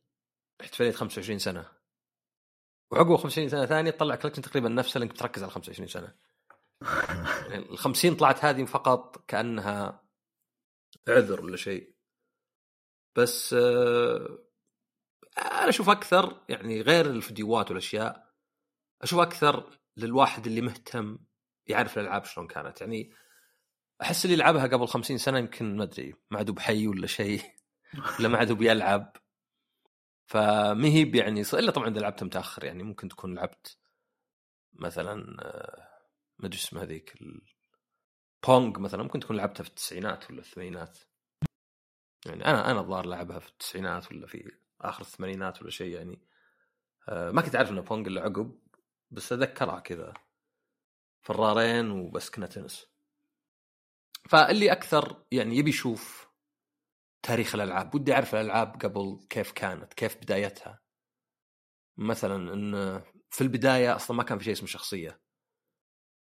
احتفاليه 0.61 0.91
25 0.91 1.39
سنة؟ 1.39 1.71
وعقب 2.91 3.15
25 3.15 3.49
سنة 3.49 3.65
ثانية 3.65 3.91
تطلع 3.91 4.15
collection 4.15 4.41
تقريبا 4.41 4.69
نفسها 4.69 4.99
لأنك 4.99 5.11
بتركز 5.11 5.43
على 5.43 5.51
25 5.51 5.87
سنة. 5.87 6.15
يعني 7.49 7.69
ال 7.71 7.77
50 7.77 8.15
طلعت 8.15 8.45
هذه 8.45 8.65
فقط 8.65 9.25
كأنها 9.27 10.03
عذر 11.07 11.41
ولا 11.41 11.57
شيء. 11.57 11.95
بس 13.15 13.53
آه 13.53 14.39
أنا 15.37 15.69
أشوف 15.69 15.89
أكثر 15.89 16.41
يعني 16.49 16.81
غير 16.81 17.05
الفيديوهات 17.05 17.69
والأشياء 17.69 18.33
أشوف 19.01 19.19
أكثر 19.19 19.79
للواحد 19.97 20.47
اللي 20.47 20.61
مهتم 20.61 21.19
يعرف 21.67 21.97
الألعاب 21.97 22.25
شلون 22.25 22.47
كانت. 22.47 22.81
يعني 22.81 23.13
أحس 24.01 24.25
اللي 24.25 24.35
لعبها 24.35 24.67
قبل 24.67 24.87
خمسين 24.87 25.17
سنة 25.17 25.39
يمكن 25.39 25.77
ما 25.77 25.83
أدري 25.83 26.13
ما 26.31 26.37
عاد 26.37 26.51
بحي 26.51 26.87
ولا 26.87 27.07
شيء 27.07 27.41
ولا 28.19 28.27
ما 28.27 28.37
عاد 28.37 28.51
بيلعب 28.51 29.17
فما 30.25 30.87
هي 30.87 31.17
يعني 31.17 31.41
إلا 31.53 31.71
طبعا 31.71 31.89
إذا 31.89 31.99
لعبتها 31.99 32.25
متأخر 32.25 32.63
يعني 32.63 32.83
ممكن 32.83 33.09
تكون 33.09 33.35
لعبت 33.35 33.77
مثلا 34.73 35.37
آه، 35.41 35.87
ما 36.39 36.47
أدري 36.47 36.57
اسمها 36.57 36.83
هذيك 36.83 37.13
بونج 38.47 38.77
مثلا 38.77 39.03
ممكن 39.03 39.19
تكون 39.19 39.35
لعبتها 39.37 39.63
في 39.63 39.69
التسعينات 39.69 40.31
ولا 40.31 40.39
الثمانينات. 40.39 40.99
يعني 42.25 42.45
أنا 42.45 42.71
أنا 42.71 42.79
الظاهر 42.79 43.05
لعبها 43.05 43.39
في 43.39 43.49
التسعينات 43.49 44.11
ولا 44.11 44.27
في 44.27 44.51
آخر 44.81 45.01
الثمانينات 45.01 45.61
ولا 45.61 45.71
شيء 45.71 45.95
يعني. 45.95 46.21
آه، 47.09 47.31
ما 47.31 47.41
كنت 47.41 47.55
أعرف 47.55 47.71
انه 47.71 47.81
Pong 47.81 48.07
إلا 48.07 48.21
عقب 48.21 48.59
بس 49.11 49.33
أتذكرها 49.33 49.79
كذا. 49.79 50.13
فرارين 51.21 51.91
وبس 51.91 52.29
كنا 52.29 52.47
تنس. 52.47 52.92
فاللي 54.29 54.71
أكثر 54.71 55.23
يعني 55.31 55.57
يبي 55.57 55.69
يشوف 55.69 56.27
تاريخ 57.23 57.55
الألعاب 57.55 57.95
ودي 57.95 58.13
أعرف 58.13 58.35
الألعاب 58.35 58.81
قبل 58.81 59.25
كيف 59.29 59.51
كانت 59.51 59.93
كيف 59.93 60.17
بدايتها. 60.17 60.79
مثلا 61.97 62.53
إن 62.53 63.01
في 63.29 63.41
البداية 63.41 63.95
أصلا 63.95 64.17
ما 64.17 64.23
كان 64.23 64.37
في 64.37 64.43
شيء 64.43 64.53
اسمه 64.53 64.67
شخصية. 64.67 65.21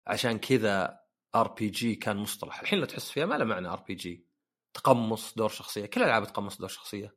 عشان 0.06 0.38
كذا 0.38 1.00
RPG 1.34 1.94
كان 1.94 2.16
مصطلح. 2.16 2.60
الحين 2.60 2.78
لو 2.78 2.84
تحس 2.84 3.10
فيها 3.10 3.26
ما 3.26 3.34
له 3.34 3.44
معنى 3.44 3.68
RPG. 3.68 4.26
تقمص 4.74 5.34
دور 5.34 5.48
شخصية. 5.48 5.86
كل 5.86 6.00
الالعاب 6.02 6.26
تقمص 6.26 6.58
دور 6.58 6.68
شخصية. 6.68 7.16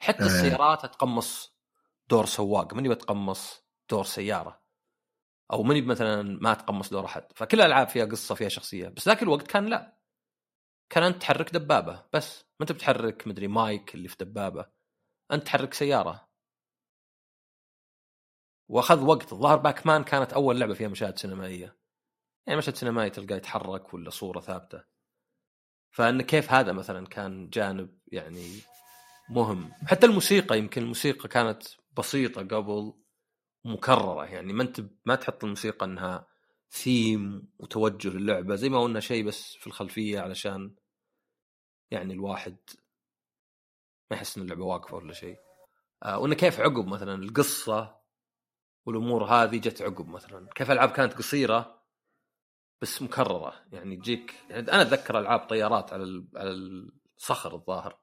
حتى 0.00 0.22
السيارات 0.22 0.86
تقمص 0.86 1.56
دور 2.10 2.26
سواق. 2.26 2.74
ماني 2.74 2.88
بتقمص 2.88 3.64
دور 3.90 4.04
سيارة؟ 4.04 4.62
أو 5.52 5.62
ماني 5.62 5.82
مثلا 5.82 6.22
ما 6.22 6.54
تقمص 6.54 6.90
دور 6.90 7.04
أحد. 7.04 7.32
فكل 7.34 7.60
الالعاب 7.60 7.88
فيها 7.88 8.04
قصة 8.04 8.34
فيها 8.34 8.48
شخصية. 8.48 8.88
بس 8.88 9.08
ذاك 9.08 9.22
الوقت 9.22 9.46
كان 9.46 9.66
لا. 9.66 9.99
كان 10.90 11.02
أنت 11.02 11.20
تحرك 11.20 11.54
دبابة 11.54 12.04
بس 12.12 12.44
ما 12.60 12.64
أنت 12.64 12.72
بتحرك 12.72 13.26
مدري 13.26 13.48
مايك 13.48 13.94
اللي 13.94 14.08
في 14.08 14.16
دبابة 14.20 14.66
أنت 15.32 15.46
تحرك 15.46 15.74
سيارة. 15.74 16.28
وأخذ 18.68 19.04
وقت 19.04 19.32
الظاهر 19.32 19.56
باكمان 19.56 20.04
كانت 20.04 20.32
أول 20.32 20.60
لعبة 20.60 20.74
فيها 20.74 20.88
مشاهد 20.88 21.18
سينمائية. 21.18 21.76
يعني 22.46 22.58
مشهد 22.58 22.74
سينمائي 22.74 23.10
تلقاه 23.10 23.36
يتحرك 23.36 23.94
ولا 23.94 24.10
صورة 24.10 24.40
ثابتة. 24.40 24.84
فإن 25.90 26.22
كيف 26.22 26.52
هذا 26.52 26.72
مثلا 26.72 27.06
كان 27.06 27.50
جانب 27.50 27.98
يعني 28.12 28.60
مهم. 29.30 29.72
حتى 29.86 30.06
الموسيقى 30.06 30.58
يمكن 30.58 30.82
الموسيقى 30.82 31.28
كانت 31.28 31.62
بسيطة 31.98 32.42
قبل 32.42 32.94
مكررة. 33.64 34.24
يعني 34.24 34.52
ما 34.52 34.62
أنت 34.62 34.80
ما 35.04 35.14
تحط 35.14 35.44
الموسيقى 35.44 35.86
إنها 35.86 36.26
ثيم 36.70 37.48
وتوجه 37.58 38.08
للعبة 38.08 38.54
زي 38.54 38.68
ما 38.68 38.82
قلنا 38.82 39.00
شيء 39.00 39.24
بس 39.24 39.54
في 39.54 39.66
الخلفية 39.66 40.20
علشان 40.20 40.74
يعني 41.90 42.14
الواحد 42.14 42.56
ما 44.10 44.16
يحس 44.16 44.36
ان 44.36 44.42
اللعبة 44.42 44.64
واقفة 44.64 44.96
ولا 44.96 45.12
شيء. 45.12 45.38
آه 46.02 46.18
وإنه 46.18 46.34
كيف 46.34 46.60
عقب 46.60 46.86
مثلا 46.86 47.14
القصة 47.14 48.00
والأمور 48.86 49.24
هذه 49.24 49.56
جت 49.58 49.82
عقب 49.82 50.08
مثلا. 50.08 50.48
كيف 50.54 50.70
الالعاب 50.70 50.90
كانت 50.90 51.14
قصيرة 51.14 51.82
بس 52.82 53.02
مكررة. 53.02 53.54
يعني 53.72 53.96
تجيك 53.96 54.34
يعني 54.50 54.72
أنا 54.72 54.82
أتذكر 54.82 55.18
ألعاب 55.18 55.40
طيارات 55.40 55.92
على 55.92 56.02
ال- 56.02 56.28
على 56.36 56.50
الصخر 56.50 57.54
الظاهر. 57.54 57.98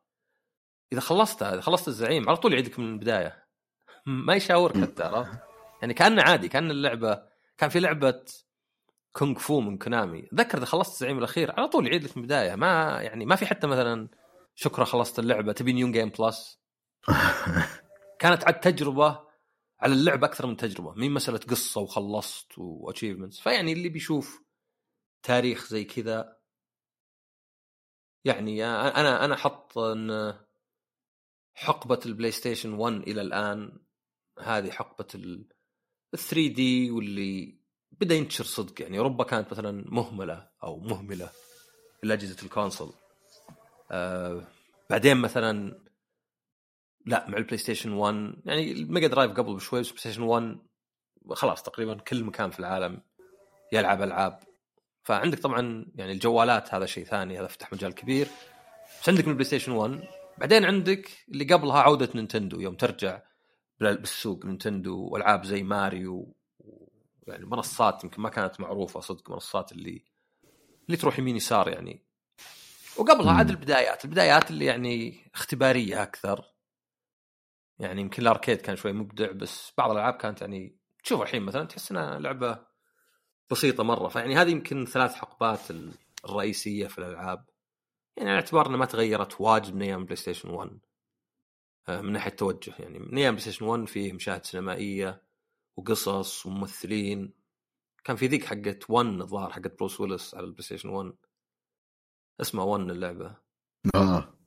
إذا 0.93 1.01
خلصتها 1.01 1.53
اذا 1.53 1.61
خلصت 1.61 1.87
الزعيم 1.87 2.29
على 2.29 2.37
طول 2.37 2.53
يعيدك 2.53 2.79
من 2.79 2.93
البداية. 2.93 3.47
ما 4.05 4.35
يشاورك 4.35 4.77
حتى 4.77 5.03
عرفت؟ 5.03 5.39
يعني 5.81 5.93
كأنه 5.93 6.23
عادي 6.23 6.49
كأن 6.49 6.71
اللعبة 6.71 7.27
كان 7.57 7.69
في 7.69 7.79
لعبة 7.79 8.25
كونغ 9.17 9.39
فو 9.39 9.59
من 9.61 9.77
كونامي. 9.77 10.27
ذكر 10.33 10.57
إذا 10.57 10.65
خلصت 10.65 10.91
الزعيم 10.93 11.17
الأخير 11.17 11.51
على 11.51 11.67
طول 11.67 11.87
يعيد 11.87 12.03
لك 12.03 12.17
من 12.17 12.23
البداية. 12.23 12.55
ما 12.55 13.01
يعني 13.01 13.25
ما 13.25 13.35
في 13.35 13.45
حتى 13.45 13.67
مثلا 13.67 14.09
شكرا 14.55 14.85
خلصت 14.85 15.19
اللعبة 15.19 15.53
تبي 15.53 15.73
new 15.73 15.91
game 15.91 16.09
plus؟ 16.09 16.61
كانت 18.21 18.43
عاد 18.43 18.59
تجربة 18.59 19.27
على 19.79 19.93
اللعبة 19.93 20.27
أكثر 20.27 20.47
من 20.47 20.57
تجربة. 20.57 20.93
مي 20.93 21.11
مسألة 21.11 21.37
قصة 21.37 21.81
وخلصت 21.81 22.57
و 22.57 22.63
achievements 22.63 23.39
فيعني 23.39 23.73
اللي 23.73 23.89
بيشوف 23.89 24.43
تاريخ 25.23 25.67
زي 25.67 25.83
كذا 25.83 26.37
يعني 28.25 28.65
أنا 28.65 29.25
أنا 29.25 29.33
أحط 29.33 29.77
إن 29.77 30.33
حقبة 31.53 31.99
البلاي 32.05 32.31
ستيشن 32.31 32.73
1 32.73 32.95
إلى 32.95 33.21
الآن 33.21 33.79
هذه 34.39 34.71
حقبة 34.71 35.07
ال 35.15 35.47
3D 36.15 36.91
واللي 36.91 37.66
بدا 38.01 38.15
ينتشر 38.15 38.43
صدق 38.43 38.81
يعني 38.81 38.97
أوروبا 38.97 39.23
كانت 39.23 39.51
مثلا 39.51 39.85
مهملة 39.87 40.47
أو 40.63 40.79
مهملة 40.79 41.29
لاجهزه 42.03 42.43
ال 42.43 42.49
console. 42.49 42.93
آه 43.91 44.43
بعدين 44.89 45.17
مثلا 45.17 45.79
لا 47.05 47.29
مع 47.29 47.37
البلاي 47.37 47.57
ستيشن 47.57 47.91
1 47.91 48.33
يعني 48.45 48.71
ال 48.71 48.78
Mega 48.78 49.07
Drive 49.07 49.31
قبل 49.31 49.55
بشوي 49.55 49.79
بس 49.79 49.87
البلاي 49.87 49.99
ستيشن 50.01 50.21
1 50.21 50.57
خلاص 51.31 51.63
تقريبا 51.63 51.93
كل 51.95 52.23
مكان 52.23 52.51
في 52.51 52.59
العالم 52.59 53.01
يلعب 53.71 54.01
ألعاب. 54.01 54.39
فعندك 55.03 55.39
طبعا 55.39 55.85
يعني 55.95 56.11
الجوالات 56.11 56.73
هذا 56.73 56.85
شيء 56.85 57.05
ثاني 57.05 57.39
هذا 57.39 57.47
فتح 57.47 57.73
مجال 57.73 57.95
كبير. 57.95 58.27
بس 59.01 59.09
عندك 59.09 59.23
من 59.23 59.29
البلاي 59.29 59.45
ستيشن 59.45 59.71
1 59.71 60.01
بعدين 60.37 60.65
عندك 60.65 61.09
اللي 61.29 61.53
قبلها 61.53 61.81
عودة 61.81 62.09
نينتندو 62.15 62.59
يوم 62.59 62.75
ترجع 62.75 63.21
بالسوق 63.79 64.45
نينتندو 64.45 65.09
وألعاب 65.11 65.45
زي 65.45 65.63
ماريو 65.63 66.35
يعني 67.27 67.45
منصات 67.45 68.03
يمكن 68.03 68.21
ما 68.21 68.29
كانت 68.29 68.59
معروفة 68.59 68.99
صدق 68.99 69.31
منصات 69.31 69.71
اللي 69.71 70.05
اللي 70.85 70.97
تروح 70.97 71.19
يمين 71.19 71.35
يسار 71.35 71.69
يعني. 71.69 72.03
وقبلها 72.97 73.33
عاد 73.33 73.49
البدايات 73.49 74.05
البدايات 74.05 74.51
اللي 74.51 74.65
يعني 74.65 75.17
اختبارية 75.35 76.03
أكثر. 76.03 76.45
يعني 77.79 78.01
يمكن 78.01 78.21
ال 78.21 78.26
arcade 78.26 78.57
كان 78.61 78.75
شوي 78.75 78.93
مبدع 78.93 79.31
بس 79.31 79.73
بعض 79.77 79.91
الألعاب 79.91 80.13
كانت 80.13 80.41
يعني 80.41 80.77
تشوف 81.03 81.21
الحين 81.21 81.43
مثلا 81.43 81.65
تحس 81.65 81.91
إنها 81.91 82.19
لعبة 82.19 82.59
بسيطة 83.51 83.83
مرة. 83.83 84.07
فيعني 84.07 84.35
هذه 84.35 84.49
يمكن 84.49 84.85
ثلاث 84.85 85.13
حقبات 85.13 85.59
الرئيسية 86.25 86.87
في 86.87 86.97
الألعاب. 86.97 87.45
يعني 88.17 88.29
على 88.29 88.39
اعتبار 88.39 88.67
إنها 88.67 88.77
ما 88.77 88.85
تغيرت 88.85 89.41
واجد 89.41 89.75
من 89.75 89.81
أيام 89.81 90.03
بلاي 90.05 90.15
ستيشن 90.15 90.49
1 90.49 90.79
من 91.89 92.11
ناحية 92.11 92.31
توجه 92.31 92.73
يعني. 92.79 92.99
من 92.99 93.17
أيام 93.17 93.35
بلاي 93.35 93.41
ستيشن 93.41 93.65
1 93.65 93.85
فيه 93.85 94.13
مشاهد 94.13 94.45
سينمائية. 94.45 95.26
وقصص 95.77 96.45
وممثلين. 96.45 97.33
كان 98.03 98.15
في 98.15 98.27
ذيك 98.27 98.45
حقت 98.45 98.89
1 98.89 99.05
الظاهر 99.05 99.49
حقت 99.51 99.77
بروس 99.79 100.01
ويلس 100.01 100.35
على 100.35 100.45
البلاي 100.45 100.63
ستيشن 100.63 100.89
1 100.89 101.13
اسمها 102.41 102.65
1 102.65 102.89
اللعبة. 102.89 103.35
آه. 103.95 104.37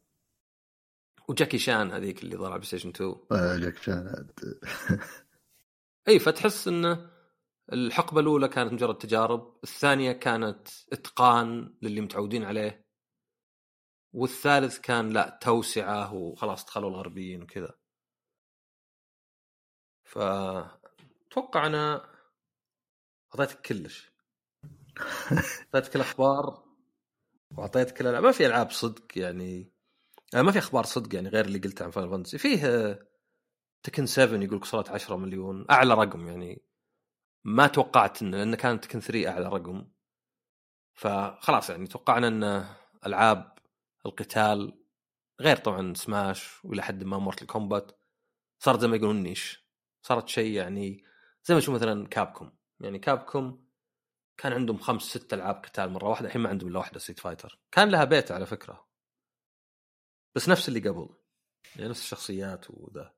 وجاكي 1.29 1.59
شان 1.59 1.93
هذيك 1.93 2.23
اللي 2.23 2.37
ظهر 2.37 2.47
على 2.47 2.59
بلاي 2.59 2.67
ستيشن 2.67 2.89
2 2.89 3.17
آه، 3.33 3.57
جاك 3.57 3.77
شان. 3.77 4.29
إي 6.09 6.19
فتحس 6.19 6.69
انه 6.69 7.11
الحقبة 7.73 8.21
الأولى 8.21 8.49
كانت 8.49 8.73
مجرد 8.73 8.99
تجارب 8.99 9.59
الثانية 9.65 10.13
كانت 10.13 10.69
إتقان 10.93 11.75
للي 11.83 12.01
متعودين 12.01 12.45
عليه 12.45 12.87
والثالث 14.13 14.79
كان 14.79 15.09
لا 15.09 15.39
توسعة 15.43 16.15
وخلاص 16.15 16.65
دخلوا 16.65 16.91
الغربيين 16.91 17.43
وكذا. 17.43 17.75
فتوقع 21.31 21.67
أنا 21.67 22.11
أعطيتك 23.35 23.61
كلش 23.67 24.13
أعطيتك 25.75 25.97
الاخبار 25.97 26.65
وأعطيتك 27.57 28.01
الالعاب 28.01 28.25
ما 28.25 28.33
في 28.33 28.47
ألعاب 28.47 28.71
صدق 28.71 29.19
يعني 29.19 29.73
ما 30.35 30.53
في 30.53 30.59
أخبار 30.59 30.85
صدق 30.85 31.15
يعني 31.15 31.29
غير 31.29 31.45
اللي 31.45 31.59
قلته 31.59 31.85
عن 31.85 31.91
Final 31.91 32.11
Fantasy 32.11 32.39
فيه 32.39 32.99
Tekken 33.83 34.07
7 34.07 34.43
يقول 34.43 34.61
وصلت 34.63 34.89
10 34.89 35.17
مليون 35.17 35.67
أعلى 35.71 35.95
رقم 35.95 36.27
يعني. 36.27 36.63
ما 37.45 37.67
توقعت 37.67 38.23
انه 38.23 38.37
لأن 38.37 38.55
كانت 38.55 38.85
Tekken 38.85 39.01
3 39.01 39.29
أعلى 39.29 39.49
رقم. 39.49 39.91
فخلاص 40.95 41.71
يعني 41.71 41.87
توقعنا 41.87 42.29
إن 42.29 42.67
ألعاب 43.07 43.59
القتال 44.07 44.85
غير 45.41 45.57
طبعا 45.57 45.95
سماش 45.95 46.65
وإلى 46.65 46.83
حد 46.83 47.05
ما 47.05 47.19
Mortal 47.19 47.47
Kombat 47.47 47.93
صارت 48.59 48.81
زي 48.81 48.89
ما 48.89 48.97
يقولون 48.97 49.23
niche. 49.23 49.67
صارت 50.03 50.29
شيء 50.29 50.53
يعني 50.53 51.10
زي 51.45 51.55
ما 51.55 51.61
تشوف 51.61 51.75
مثلا 51.75 52.07
Capcom. 52.09 52.59
يعني 52.81 52.99
Capcom 52.99 53.71
كان 54.37 54.53
عندهم 54.53 54.79
خمس 54.79 55.03
ست 55.03 55.35
ألعاب 55.35 55.55
قتال 55.55 55.91
مرة 55.91 56.09
واحدة. 56.09 56.27
الحين 56.27 56.43
ما 56.43 56.49
عندهم 56.49 56.69
إلا 56.69 56.79
واحدة 56.79 56.99
Street 56.99 57.21
Fighter 57.21 57.61
كان 57.73 57.91
لها 57.91 58.05
بيت 58.05 58.33
على 58.33 58.47
فكرة. 58.47 58.89
بس 60.35 60.49
نفس 60.49 60.69
اللي 60.69 60.89
قبل. 60.89 61.09
يعني 61.77 61.91
نفس 61.91 62.03
الشخصيات 62.03 62.71
وذا. 62.71 63.15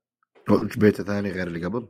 بيته 0.77 1.05
ثاني 1.05 1.31
غير 1.31 1.47
اللي 1.47 1.67
قبل؟ 1.67 1.89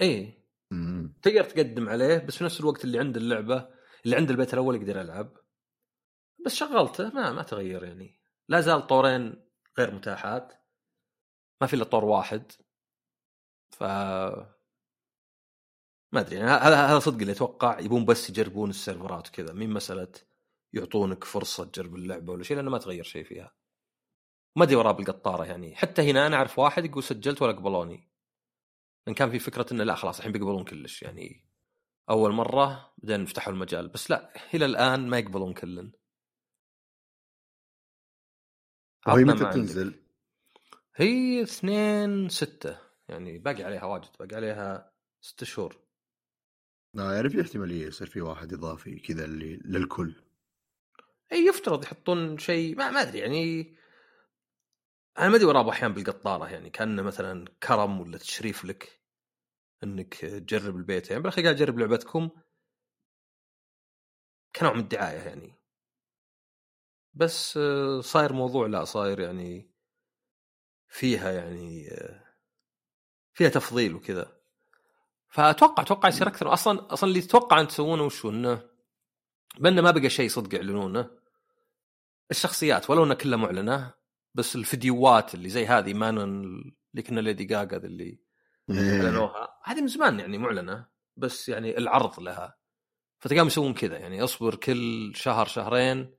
إيه 0.00 0.46
مم. 0.70 1.18
تقدر 1.22 1.44
تقدم 1.44 1.88
عليه 1.88 2.18
بس 2.18 2.36
في 2.36 2.44
نفس 2.44 2.60
الوقت 2.60 2.84
اللي 2.84 2.98
عند 2.98 3.16
اللعبة 3.16 3.68
اللي 4.04 4.16
عند 4.16 4.30
البيت 4.30 4.54
الأول 4.54 4.76
يقدر 4.76 4.96
يلعب. 4.96 5.36
بس 6.46 6.54
شغلته 6.54 7.10
ما 7.14 7.32
ما 7.32 7.42
تغير 7.42 7.84
يعني. 7.84 8.20
لا 8.48 8.60
زال 8.60 8.86
طورين 8.86 9.46
غير 9.78 9.94
متاحات. 9.94 10.52
ما 11.60 11.66
في 11.66 11.76
إلا 11.76 11.84
طور 11.84 12.04
واحد. 12.04 12.52
ف 13.70 13.84
ما 16.12 16.20
أدري 16.20 16.36
يعني 16.36 16.50
هذا 16.50 16.86
هذا 16.86 16.98
صدق 16.98 17.18
اللي 17.20 17.32
أتوقع 17.32 17.80
يبون 17.80 18.04
بس 18.04 18.30
يجربون 18.30 18.70
السيرفرات 18.70 19.28
وكذا 19.28 19.52
مين 19.52 19.70
مسألة 19.70 20.12
يعطونك 20.72 21.24
فرصة 21.24 21.64
تجرب 21.64 21.94
اللعبة 21.94 22.32
ولا 22.32 22.42
شيء 22.42 22.56
لأنه 22.56 22.70
ما 22.70 22.78
تغير 22.78 23.04
شيء 23.04 23.24
فيها 23.24 23.54
ما 24.56 24.64
أدري 24.64 24.76
وراه 24.76 24.92
بالقطارة 24.92 25.44
يعني 25.44 25.76
حتى 25.76 26.10
هنا 26.10 26.26
أنا 26.26 26.36
أعرف 26.36 26.58
واحد 26.58 26.84
يقول 26.84 27.02
سجلت 27.02 27.42
ولا 27.42 27.52
قبلوني 27.52 28.08
لأن 29.06 29.14
كان 29.14 29.30
في 29.30 29.38
فكرة 29.38 29.66
إنه 29.72 29.84
لا 29.84 29.94
خلاص 29.94 30.16
الحين 30.18 30.32
بيقبلون 30.32 30.64
كلش 30.64 31.02
يعني 31.02 31.44
أول 32.10 32.32
مرة 32.32 32.94
بعدين 32.98 33.26
فتحوا 33.26 33.52
المجال 33.52 33.88
بس 33.88 34.10
لا 34.10 34.32
إلى 34.54 34.64
الآن 34.64 35.08
ما 35.08 35.18
يقبلون 35.18 35.54
كلن 35.54 35.92
وهي 39.06 39.22
عطنا 39.22 39.34
متى. 39.34 39.50
تنزل؟ 39.50 40.02
هي 40.94 41.42
2 41.42 42.28
6 42.28 42.78
يعني 43.08 43.38
باقي 43.38 43.62
عليها 43.62 43.84
واجد 43.84 44.10
باقي 44.20 44.36
عليها 44.36 44.92
ست 45.20 45.44
شهور 45.44 45.85
يعني 46.98 47.30
في 47.30 47.40
احتماليه 47.40 47.86
يصير 47.86 48.06
في 48.06 48.20
واحد 48.20 48.52
إضافي 48.52 48.98
كذا 49.00 49.24
اللي 49.24 49.60
للكل. 49.64 50.14
إي 51.32 51.46
يفترض 51.46 51.84
يحطون 51.84 52.38
شيء 52.38 52.76
ما 52.76 52.90
ما 52.90 53.02
أدري 53.02 53.18
يعني 53.18 53.74
أنا 55.18 55.28
ما 55.28 55.36
أدري 55.36 55.46
وراه 55.46 55.70
أحيانا 55.70 55.94
بالقطارة 55.94 56.48
يعني 56.48 56.70
كأنه 56.70 57.02
مثلا 57.02 57.44
كرم 57.62 58.00
ولا 58.00 58.18
تشريف 58.18 58.64
لك 58.64 59.00
إنك 59.84 60.14
تجرب 60.14 60.76
البيت 60.76 61.10
يعني 61.10 61.22
بالاخير 61.22 61.44
قاعد 61.44 61.56
اجرب 61.56 61.78
لعبتكم. 61.78 62.30
كنوع 64.56 64.72
من 64.72 64.80
الدعاية 64.80 65.18
يعني. 65.18 65.54
بس 67.14 67.58
صاير 68.00 68.32
موضوع 68.32 68.66
لا 68.66 68.84
صاير 68.84 69.20
يعني 69.20 69.70
فيها 70.88 71.32
يعني 71.32 71.88
فيها 73.34 73.48
تفضيل 73.48 73.94
وكذا. 73.94 74.35
فاتوقع 75.36 75.82
أتوقع 75.82 76.08
يصير 76.08 76.28
أكثر. 76.28 76.52
أصلا 76.52 76.92
أصلا 76.92 77.10
اللي 77.10 77.20
تتوقع 77.20 77.60
أن 77.60 77.68
تسوونه 77.68 78.02
وشو 78.02 78.30
إنه 78.30 78.62
بأنه 79.58 79.82
ما 79.82 79.90
بقى 79.90 80.10
شيء 80.10 80.28
صدق 80.28 80.54
يعلنونه. 80.54 81.10
الشخصيات 82.30 82.90
ولو 82.90 83.04
انها 83.04 83.14
كلها 83.14 83.38
معلنة 83.38 83.94
بس 84.34 84.56
الفيديوهات 84.56 85.34
اللي 85.34 85.48
زي 85.48 85.66
هذه 85.66 85.94
ما 85.94 86.10
اللي 86.10 87.02
كنا 87.06 87.20
ليدي 87.20 87.44
جاجا 87.44 87.76
اللي 87.76 88.18
إيه. 88.70 89.02
أعلنوها 89.04 89.60
هذه 89.64 89.80
من 89.80 89.86
زمان 89.86 90.20
يعني 90.20 90.38
معلنة 90.38 90.86
بس 91.16 91.48
يعني 91.48 91.78
العرض 91.78 92.20
لها. 92.20 92.56
فتلقاهم 93.18 93.46
يسوون 93.46 93.74
كذا 93.74 93.98
يعني 93.98 94.24
أصبر 94.24 94.54
كل 94.54 95.12
شهر 95.16 95.46
شهرين 95.46 96.14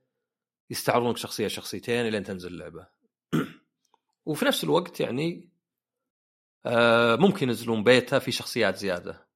يستعرضونك 0.70 1.16
شخصية 1.16 1.48
شخصيتين 1.48 2.06
إلين 2.06 2.24
تنزل 2.24 2.52
اللعبة. 2.52 2.86
وفي 4.26 4.44
نفس 4.44 4.64
الوقت 4.64 5.00
يعني 5.00 5.57
ممكن 7.18 7.48
ينزلون 7.48 7.84
بيتا 7.84 8.18
في 8.18 8.32
شخصيات 8.32 8.76
زيادة. 8.76 9.28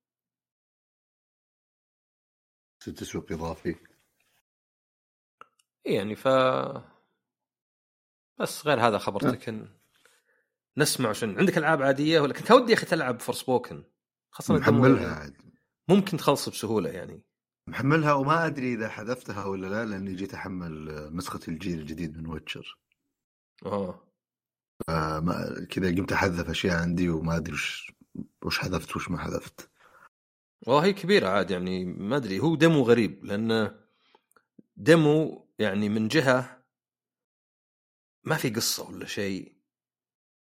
تسويق 2.80 3.33
إضافي. 3.33 3.76
يعني 5.85 6.16
ف 6.16 6.28
بس 8.41 8.66
غير 8.66 8.80
هذا 8.80 8.99
خبر 8.99 9.28
أه. 9.28 9.30
تكن 9.30 9.68
نسمع 10.76 11.12
شن. 11.12 11.39
عندك 11.39 11.59
ألعاب 11.59 11.83
عادية 11.83 12.20
ولا 12.20 12.33
كنت 12.33 12.51
ودي 12.51 12.72
يا 12.72 12.76
أخي 12.76 12.87
تلعب 12.87 13.20
Forspoken 13.20 13.85
خاصة 14.30 14.55
محملها 14.55 15.14
عاد. 15.14 15.37
ممكن 15.89 16.16
تخلص 16.16 16.49
بسهولة 16.49 16.91
يعني. 16.91 17.24
محملها 17.68 18.12
وما 18.12 18.47
أدري 18.47 18.74
إذا 18.74 18.89
حذفتها 18.89 19.45
ولا 19.45 19.66
لا 19.66 19.85
لأني 19.85 20.14
جيت 20.14 20.35
أحمل 20.35 20.85
نسخة 21.16 21.41
الجيل 21.49 21.78
الجديد 21.78 22.16
من 22.16 22.26
Witcher 22.26 22.78
آه. 23.66 24.12
كذا 25.70 25.97
قمت 25.97 26.12
احذف 26.12 26.51
أشياء 26.51 26.76
عندي 26.76 27.09
وما 27.09 27.37
أدري 27.37 27.53
وش 27.53 27.93
وش 28.43 28.59
حذفت 28.59 28.97
وش 28.97 29.11
ما 29.11 29.18
حذفت. 29.18 29.70
والله 30.66 30.85
هي 30.85 30.93
كبيرة 30.93 31.28
عاد 31.28 31.51
يعني 31.51 31.85
ما 31.85 32.16
أدري 32.16 32.41
هو 32.41 32.55
demo 32.55 32.83
غريب 32.83 33.24
لأنه 33.24 33.80
ديمو 34.76 35.49
يعني 35.59 35.89
من 35.89 36.09
جهة 36.09 36.64
ما 38.24 38.37
في 38.37 38.51
قصة 38.51 38.89
ولا 38.91 39.07
شيء 39.07 39.53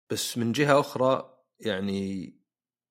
بس 0.10 0.38
من 0.38 0.52
جهة 0.52 0.80
أخرى 0.80 1.40
يعني 1.60 2.34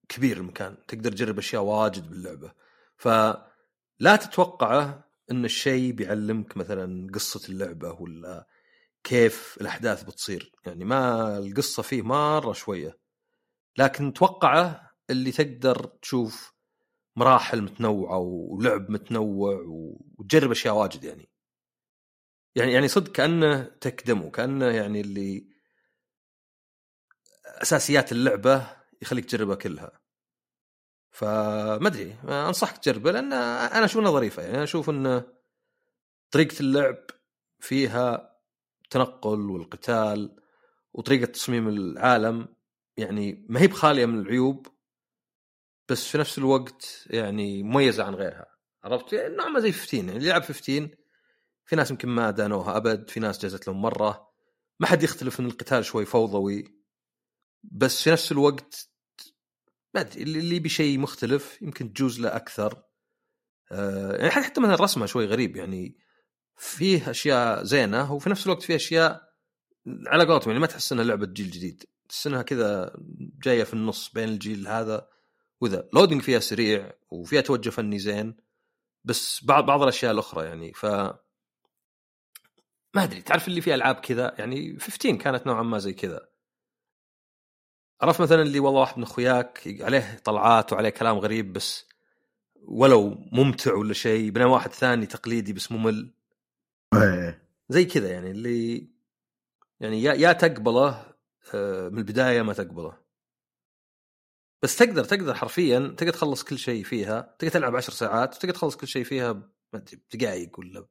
كبير 0.09 0.37
المكان 0.37 0.77
تقدر 0.89 1.13
تجرب 1.13 1.39
أشياء 1.39 1.63
واجد 1.63 2.11
باللعبة. 2.11 2.53
فلا 2.97 4.17
تتوقعه 4.17 5.05
إن 5.31 5.45
الشيء 5.45 5.93
بيعلمك 5.93 6.57
مثلا 6.57 7.13
قصة 7.15 7.49
اللعبة 7.49 7.93
ولا 7.93 8.47
كيف 9.05 9.59
الأحداث 9.61 10.03
بتصير. 10.03 10.53
يعني 10.67 10.85
ما 10.85 11.39
القصة 11.39 11.83
فيه 11.83 12.03
مرة 12.03 12.53
شوية 12.53 12.99
لكن 13.79 14.13
توقعه 14.13 14.91
اللي 15.11 15.33
تقدر 15.33 15.87
تشوف 15.87 16.55
مراحل 17.17 17.63
متنوعة 17.63 18.19
ولعب 18.19 18.91
متنوع 18.91 19.65
وتجرب 20.19 20.51
أشياء 20.51 20.75
واجد 20.75 21.05
يعني. 21.05 21.31
يعني 22.57 22.73
يعني 22.73 22.89
صدق 22.89 23.13
كأنه 23.13 23.63
تكدمه 23.63 24.31
كأنه 24.31 24.67
يعني 24.67 25.01
اللي 25.01 25.49
أساسيات 27.47 28.13
اللعبة 28.13 28.67
يخليك 29.03 29.25
تجربها 29.25 29.57
كلها. 29.57 30.01
فما 31.11 31.89
أدري 31.89 32.17
أنصحك 32.25 32.79
تجربه 32.79 33.13
لأن 33.13 33.33
أنا 33.33 33.85
أشوف 33.85 34.01
انها 34.01 34.11
ظريفة. 34.11 34.43
يعني 34.43 34.55
أنا 34.55 34.65
أشوف 34.65 34.91
ان 34.91 35.23
طريقة 36.31 36.61
اللعب 36.61 36.97
فيها 37.61 38.34
التنقل 38.85 39.51
والقتال 39.51 40.37
وطريقة 40.93 41.27
تصميم 41.27 41.69
العالم 41.69 42.49
يعني 42.97 43.47
ما 43.49 43.61
هي 43.61 43.67
بخالية 43.67 44.07
من 44.07 44.19
العيوب 44.21 44.67
بس 45.89 46.07
في 46.07 46.19
نفس 46.19 46.39
الوقت 46.39 47.05
يعني 47.07 47.63
مميزة 47.63 48.05
عن 48.05 48.15
غيرها 48.15 48.47
عرفت؟ 48.85 49.15
نوع 49.15 49.49
ما 49.49 49.61
زي 49.61 49.73
15 49.73 49.97
يعني 49.97 50.13
اللي 50.13 50.27
يلعب 50.29 50.43
15 50.43 50.89
في 51.67 51.77
ناس 51.77 51.91
يمكن 51.91 52.09
ما 52.09 52.31
دانوها 52.31 52.77
أبد 52.77 53.11
في 53.11 53.21
ناس 53.21 53.43
جازت 53.43 53.69
لهم 53.69 53.83
مرة 53.83 54.29
ما 54.81 54.87
حد 54.87 55.03
يختلف 55.03 55.41
إن 55.41 55.47
القتال 55.47 55.85
شوي 55.85 56.05
فوضوي 56.05 56.65
بس 57.63 58.03
في 58.03 58.11
نفس 58.11 58.33
الوقت 58.33 58.91
ما 59.95 60.01
أدري 60.01 60.23
اللي 60.23 60.57
يبي 60.57 60.69
شيء 60.69 60.99
مختلف 60.99 61.63
يمكن 61.63 61.93
تجوز 61.93 62.21
له 62.21 62.37
أكثر 62.37 62.83
آه 63.73 64.17
يعني 64.17 64.31
حتى 64.31 64.61
مثلا 64.61 64.75
رسمه 64.75 65.07
شوي 65.07 65.27
غريب 65.27 65.57
يعني 65.57 65.99
فيه 66.57 67.11
أشياء 67.11 67.65
زينة 67.65 68.13
وفي 68.13 68.31
نفس 68.31 68.47
الوقت 68.47 68.63
فيه 68.63 68.77
أشياء 68.77 69.35
على 69.87 70.25
قولتهم 70.25 70.51
يعني 70.51 70.61
ما 70.61 70.67
تحس 70.67 70.93
إنها 70.93 71.05
لعبة 71.05 71.27
جيل 71.27 71.51
جديد. 71.51 71.85
تحس 72.09 72.27
إنها 72.27 72.43
كذا 72.43 72.97
جاية 73.43 73.65
في 73.65 73.75
النص 73.75 74.11
بين 74.15 74.29
الجيل 74.29 74.69
هذا 74.69 75.09
وذا. 75.61 75.89
لودنج 75.93 76.23
فيها 76.23 76.39
سريع 76.39 76.93
وفيها 77.11 77.41
توجه 77.41 77.71
فني 77.71 77.99
زين 77.99 78.37
بس 79.05 79.45
بعض 79.45 79.67
بعض 79.67 79.83
الأشياء 79.83 80.13
الأخرى 80.13 80.45
يعني. 80.45 80.73
ف 80.73 80.87
ما 82.95 83.05
أدري 83.05 83.23
تعرف 83.23 83.49
اللي 83.49 83.61
فيها 83.61 83.75
ألعاب 83.75 83.95
كذا؟ 83.95 84.35
يعني 84.39 84.79
15 84.79 85.17
كانت 85.17 85.47
نوعا 85.47 85.63
ما 85.63 85.79
زي 85.79 85.93
كذا. 85.93 86.29
عرفت 88.01 88.21
مثلا 88.21 88.43
اللي 88.43 88.61
والله 88.61 88.81
واحد 88.81 88.99
من 88.99 89.05
أخوياك 89.05 89.77
عليه 89.81 90.21
طلعات 90.25 90.73
وعليه 90.73 90.89
كلام 90.89 91.19
غريب 91.19 91.53
بس 91.53 91.87
ولو 92.63 93.29
ممتع 93.33 93.75
ولا 93.75 93.95
شيء 93.95 94.31
بينما 94.31 94.51
واحد 94.51 94.73
ثاني 94.73 95.07
تقليدي 95.07 95.53
بس 95.53 95.73
ممل. 95.73 96.14
زي 97.69 97.85
كذا 97.85 98.11
يعني 98.11 98.31
اللي 98.31 98.89
يعني 99.81 100.03
يا 100.03 100.15
يا 100.15 100.33
تقبله 100.33 101.15
آه، 101.55 101.89
من 101.89 101.99
البداية 101.99 102.43
ما 102.43 102.53
تقبله. 102.53 102.99
بس 104.63 104.77
تقدر 104.77 105.05
تقدر 105.05 105.35
حرفيا 105.35 105.95
تقدر 105.99 106.13
تخلص 106.13 106.45
كل 106.45 106.59
شيء 106.59 106.85
فيها 106.85 107.37
تقدر 107.39 107.53
تلعب 107.53 107.77
عشر 107.77 107.93
ساعات 107.93 108.37
وتقدر 108.37 108.55
تخلص 108.55 108.77
كل 108.77 108.89
شيء 108.89 109.05
فيها 109.05 109.43
بدقائق 109.73 110.59
ولا 110.59 110.87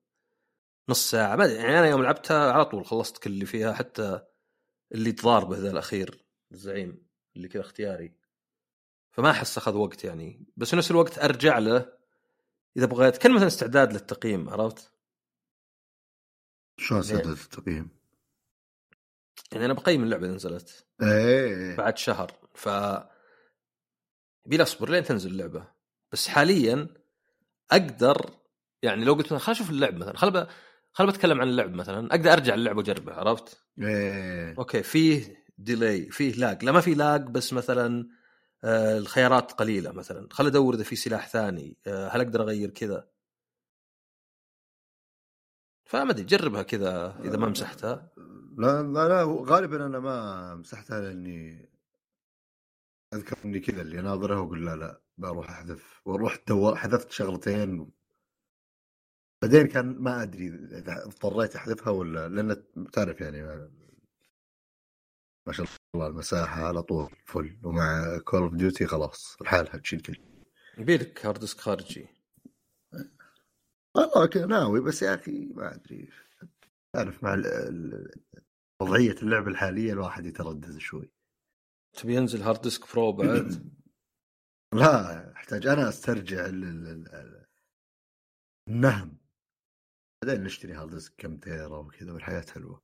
نص 0.89 1.11
ساعة 1.11 1.35
ما 1.35 1.45
يعني 1.45 1.79
أنا 1.79 1.87
يوم 1.87 2.03
لعبتها 2.03 2.51
على 2.51 2.65
طول 2.65 2.85
خلصت 2.85 3.17
كل 3.17 3.29
اللي 3.29 3.45
فيها 3.45 3.73
حتى 3.73 4.21
اللي 4.91 5.11
تضاربه 5.11 5.57
ذا 5.57 5.71
الأخير 5.71 6.25
الزعيم 6.51 7.07
اللي 7.35 7.47
كذا 7.47 7.61
اختياري. 7.61 8.13
فما 9.11 9.31
أحس 9.31 9.57
أخذ 9.57 9.75
وقت 9.75 10.03
يعني. 10.03 10.45
بس 10.57 10.69
في 10.69 10.75
نفس 10.75 10.91
الوقت 10.91 11.19
أرجع 11.19 11.57
له 11.57 11.93
إذا 12.77 12.85
بغيت. 12.85 13.17
كان 13.17 13.35
مثلا 13.35 13.47
استعداد 13.47 13.93
للتقييم 13.93 14.49
عرفت؟ 14.49 14.92
شلون 16.77 16.99
استعداد 16.99 17.27
للتقييم؟ 17.27 17.89
يعني 19.51 19.65
أنا 19.65 19.73
بقيم 19.73 20.03
اللعبة 20.03 20.25
إذا 20.25 20.35
نزلت. 20.35 20.85
إيه. 21.01 21.75
بعد 21.75 21.97
شهر. 21.97 22.31
ف 22.53 22.69
يبي 24.45 24.61
أصبر 24.61 24.89
لين 24.89 25.03
تنزل 25.03 25.31
اللعبة. 25.31 25.67
بس 26.11 26.27
حاليا 26.27 26.87
أقدر 27.71 28.29
يعني 28.83 29.05
لو 29.05 29.13
قلت 29.13 29.25
مثلا 29.25 29.39
خل 29.39 29.51
أشوف 29.51 29.69
اللعب 29.69 29.95
مثلا. 29.95 30.17
خل 30.17 30.47
خل 30.93 31.07
بتكلم 31.07 31.41
عن 31.41 31.47
اللعب 31.47 31.73
مثلا. 31.73 32.07
أقدر 32.07 32.33
أرجع 32.33 32.53
اللعبه 32.53 32.77
وأجربها 32.77 33.15
عرفت؟ 33.15 33.57
إيه. 33.79 34.55
أوكي 34.57 34.83
فيه 34.83 35.43
delay 35.57 36.11
فيه 36.11 36.33
lag 36.33 36.65
لا 36.65 36.71
ما 36.71 36.81
في 36.81 36.93
lag 36.93 37.27
بس 37.27 37.53
مثلا 37.53 38.07
آه 38.63 38.97
الخيارات 38.97 39.51
قليلة 39.51 39.91
مثلا. 39.91 40.27
خل 40.31 40.47
أدور 40.47 40.75
إذا 40.75 40.83
في 40.83 40.95
سلاح 40.95 41.27
ثاني. 41.27 41.77
آه 41.87 42.07
هل 42.07 42.21
أقدر 42.21 42.41
أغير 42.41 42.69
كذا؟ 42.69 43.07
فما 45.93 46.11
أدري 46.11 46.23
جربها 46.23 46.63
كذا 46.63 47.19
إذا 47.23 47.37
ما 47.37 47.49
مسحتها. 47.49 48.11
لا 48.57 48.81
لا 48.81 49.07
لا 49.07 49.23
غالبا 49.23 49.85
أنا 49.85 49.99
ما 49.99 50.55
مسحتها 50.55 51.01
لأني 51.01 51.69
أذكر 53.13 53.37
إني 53.45 53.59
كذا 53.59 53.81
اللي 53.81 54.01
ناظرها 54.01 54.39
وأقول 54.39 54.65
لا 54.65 54.75
لا 54.75 55.01
بروح 55.17 55.49
أحذف. 55.49 56.01
وأروح 56.05 56.37
دور 56.47 56.75
حذفت 56.75 57.11
شغلتين. 57.11 57.91
بعدين 59.41 59.67
كان 59.67 59.85
ما 59.85 60.23
أدري 60.23 60.47
إذا 60.47 61.05
اضطريت 61.05 61.55
أحذفها 61.55 61.89
ولا 61.93 62.29
لأن 62.29 62.63
تعرف 62.91 63.21
يعني 63.21 63.41
ما 65.47 65.53
شاء 65.53 65.67
الله 65.95 66.07
المساحة 66.07 66.63
على 66.63 66.83
طول 66.83 67.09
full 67.25 67.57
ومع 67.63 68.17
Call 68.17 68.41
of 68.41 68.53
Duty 68.53 68.85
خلاص 68.85 69.37
لحالها 69.41 69.77
تشيل 69.77 69.99
كل 69.99 70.15
يبيلك 70.77 71.25
hard 71.25 71.39
disk 71.39 71.59
خارجي. 71.59 72.07
والله 73.95 74.25
كذا 74.25 74.45
ناوي 74.45 74.81
بس 74.81 75.01
يا 75.01 75.15
أخي 75.15 75.45
ما 75.45 75.75
أدري. 75.75 76.09
تعرف 76.93 77.23
مع 77.23 77.33
وضعية 78.81 79.15
اللعبة 79.21 79.47
الحالية 79.47 79.93
الواحد 79.93 80.25
يتردد 80.25 80.77
شوي. 80.77 81.11
تبي 81.93 82.15
ينزل 82.15 82.41
hard 82.41 82.61
disk 82.61 82.93
برو 82.93 83.11
بعد؟ 83.11 83.73
لا 84.73 85.31
أحتاج 85.31 85.67
أنا 85.67 85.89
أسترجع 85.89 86.45
النهم. 88.67 89.17
بعدين 90.23 90.43
نشتري 90.43 90.73
hard 90.73 90.93
disk 90.93 91.13
كم 91.17 91.37
تيرا 91.37 91.77
وكذا 91.77 92.13
والحياة 92.13 92.45
حلوة. 92.53 92.81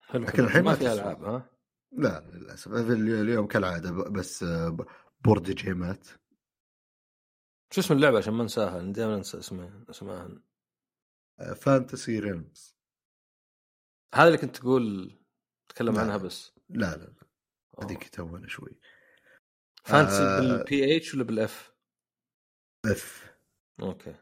حلو 0.00 0.24
لكن 0.24 0.44
الحين 0.44 0.62
ما 0.62 0.74
في 0.74 0.92
ألعاب 0.92 1.24
ها؟ 1.24 1.50
لا 1.92 2.20
للأسف. 2.20 2.72
اليوم 2.72 3.46
كالعادة 3.46 3.90
بس 3.90 4.44
board 5.24 5.50
game 5.50 5.96
ات 5.96 6.08
شو 7.72 7.80
اسم 7.80 7.94
اللعبة 7.94 8.18
عشان 8.18 8.34
ما 8.34 8.42
انساها؟ 8.42 8.92
دائما 8.92 9.14
انسى 9.14 9.38
اسمها 9.38 9.84
اسمها. 9.90 10.42
Fantasy 11.56 12.18
Realms 12.18 12.76
هذا 14.14 14.26
اللي 14.26 14.38
كنت 14.38 14.56
تقول 14.56 15.16
تكلم 15.68 15.98
عنها 15.98 16.16
بس. 16.16 16.52
لا 16.68 16.96
لا 16.96 17.04
لا. 17.04 17.26
هذيك 17.82 18.08
تونا 18.08 18.48
شوي. 18.48 18.80
Fantasy 19.84 20.22
آه. 20.22 20.40
بال 20.40 20.77
P 20.77 20.96
H 20.96 21.14
ولا 21.14 21.24
بال 21.24 21.49
F؟ 21.49 21.74
F 22.86 23.36
okay. 23.82 24.14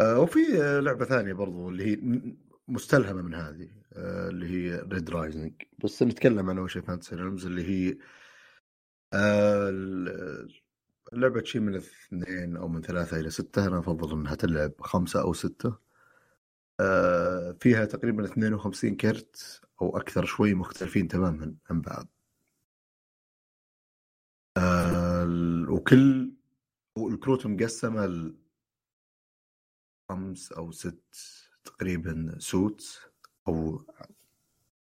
آه 0.00 0.20
وفي 0.20 0.40
لعبة 0.82 1.04
ثانية 1.04 1.32
برضو 1.32 1.68
اللي 1.68 1.84
هي 1.84 2.22
مستلهمة 2.68 3.22
من 3.22 3.34
هذه 3.34 3.70
آه 3.92 4.28
اللي 4.28 4.46
هي 4.46 4.80
Red 4.80 5.10
Rising 5.10 5.62
بس 5.84 6.02
نتكلم 6.02 6.50
عن 6.50 6.58
أول 6.58 6.70
شيء 6.70 6.82
Fantasy 6.82 7.14
Realms 7.14 7.46
اللي 7.46 7.64
هي 7.64 7.98
آه 9.12 9.70
اللعبة 11.12 11.42
شيء 11.42 11.60
من 11.60 11.74
اثنين 11.74 12.56
أو 12.56 12.68
من 12.68 12.82
ثلاثة 12.82 13.20
إلى 13.20 13.30
ستة 13.30 13.66
أنا 13.66 13.78
أفضل 13.78 14.12
أنها 14.12 14.34
تلعب 14.34 14.72
خمسة 14.80 15.22
أو 15.22 15.32
ستة. 15.32 15.78
آه، 16.80 17.56
فيها 17.60 17.84
تقريبا 17.84 18.24
52 18.24 18.96
كرت 18.96 19.60
أو 19.82 19.96
أكثر 19.96 20.24
شوي 20.24 20.54
مختلفين 20.54 21.08
تماما 21.08 21.54
عن 21.70 21.80
بعض. 21.80 22.08
آه، 24.56 25.26
وكل 25.68 26.32
الكروت 26.98 27.46
مقسمة 27.46 28.06
ل 28.06 28.36
خمس 30.08 30.52
أو 30.52 30.72
ست 30.72 31.16
تقريبا 31.64 32.36
سوت 32.38 33.10
أو 33.48 33.84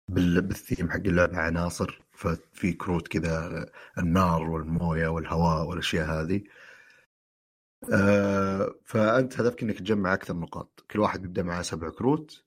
بالثيم 0.09 0.91
حق 0.91 0.97
اللعبة 0.97 1.39
عناصر. 1.39 2.06
ففي 2.17 2.73
كروت 2.73 3.09
كذا 3.09 3.67
النار 3.99 4.43
والموية 4.51 5.09
والهواء 5.09 5.67
والأشياء 5.67 6.07
هذه. 6.07 6.43
آه، 7.93 8.75
فأنت 8.85 9.41
هدفك 9.41 9.63
إنك 9.63 9.79
تجمع 9.79 10.15
أكثر 10.15 10.37
نقاط. 10.37 10.85
كل 10.91 10.99
واحد 11.01 11.23
بيبدا 11.23 11.43
معاه 11.43 11.63
سبع 11.63 11.91
كروت 11.91 12.45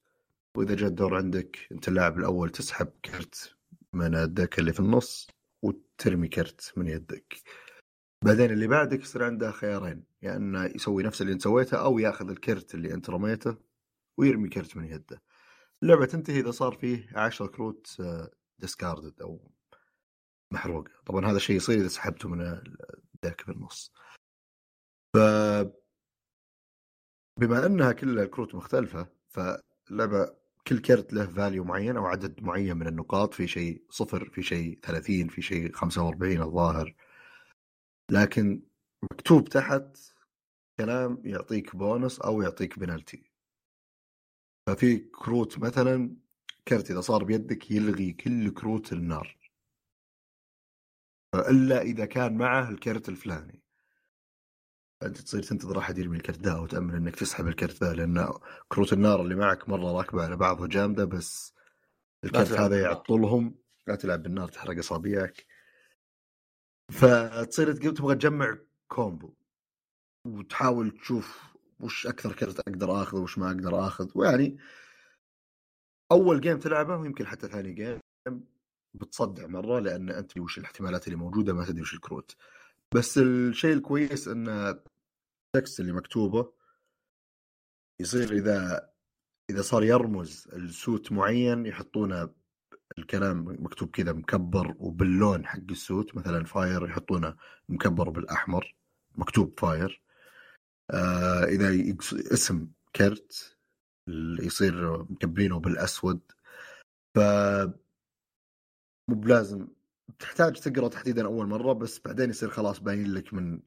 وإذا 0.57 0.75
جاء 0.75 0.89
الدور 0.89 1.15
عندك 1.15 1.67
أنت 1.71 1.87
اللاعب 1.87 2.17
الأول 2.19 2.49
تسحب 2.49 2.87
كرت 3.05 3.55
من 3.93 4.15
الدك 4.15 4.59
اللي 4.59 4.73
في 4.73 4.79
النص 4.79 5.27
وترمي 5.63 6.27
كرت 6.27 6.73
من 6.77 6.87
يدك. 6.87 7.35
بعدين 8.25 8.51
اللي 8.51 8.67
بعدك 8.67 9.01
يصير 9.01 9.23
عنده 9.23 9.51
خيارين 9.51 9.97
يا 10.21 10.29
يعني 10.29 10.37
إنه 10.37 10.65
يسوي 10.65 11.03
نفس 11.03 11.21
اللي 11.21 11.33
أنت 11.33 11.41
سويته 11.41 11.77
أو 11.77 11.99
يأخذ 11.99 12.29
الكرت 12.29 12.75
اللي 12.75 12.93
أنت 12.93 13.09
رميته 13.09 13.57
ويرمي 14.17 14.49
كرت 14.49 14.77
من 14.77 14.85
يده. 14.85 15.21
اللعبة 15.83 16.05
تنتهي 16.05 16.39
إذا 16.39 16.51
صار 16.51 16.73
فيه 16.75 17.09
10 17.15 17.47
كروت 17.47 17.97
discarded 18.59 19.21
أو 19.21 19.51
محروقه 20.51 20.91
طبعا 21.05 21.25
هذا 21.25 21.37
الشيء 21.37 21.55
يصير 21.55 21.79
إذا 21.79 21.87
سحبته 21.87 22.29
من 22.29 22.41
ال 22.41 22.61
deck 22.61 23.41
في 23.41 23.51
النص. 23.51 23.93
ف 25.15 25.17
بما 27.39 27.65
أنها 27.65 27.91
كلها 27.91 28.23
الكروت 28.23 28.55
مختلفة 28.55 29.07
فاللعبه 29.29 30.35
كل 30.67 30.79
كرت 30.81 31.13
له 31.13 31.25
value 31.27 31.63
معين 31.63 31.97
أو 31.97 32.05
عدد 32.05 32.43
معين 32.43 32.77
من 32.77 32.87
النقاط 32.87 33.33
في 33.33 33.47
شيء 33.47 33.83
صفر 33.89 34.29
في 34.29 34.41
شيء 34.43 34.79
30 34.83 35.27
في 35.27 35.41
شيء 35.41 35.71
45 35.73 36.41
الظاهر. 36.41 36.95
لكن 38.11 38.61
مكتوب 39.03 39.49
تحت 39.49 39.97
كلام 40.79 41.21
يعطيك 41.25 41.75
بونص 41.75 42.19
أو 42.19 42.41
يعطيك 42.41 42.79
بنالتي 42.79 43.31
ففي 44.67 44.97
كروت 44.97 45.59
مثلا 45.59 46.15
كرت 46.67 46.91
إذا 46.91 47.01
صار 47.01 47.23
بيدك 47.23 47.71
يلغي 47.71 48.13
كل 48.13 48.53
كروت 48.53 48.93
النار. 48.93 49.38
إلا 51.35 51.81
إذا 51.81 52.05
كان 52.05 52.37
معه 52.37 52.69
الكرت 52.69 53.09
الفلاني. 53.09 53.63
فانت 55.01 55.17
تصير 55.17 55.43
تنتظر 55.43 55.79
أحد 55.79 55.97
يرمي 55.97 56.17
الكرت 56.17 56.39
ذا 56.39 56.57
وتامل 56.57 56.95
إنك 56.95 57.15
تسحب 57.15 57.47
الكرت 57.47 57.83
ذا 57.83 57.93
لأن 57.93 58.33
كروت 58.67 58.93
النار 58.93 59.21
اللي 59.21 59.35
معك 59.35 59.69
مرة 59.69 59.91
راكبة 59.97 60.23
على 60.23 60.35
بعض 60.35 60.61
وجامده 60.61 61.05
بس 61.05 61.53
الكرت 62.23 62.51
هذا 62.51 62.81
يعطلهم. 62.81 63.55
لا 63.87 63.95
تلعب 63.95 64.23
بالنار 64.23 64.47
تحرق 64.47 64.77
أصابعك. 64.77 65.45
فتصير 66.91 67.73
تبغى 67.73 68.15
تجمع 68.15 68.57
combo 68.87 69.33
وتحاول 70.27 70.91
تشوف 70.91 71.43
وش 71.79 72.07
أكثر 72.07 72.33
كرت 72.33 72.59
أقدر 72.59 73.01
آخذه 73.01 73.19
وش 73.19 73.37
ما 73.37 73.47
أقدر 73.47 73.87
اخذ 73.87 74.11
ويعني 74.15 74.57
أول 76.11 76.41
game 76.41 76.59
تلعبه 76.59 76.97
ويمكن 76.97 77.27
حتى 77.27 77.47
ثاني 77.47 77.73
جيم 77.73 77.99
بتصدع 78.93 79.47
مرة 79.47 79.79
لأن 79.79 80.09
أنت 80.09 80.37
وش 80.37 80.57
الاحتمالات 80.57 81.07
اللي 81.07 81.17
موجودة 81.17 81.53
ما 81.53 81.65
تدري 81.65 81.81
وش 81.81 81.93
الكروت. 81.93 82.35
بس 82.95 83.17
الشيء 83.17 83.73
الكويس 83.73 84.27
إن 84.27 84.47
ال 85.55 85.60
text 85.60 85.79
اللي 85.79 85.91
مكتوبه 85.93 86.53
يصير 88.01 88.31
إذا 88.31 88.89
إذا 89.49 89.61
صار 89.61 89.83
يرمز 89.83 90.47
ال 90.53 90.65
suit 90.65 91.11
معين 91.11 91.65
يحطونه 91.65 92.29
الكلام 92.97 93.57
مكتوب 93.59 93.89
كذا 93.89 94.13
مكبر 94.13 94.75
وباللون 94.79 95.45
حق 95.45 95.59
ال 95.71 95.79
suit. 95.79 96.15
مثلا 96.15 96.43
fire 96.45 96.89
يحطونه 96.89 97.35
مكبر 97.69 98.09
بالأحمر 98.09 98.75
مكتوب 99.15 99.59
fire 99.59 100.01
آه 100.91 101.43
إذا 101.43 101.95
اسم 102.33 102.67
كرت 102.95 103.57
يصير 104.39 105.03
مكبرينه 105.03 105.59
بالأسود. 105.59 106.19
ف 107.15 107.19
مو 109.09 109.15
بلازم. 109.15 109.67
تحتاج 110.19 110.59
تقرأ 110.59 110.87
تحديدا 110.87 111.25
أول 111.25 111.47
مرة 111.47 111.73
بس 111.73 111.99
بعدين 112.05 112.29
يصير 112.29 112.49
خلاص 112.49 112.79
باين 112.79 113.13
لك 113.13 113.33
من 113.33 113.59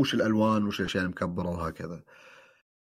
وش 0.00 0.14
الألوان 0.14 0.66
وش 0.66 0.80
الأشياء 0.80 1.04
المكبرة 1.04 1.48
وهكذا. 1.48 2.04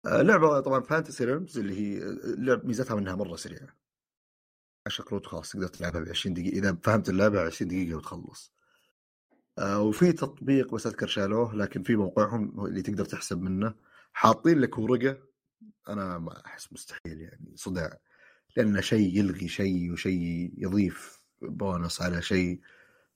آه، 0.06 0.22
لعبة 0.22 0.60
طبعا 0.60 0.82
Fantasy 0.82 1.26
Realms 1.26 1.58
اللي 1.58 1.80
هي 1.80 2.00
لعب 2.38 2.66
ميزتها 2.66 2.96
منها 2.96 3.16
مرة 3.16 3.36
سريعة. 3.36 3.68
10 4.88 5.04
كروت 5.04 5.26
خلاص 5.26 5.52
تقدر 5.52 5.68
تلعبها 5.68 6.02
ب 6.02 6.10
20 6.10 6.34
دقيقة 6.34 6.58
إذا 6.58 6.78
فهمت 6.84 7.10
اللعبة 7.10 7.42
20 7.42 7.70
دقيقة 7.70 7.98
وتخلص. 7.98 8.54
آه 9.58 9.82
وفي 9.82 10.12
تطبيق 10.12 10.76
بس 10.76 10.88
أذكر 10.88 11.08
شالوه 11.08 11.56
لكن 11.56 11.84
في 11.84 11.96
موقعهم 11.96 12.66
اللي 12.66 12.82
تقدر 12.82 13.06
تحسب 13.06 13.42
منه. 13.42 13.76
حاطين 14.14 14.60
لك 14.60 14.78
ورقة. 14.78 15.18
أنا 15.90 16.18
ما 16.18 16.46
أحس 16.46 16.74
مستحيل 16.74 17.22
يعني 17.22 17.54
صداع. 17.56 18.00
لأنه 18.58 18.82
شيء 18.82 19.18
يلغي 19.18 19.48
شيء 19.48 19.92
وشيء 19.92 20.54
يضيف 20.58 21.25
بونص 21.50 22.02
على 22.02 22.22
شيء 22.22 22.62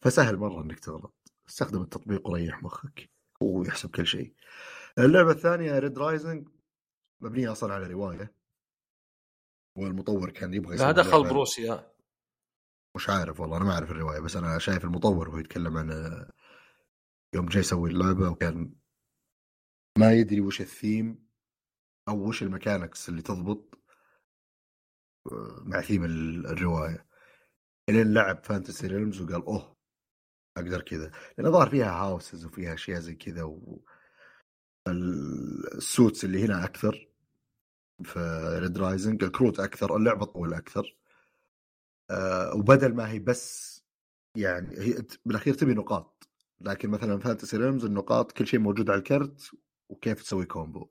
فسهل 0.02 0.38
مرة 0.38 0.62
إنك 0.62 0.80
تغلط. 0.80 1.14
استخدم 1.50 1.82
التطبيق 1.82 2.28
وريح 2.28 2.64
مخك 2.64 3.10
ويحسب 3.42 3.96
كل 3.96 4.08
شيء. 4.08 4.34
اللعبة 5.00 5.32
الثانية 5.32 5.80
Red 5.80 5.98
Rising 6.00 6.50
مبنية 7.22 7.52
أصلا 7.52 7.74
على 7.74 7.88
رواية. 7.88 8.34
والمطور 9.76 10.30
كان 10.30 10.54
يبغى 10.54 10.78
لا 10.78 10.92
دخل 10.92 11.24
بروسيا. 11.24 11.94
مش 12.96 13.10
عارف 13.10 13.40
والله 13.40 13.58
أنا 13.58 13.66
ما 13.66 13.74
أعرف 13.74 13.92
الرواية 13.92 14.20
بس 14.20 14.36
أنا 14.36 14.60
شايف 14.60 14.84
المطور 14.84 15.30
وهو 15.30 15.38
يتكلم 15.38 15.78
عن 15.78 15.90
يوم 17.36 17.46
جاي 17.46 17.60
يسوي 17.60 17.90
اللعبة 17.90 18.30
وكان 18.30 18.74
ما 19.98 20.14
يدري 20.14 20.42
وش 20.42 20.62
الثيم 20.62 21.30
أو 22.08 22.28
وش 22.28 22.44
ال 22.44 22.50
mechanics 22.50 23.10
اللي 23.10 23.22
تضبط 23.22 23.80
آه، 25.32 25.64
مع 25.66 25.82
ثيم 25.82 26.06
الرواية. 26.06 27.09
إلين 27.90 28.14
لعب 28.14 28.44
Fantasy 28.44 28.88
Realms 28.88 29.22
وقال 29.22 29.46
أوه 29.46 29.76
أقدر 30.58 30.82
كذا. 30.82 31.12
لأن 31.38 31.52
ظهر 31.52 31.70
فيها 31.70 31.92
houses 31.92 32.46
وفيها 32.46 32.74
أشياء 32.74 33.00
زي 33.00 33.16
كذا 33.16 33.44
و 33.44 33.82
ال 34.88 35.11
suits 35.11 36.26
اللي 36.26 36.46
هنا 36.46 36.66
أكثر 36.66 37.10
في 38.04 38.20
Red 38.62 38.78
Rising 38.78 39.24
الكروت 39.24 39.60
أكثر 39.60 39.96
اللعبة 39.96 40.26
طول 40.26 40.54
أكثر. 40.54 40.98
أه 42.12 42.56
وبدل 42.56 42.94
ما 42.96 43.10
هي 43.12 43.20
بس 43.20 43.80
يعني 44.36 44.80
هي 44.80 45.04
بالأخير 45.26 45.54
تبي 45.54 45.74
نقاط. 45.74 46.30
لكن 46.62 46.90
مثلا 46.90 47.20
Fantasy 47.20 47.58
Realms 47.58 47.86
النقاط 47.86 48.32
كل 48.32 48.48
شيء 48.48 48.60
موجود 48.60 48.90
على 48.90 49.00
الكرت 49.00 49.52
وكيف 49.90 50.24
تسوي 50.24 50.46
combo. 50.46 50.90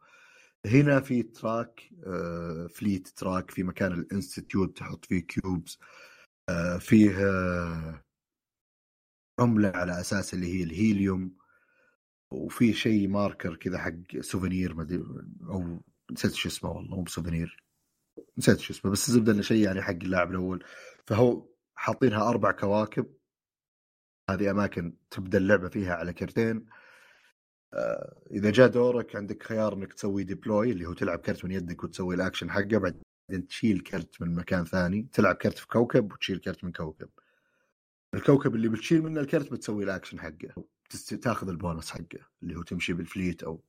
هنا 0.66 1.00
في 1.00 1.22
track 1.22 1.90
آه 2.06 2.66
fleet 2.66 3.08
track 3.08 3.50
في 3.50 3.62
مكان 3.62 3.92
ال 3.92 4.01
institute 4.01 4.78
تحط 4.78 5.04
فيه 5.04 5.20
cubes 5.20 5.78
فيه 6.80 7.26
آه 7.26 8.04
عملة 9.40 9.68
على 9.68 10.00
أساس 10.00 10.34
اللي 10.34 10.46
هي 10.54 10.62
الهيليوم 10.62 11.36
وفي 12.32 12.72
شيء 12.72 13.08
marker 13.08 13.56
كذا 13.56 13.78
حق 13.78 14.20
sovereign 14.20 14.76
أو 15.50 15.82
نسيت 16.12 16.32
شو 16.34 16.48
اسمه 16.48 16.70
والله 16.70 16.96
مو 16.96 17.02
ب 17.02 17.08
sovereign 17.08 17.64
نسيت 18.38 18.58
شو 18.58 18.72
اسمه 18.72 18.90
بس 18.90 19.08
الزبدة 19.08 19.32
إنه 19.32 19.42
شيء 19.42 19.64
يعني 19.64 19.82
حق 19.82 19.90
اللاعب 19.90 20.30
الأول. 20.30 20.64
فهو 21.06 21.48
حاطينها 21.74 22.28
أربع 22.28 22.50
كواكب. 22.52 23.14
هذه 24.30 24.50
أماكن 24.50 24.96
تبدأ 25.10 25.38
اللعبة 25.38 25.68
فيها 25.68 25.94
على 25.94 26.12
كرتين. 26.12 26.66
آه 27.74 28.22
إذا 28.30 28.50
جاء 28.50 28.68
دورك 28.68 29.16
عندك 29.16 29.42
خيار 29.42 29.74
إنك 29.74 29.92
تسوي 29.94 30.24
deploy 30.24 30.72
اللي 30.72 30.86
هو 30.86 30.92
تلعب 30.92 31.18
كرت 31.18 31.44
من 31.44 31.52
يدك 31.52 31.84
وتسوي 31.84 32.14
الأكشن 32.14 32.50
حقه 32.50 32.78
بعدين 32.78 33.02
تشيل 33.36 33.80
كرت 33.80 34.22
من 34.22 34.34
مكان 34.34 34.64
ثاني 34.64 35.08
تلعب 35.12 35.34
كرت 35.34 35.58
في 35.58 35.66
كوكب 35.66 36.12
وتشيل 36.12 36.38
كرت 36.38 36.64
من 36.64 36.72
كوكب. 36.72 37.08
الكوكب 38.14 38.54
اللي 38.54 38.68
بتشيل 38.68 39.02
منه 39.02 39.20
الكرت 39.20 39.52
بتسوي 39.52 39.84
الاكشن 39.84 40.20
حقه 40.20 40.64
تاخذ 41.22 41.48
البونص 41.48 41.90
حقه 41.90 42.26
اللي 42.42 42.56
هو 42.56 42.62
تمشي 42.62 42.92
بال 42.92 43.06
fleet 43.06 43.42
أو 43.42 43.64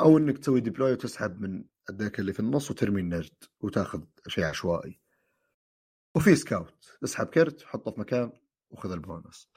أو 0.00 0.18
إنك 0.18 0.38
تسوي 0.38 0.60
deploy 0.60 0.92
وتسحب 0.92 1.40
من 1.40 1.64
ال 1.90 1.96
deck 1.96 2.20
اللي 2.20 2.32
في 2.32 2.40
النص 2.40 2.70
وترمي 2.70 3.00
النرد 3.00 3.44
وتاخذ 3.60 4.02
شيء 4.28 4.44
عشوائي. 4.44 5.00
وفي 6.14 6.36
scout 6.36 6.98
تسحب 7.00 7.26
كرت 7.26 7.62
حطه 7.62 7.90
في 7.90 8.00
مكان 8.00 8.32
وخذ 8.70 8.92
البونص. 8.92 9.50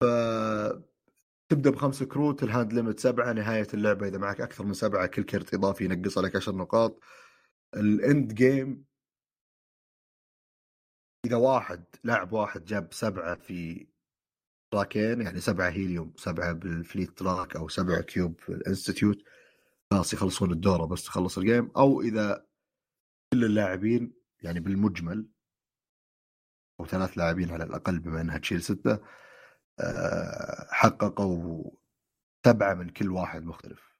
ف 0.00 0.04
تبدأ 1.48 1.70
بخمس 1.70 2.02
كروت 2.02 2.42
ال 2.42 2.48
hand 2.48 2.72
limit 2.72 3.00
سبعة 3.00 3.32
نهاية 3.32 3.66
اللعبة 3.74 4.08
إذا 4.08 4.18
معك 4.18 4.40
أكثر 4.40 4.64
من 4.64 4.74
سبعة 4.74 5.06
كل 5.06 5.22
كرت 5.22 5.54
إضافي 5.54 5.84
ينقص 5.84 6.18
لك 6.18 6.36
عشر 6.36 6.54
نقاط. 6.54 7.00
ال 7.76 7.90
end 7.90 8.34
game 8.34 8.84
إذا 11.26 11.36
واحد 11.36 11.84
لاعب 12.04 12.32
واحد 12.32 12.64
جاب 12.64 12.92
سبعة 12.92 13.34
في 13.34 13.86
track 14.72 15.06
ين 15.06 15.20
يعني 15.20 15.40
سبعة 15.40 15.70
هيليوم 15.70 16.12
سبعة 16.16 16.52
بال 16.52 16.71
fleet 16.71 17.18
track 17.18 17.56
أو 17.56 17.68
سبعة 17.68 18.02
cube 18.02 18.40
في 18.40 18.48
ال 18.48 18.56
institute 18.56 19.24
خلاص 19.90 20.12
يخلصون 20.12 20.52
الدورة 20.52 20.86
بس 20.86 21.04
تخلص 21.04 21.38
ال 21.38 21.43
game. 21.43 21.70
أو 21.76 22.00
إذا 22.00 22.46
كل 23.32 23.44
اللاعبين 23.44 24.14
يعني 24.42 24.60
بالمجمل 24.60 25.28
أو 26.80 26.86
ثلاث 26.86 27.18
لاعبين 27.18 27.50
على 27.50 27.64
الأقل 27.64 27.98
بما 27.98 28.20
إنها 28.20 28.38
تشيل 28.38 28.62
ستة 28.62 28.98
آه، 29.80 30.66
حققوا 30.70 31.70
سبعة 32.46 32.74
من 32.74 32.88
كل 32.88 33.10
واحد 33.10 33.44
مختلف. 33.44 33.94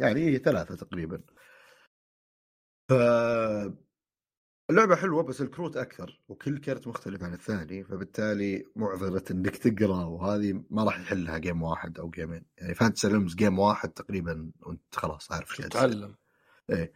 يعني 0.00 0.20
هي 0.20 0.38
ثلاثة 0.38 0.76
تقريبا. 0.76 1.22
ف 2.92 3.82
اللعبة 4.70 4.96
حلوة 4.96 5.22
بس 5.22 5.40
الكروت 5.40 5.76
أكثر 5.76 6.20
وكل 6.28 6.58
كرت 6.58 6.88
مختلف 6.88 7.22
عن 7.22 7.34
الثاني 7.34 7.84
فبالتالي 7.84 8.64
معضلة 8.76 9.22
إنك 9.30 9.56
تقرا 9.56 10.04
وهذه 10.04 10.64
ما 10.70 10.84
راح 10.84 11.00
يحلها 11.00 11.38
جيم 11.38 11.62
واحد 11.62 11.98
أو 11.98 12.10
جيمين 12.10 12.44
يعني 12.58 12.74
Fantasy 12.74 13.08
Realms 13.08 13.34
game 13.34 13.58
واحد 13.58 13.88
تقريبا 13.88 14.50
وأنت 14.60 14.94
خلاص 14.94 15.32
عارف 15.32 15.50
إيش 15.50 15.68
تتعلم. 15.68 16.14
إيه. 16.70 16.92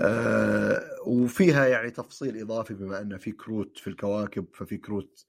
آه 0.00 0.82
وفيها 1.06 1.66
يعني 1.66 1.90
تفصيل 1.90 2.40
إضافي 2.40 2.74
بما 2.74 3.00
أنه 3.00 3.16
في 3.16 3.32
كروت 3.32 3.78
في 3.78 3.86
الكواكب 3.86 4.46
ففي 4.54 4.76
كروت 4.76 5.26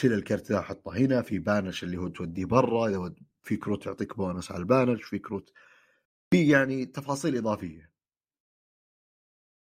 شيل 0.00 0.12
الكرت 0.12 0.52
ذا 0.52 0.60
حطه 0.60 0.96
هنا 0.96 1.22
في 1.22 1.38
banish 1.38 1.84
اللي 1.84 1.96
هو 1.96 2.08
توديه 2.08 2.44
برا 2.44 2.88
إذا 2.88 3.14
في 3.42 3.56
كروت 3.56 3.86
يعطيك 3.86 4.16
بونس 4.16 4.52
على 4.52 4.60
ال 4.60 4.66
banish 4.66 5.02
في 5.02 5.18
كروت 5.18 5.52
في 6.30 6.48
يعني 6.48 6.86
تفاصيل 6.86 7.36
إضافية. 7.36 7.95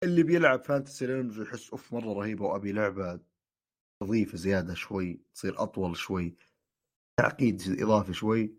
اللي 0.06 0.24
بيلعب 0.24 0.64
Fantasy 0.64 1.06
Realms 1.06 1.40
ويحس 1.40 1.70
أوف 1.70 1.94
مرة 1.94 2.14
رهيبة 2.14 2.46
وأبي 2.46 2.72
لعبة 2.72 3.20
تضيف 4.00 4.36
زيادة 4.36 4.74
شوي 4.74 5.22
تصير 5.34 5.64
أطول 5.64 5.98
شوي 5.98 6.36
تعقيد 7.20 7.82
إضافي 7.82 8.14
شوي 8.14 8.58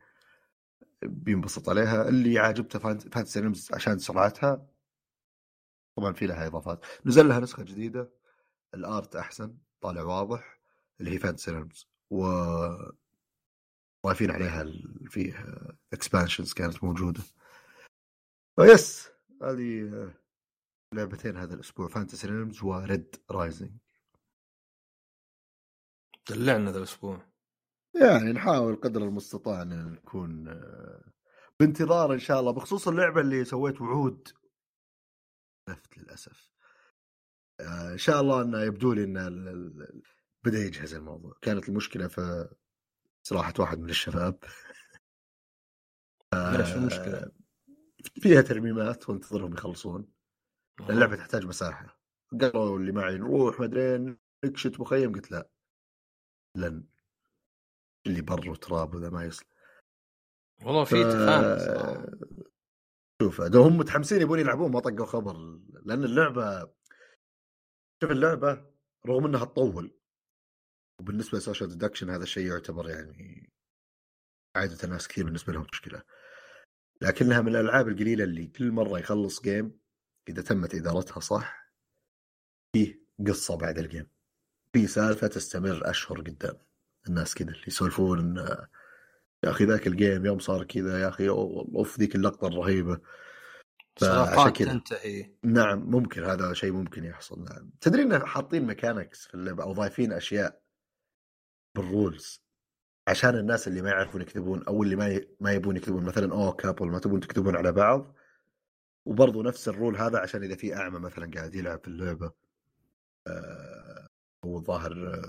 بينبسط 1.02 1.68
عليها. 1.68 2.08
اللي 2.08 2.38
عاجبته 2.38 2.78
Fantasy 2.78 3.40
Realms 3.40 3.68
عشان 3.72 3.98
سرعتها 3.98 4.66
طبعا 5.96 6.12
في 6.12 6.26
لها 6.26 6.46
إضافات. 6.46 6.84
نزل 7.06 7.28
لها 7.28 7.40
نسخة 7.40 7.62
جديدة 7.62 8.10
ال 8.74 8.85
art 8.85 9.16
أحسن 9.16 9.56
طالع 9.80 10.02
واضح 10.02 10.60
اللي 11.00 11.10
هي 11.10 11.18
Fantasy 11.18 11.50
Realms 11.50 11.88
و 12.10 12.26
ضايفين 14.06 14.30
عليها 14.30 14.64
فيه 15.10 15.46
expansions 15.92 16.52
كانت 16.52 16.84
موجودة. 16.84 17.22
وبس 18.58 19.08
هذه 19.42 20.12
لعبتين 20.96 21.36
هذا 21.36 21.54
الأسبوع 21.54 21.88
Fantasy 21.88 22.26
Realms 22.26 22.62
و 22.62 22.76
Red 22.76 23.16
Rising 23.30 23.70
دلعنا 26.30 26.70
هذا 26.70 26.78
الأسبوع. 26.78 27.32
يعني 28.00 28.32
نحاول 28.32 28.76
قدر 28.76 29.02
المستطاع 29.02 29.62
إن 29.62 29.92
نكون 29.92 30.44
بانتظار 31.60 32.12
إن 32.12 32.18
شاء 32.18 32.40
الله 32.40 32.52
بخصوص 32.52 32.88
اللعبة 32.88 33.20
اللي 33.20 33.44
سويت 33.44 33.80
وعود. 33.80 34.28
لفت 35.68 35.98
للأسف. 35.98 36.50
إن 37.92 37.98
شاء 37.98 38.20
الله 38.20 38.42
انه 38.42 38.62
يبدو 38.62 38.92
لي 38.92 39.04
إن 39.04 39.14
بدأ 40.44 40.58
يجهز 40.58 40.94
الموضوع. 40.94 41.38
كانت 41.42 41.68
المشكلة 41.68 42.08
في 42.08 42.48
صراحة 43.22 43.54
واحد 43.58 43.78
من 43.78 43.90
الشباب. 43.90 44.44
إيش 46.34 46.72
المشكلة؟ 46.72 47.32
فيها 48.20 48.42
ترميمات 48.42 49.08
وانتظرهم 49.08 49.54
يخلصون. 49.54 50.15
اللعبة 50.80 51.16
تحتاج 51.16 51.46
مساحة. 51.46 52.00
قالوا 52.40 52.78
اللي 52.78 52.92
معي 52.92 53.18
نروح 53.18 53.60
ما 53.60 53.66
أدري 53.66 54.16
نكشت 54.44 54.80
مخيم 54.80 55.12
قلت 55.12 55.30
لا. 55.30 55.50
لن. 56.56 56.84
اللي 58.06 58.20
بر 58.20 58.50
وتراب 58.50 58.94
وذا 58.94 59.10
ما 59.10 59.24
يصل. 59.24 59.44
والله 60.62 60.84
في 60.84 61.04
تفاهم 61.04 61.58
شوف 63.22 63.40
هم 63.40 63.76
متحمسين 63.76 64.22
يبون 64.22 64.38
يلعبون 64.38 64.72
ما 64.72 64.80
طقوا 64.80 65.06
خبر. 65.06 65.36
لأن 65.84 66.04
اللعبة 66.04 66.72
شوف 68.02 68.10
اللعبة 68.10 68.70
رغم 69.06 69.26
إنها 69.26 69.44
تطول. 69.44 69.98
وبالنسبة 71.00 71.38
لل 71.38 71.46
social 71.46 71.70
deduction 71.70 72.10
هذا 72.10 72.22
الشيء 72.22 72.46
يعتبر 72.46 72.90
يعني 72.90 73.52
عادة 74.56 74.84
الناس 74.84 75.08
كثير 75.08 75.24
بالنسبة 75.24 75.52
لهم 75.52 75.66
مشكلة. 75.72 76.02
لكنها 77.02 77.40
من 77.40 77.48
الألعاب 77.48 77.88
القليلة 77.88 78.24
اللي 78.24 78.46
كل 78.46 78.70
مرة 78.70 78.98
يخلص 78.98 79.42
game 79.42 79.80
إذا 80.28 80.42
تمت 80.42 80.74
إدارتها 80.74 81.20
صح؟ 81.20 81.72
فيه 82.72 83.00
قصة 83.26 83.56
بعد 83.56 83.78
ال 83.78 83.83
game. 83.83 84.06
في 84.72 84.86
سالفة 84.86 85.26
تستمر 85.26 85.90
أشهر 85.90 86.20
قدام 86.20 86.56
الناس 87.08 87.34
كذا 87.34 87.48
اللي 87.48 87.64
يسولفون 87.66 88.36
يا 89.44 89.50
أخي 89.50 89.64
ذاك 89.64 89.86
ال 89.86 89.94
game 89.94 90.26
يوم 90.26 90.38
صار 90.38 90.64
كذا 90.64 91.00
يا 91.00 91.08
أخي 91.08 91.28
أوف 91.28 91.98
ذيك 91.98 92.14
اللقطة 92.14 92.46
الرهيبة. 92.46 93.00
عشان 94.02 94.50
كذا. 94.50 94.72
تنتهي 94.72 95.30
نعم 95.42 95.78
ممكن 95.78 96.24
هذا 96.24 96.52
شيء 96.52 96.72
ممكن 96.72 97.04
يحصل 97.04 97.44
نعم. 97.44 97.70
تدري 97.80 98.02
إن 98.02 98.26
حاطين 98.26 98.66
mechanics 98.66 99.26
في 99.26 99.34
اللعبة 99.34 99.62
أو 99.62 99.72
ضايفين 99.72 100.12
أشياء 100.12 100.60
بال 101.74 101.94
rules 101.94 102.42
عشان 103.08 103.38
الناس 103.38 103.68
اللي 103.68 103.82
ما 103.82 103.90
يعرفون 103.90 104.22
يكتبون 104.22 104.62
أو 104.62 104.82
اللي 104.82 104.96
ما 104.96 105.08
ي... 105.08 105.28
ما 105.40 105.52
يبون 105.52 105.76
يكتبون. 105.76 106.04
مثلا 106.04 106.32
أوه 106.32 106.52
couple 106.52 106.86
ما 106.86 106.98
تبون 106.98 107.20
تكتبون 107.20 107.56
على 107.56 107.72
بعض. 107.72 108.14
وبرضه 109.06 109.42
نفس 109.42 109.68
ال 109.68 109.74
rule 109.74 109.96
هذا 109.96 110.18
عشان 110.18 110.42
إذا 110.42 110.54
في 110.56 110.74
أعمى 110.74 110.98
مثلا 110.98 111.30
قاعد 111.34 111.54
يلعب 111.54 111.80
في 111.80 111.88
اللعبة 111.88 112.32
آه 113.26 114.08
أو 114.44 114.60
ظاهر 114.60 115.22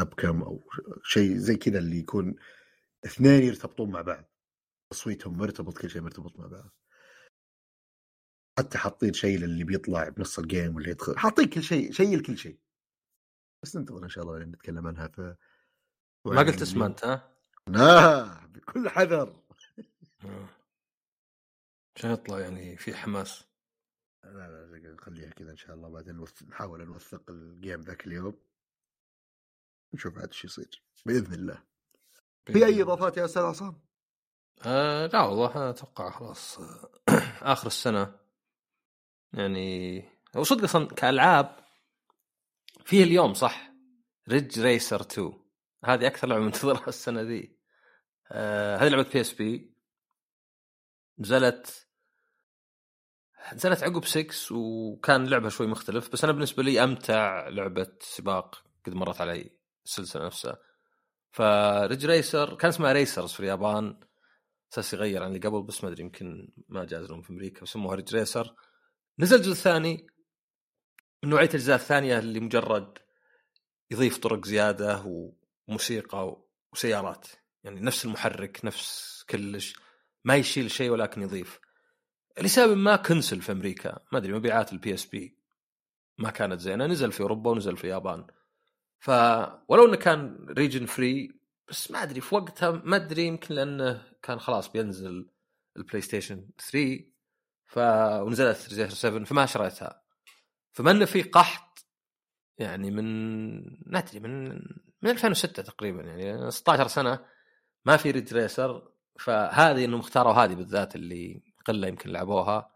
أبكم 0.00 0.42
أو 0.42 0.68
شيء 1.02 1.36
زي 1.36 1.56
كذا 1.56 1.78
اللي 1.78 1.98
يكون 1.98 2.34
اثنين 3.06 3.42
يرتبطون 3.42 3.90
مع 3.90 4.02
بعض 4.02 4.24
تصويتهم 4.90 5.38
مرتبط 5.38 5.78
كل 5.78 5.90
شيء 5.90 6.02
مرتبط 6.02 6.38
مع 6.38 6.46
بعض. 6.46 6.70
حتى 8.58 8.78
حاطين 8.78 9.12
شيء 9.12 9.38
للي 9.38 9.64
بيطلع 9.64 10.08
بنص 10.08 10.38
الجيم 10.38 10.74
واللي 10.74 10.90
يدخل 10.90 11.18
حاطين 11.18 11.48
كل 11.48 11.62
شيء 11.62 11.92
شيء 11.92 12.18
لكل 12.18 12.38
شيء. 12.38 12.58
بس 13.62 13.76
ننتظر 13.76 14.04
إن 14.04 14.08
شاء 14.08 14.24
الله 14.24 14.38
نتكلم 14.38 14.86
عنها 14.86 15.08
ف 15.08 15.20
ما 16.24 16.42
قلت 16.42 16.62
اسمه 16.62 16.86
أنت 16.86 17.04
ها؟ 17.04 17.34
لا 17.68 18.46
بكل 18.46 18.88
حذر. 18.88 19.42
عشان 21.98 22.10
يطلع 22.10 22.38
يعني 22.38 22.76
في 22.76 22.94
حماس. 22.94 23.44
لا 24.24 24.30
لا 24.30 24.96
خليها 25.00 25.30
كذا 25.30 25.50
إن 25.50 25.56
شاء 25.56 25.74
الله. 25.76 25.88
بعدين 25.88 26.24
نحاول 26.48 26.86
نوثق 26.86 27.30
الجيم 27.30 27.80
ذاك 27.80 28.06
اليوم. 28.06 28.38
نشوف 29.94 30.18
عاد 30.18 30.28
إيش 30.28 30.44
يصير. 30.44 30.82
بإذن 31.06 31.34
الله. 31.34 31.64
في 32.46 32.66
أي 32.66 32.82
إضافات 32.82 33.16
يا 33.16 33.24
أستاذ 33.24 33.42
عصام؟ 33.42 33.82
آه 34.66 35.06
لا 35.06 35.22
والله 35.22 35.70
أتوقع 35.70 36.10
خلاص 36.10 36.58
آخر 37.42 37.66
السنة. 37.66 38.20
يعني 39.32 40.02
هو 40.36 40.42
صدق 40.42 40.64
أصلا 40.64 40.86
كألعاب 40.86 41.64
فيه 42.84 43.04
اليوم 43.04 43.34
صح؟ 43.34 43.72
Ridge 44.28 44.60
Racer 44.60 45.00
2 45.00 45.32
هذه 45.84 46.06
أكثر 46.06 46.28
لعبة 46.28 46.44
منتظرها 46.46 46.88
السنة 46.88 47.20
ذي. 47.22 47.58
آه 48.32 48.76
هذه 48.76 48.88
لعبة 48.88 49.10
PSP 49.12 49.74
نزلت 51.18 51.87
نزلت 53.54 53.82
عقب 53.82 54.04
6 54.04 54.56
وكان 54.56 55.26
لعبها 55.26 55.50
شوي 55.50 55.66
مختلف 55.66 56.12
بس 56.12 56.24
أنا 56.24 56.32
بالنسبة 56.32 56.62
لي 56.62 56.84
أمتع 56.84 57.48
لعبة 57.48 57.92
سباق 58.00 58.62
قد 58.86 58.94
مرت 58.94 59.20
علي 59.20 59.50
السلسلة 59.86 60.26
نفسها. 60.26 60.58
ف 61.30 61.43
Ridge 61.43 62.06
Racer 62.06 62.54
كان 62.54 62.68
اسمها 62.68 62.92
Racers 62.92 63.32
في 63.32 63.40
اليابان. 63.40 64.00
أساس 64.72 64.94
يغير 64.94 65.22
عن 65.22 65.28
اللي 65.28 65.48
قبل 65.48 65.62
بس 65.62 65.84
ما 65.84 65.90
أدري 65.90 66.02
يمكن 66.02 66.52
ما 66.68 66.84
جاز 66.84 67.10
لهم 67.10 67.22
في 67.22 67.30
أمريكا 67.30 67.62
وسموها 67.62 67.96
Ridge 67.96 68.14
Racer 68.14 68.54
نزل 69.18 69.36
الجزء 69.36 69.52
الثاني. 69.52 70.06
من 71.22 71.30
نوعية 71.30 71.48
الأجزاء 71.48 71.76
الثانية 71.76 72.18
اللي 72.18 72.40
مجرد 72.40 72.98
يضيف 73.90 74.18
طرق 74.18 74.44
زيادة 74.44 75.04
وموسيقى 75.68 76.36
وسيارات. 76.72 77.26
يعني 77.64 77.80
نفس 77.80 78.04
المحرك 78.04 78.60
نفس 78.64 79.24
كلش. 79.30 79.76
ما 80.24 80.36
يشيل 80.36 80.70
شيء 80.70 80.90
ولكن 80.90 81.22
يضيف. 81.22 81.60
لسبب 82.42 82.76
ما 82.76 82.96
كنسل 82.96 83.42
في 83.42 83.52
أمريكا. 83.52 83.98
ما 84.12 84.18
أدري 84.18 84.32
مبيعات 84.32 84.72
ال 84.72 84.94
PSP 84.94 85.38
ما 86.18 86.30
كانت 86.30 86.60
زينة. 86.60 86.86
نزل 86.86 87.12
في 87.12 87.20
أوروبا 87.20 87.50
ونزل 87.50 87.76
في 87.76 87.84
اليابان 87.84 88.26
ف 88.98 89.10
ولو 89.68 89.84
إنه 89.84 89.96
كان 89.96 90.46
region 90.50 90.86
free 90.86 91.40
بس 91.68 91.90
ما 91.90 92.02
أدري 92.02 92.20
في 92.20 92.34
وقتها 92.34 92.70
ما 92.70 92.96
أدري 92.96 93.26
يمكن 93.26 93.54
لأنه 93.54 94.02
كان 94.22 94.40
خلاص 94.40 94.72
بينزل 94.72 95.30
ال 95.76 96.00
PlayStation 96.00 96.48
3 96.72 97.04
ف 97.66 97.78
ونزلت 98.22 98.68
ريزيتر 98.68 98.94
7 98.94 99.24
فما 99.24 99.46
شريتها. 99.46 100.02
فما 100.72 100.90
إنه 100.90 101.04
في 101.04 101.22
قحط 101.22 101.86
يعني 102.58 102.90
من 102.90 103.58
ما 103.92 103.98
أدري 103.98 104.20
من 104.20 104.48
من 105.02 105.10
2006 105.10 105.62
تقريبا 105.62 106.02
يعني 106.02 106.50
16 106.50 106.88
سنة 106.88 107.24
ما 107.84 107.96
في 107.96 108.10
Ridge 108.10 108.32
Racer 108.32 108.92
فهذه 109.18 109.84
إنهم 109.84 110.00
اختاروا 110.00 110.32
هذه 110.32 110.54
بالذات 110.54 110.96
اللي 110.96 111.42
قله 111.68 111.88
يمكن 111.88 112.10
لعبوها 112.10 112.70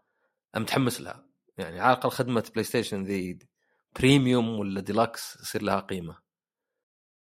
متحمس 0.55 1.01
لها. 1.01 1.25
يعني 1.57 1.79
على 1.79 1.93
الأقل 1.93 2.09
خدمة 2.09 2.49
PlayStation 2.51 3.03
ذي 3.03 3.39
premium 3.99 4.59
ولا 4.59 4.81
ديلكس 4.81 5.37
يصير 5.41 5.63
لها 5.63 5.79
قيمة. 5.79 6.17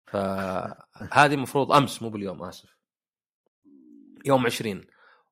فهذه 0.06 1.34
المفروض 1.34 1.72
أمس 1.72 2.02
مو 2.02 2.10
باليوم 2.10 2.42
آسف. 2.42 2.76
يوم 4.24 4.46
20 4.46 4.84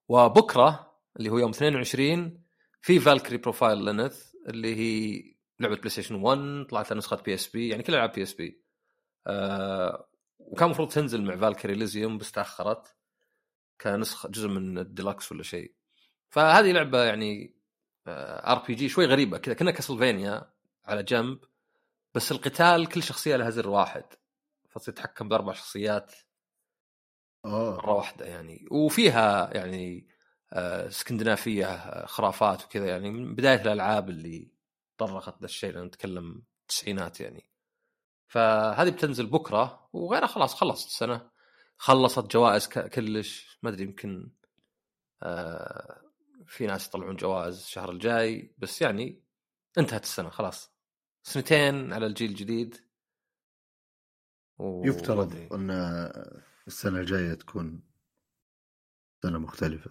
وبكرة 0.08 0.96
اللي 1.16 1.30
هو 1.30 1.38
يوم 1.38 1.50
22 1.50 2.42
في 2.82 3.00
Valkyrie 3.00 3.36
Profile 3.36 3.84
Lenneth 3.84 4.32
اللي 4.48 4.76
هي 4.76 5.22
لعبة 5.60 5.76
PlayStation 5.76 6.14
1 6.14 6.66
طلعت 6.70 6.90
لها 6.90 6.98
نسخة 6.98 7.16
PSP 7.16 7.68
يعني 7.68 7.82
كل 7.82 7.94
ألعاب 7.94 8.12
PSP 8.12 8.62
آه 9.26 10.10
وكان 10.38 10.66
المفروض 10.66 10.88
تنزل 10.88 11.22
مع 11.22 11.36
Valkyrie 11.36 11.74
Elysium 11.74 12.18
بس 12.18 12.32
تأخرت. 12.32 12.96
كنسخة 13.80 14.28
جزء 14.28 14.48
من 14.48 14.78
الديلكس 14.78 15.32
ولا 15.32 15.42
شيء. 15.42 15.74
فهذه 16.30 16.72
لعبة 16.72 17.04
يعني 17.04 17.54
RPG 18.06 18.88
شوي 18.88 19.06
غريبة 19.06 19.38
كذا 19.38 19.54
كنا 19.54 19.70
Castlevania 19.70 20.50
على 20.84 21.02
جنب 21.02 21.38
بس 22.14 22.32
القتال 22.32 22.88
كل 22.88 23.02
شخصية 23.02 23.36
لها 23.36 23.50
زر 23.50 23.68
واحد 23.68 24.04
فتصير 24.70 24.94
تتحكم 24.94 25.28
بأربع 25.28 25.52
شخصيات. 25.52 26.14
آه. 27.44 27.76
مرة 27.76 27.92
واحدة 27.92 28.26
يعني. 28.26 28.66
وفيها 28.70 29.54
يعني 29.54 30.08
آه، 30.52 30.88
اسكندنافيه 30.88 31.66
آه، 31.66 32.06
خرافات 32.06 32.64
وكذا 32.64 32.86
يعني 32.86 33.10
من 33.10 33.34
بداية 33.34 33.62
الألعاب 33.62 34.08
اللي 34.08 34.52
طرقت 34.98 35.38
ذا 35.40 35.44
الشيء 35.44 35.72
لأن 35.72 35.84
نتكلم 35.84 36.42
التسعينات 36.62 37.20
يعني. 37.20 37.50
فهذه 38.26 38.90
بتنزل 38.90 39.26
بكرة 39.26 39.88
وغيرها 39.92 40.26
خلاص 40.26 40.54
خلصت 40.54 40.86
السنة. 40.88 41.30
خلصت 41.76 42.30
جوائز 42.32 42.68
كلش 42.68 43.58
ما 43.62 43.70
أدري 43.70 43.82
يمكن 43.82 44.30
آه، 45.22 46.09
في 46.50 46.66
ناس 46.66 46.86
يطلعون 46.86 47.16
جوائز 47.16 47.56
الشهر 47.56 47.90
الجاي 47.90 48.54
بس 48.58 48.82
يعني 48.82 49.22
انتهت 49.78 50.02
السنة 50.02 50.30
خلاص. 50.30 50.72
سنتين 51.22 51.92
على 51.92 52.06
الجيل 52.06 52.30
الجديد. 52.30 52.76
و- 54.58 54.86
يفترض. 54.86 55.52
أن 55.52 55.70
السنة 56.66 57.00
الجاية 57.00 57.34
تكون 57.34 57.82
سنة 59.22 59.38
مختلفة. 59.38 59.90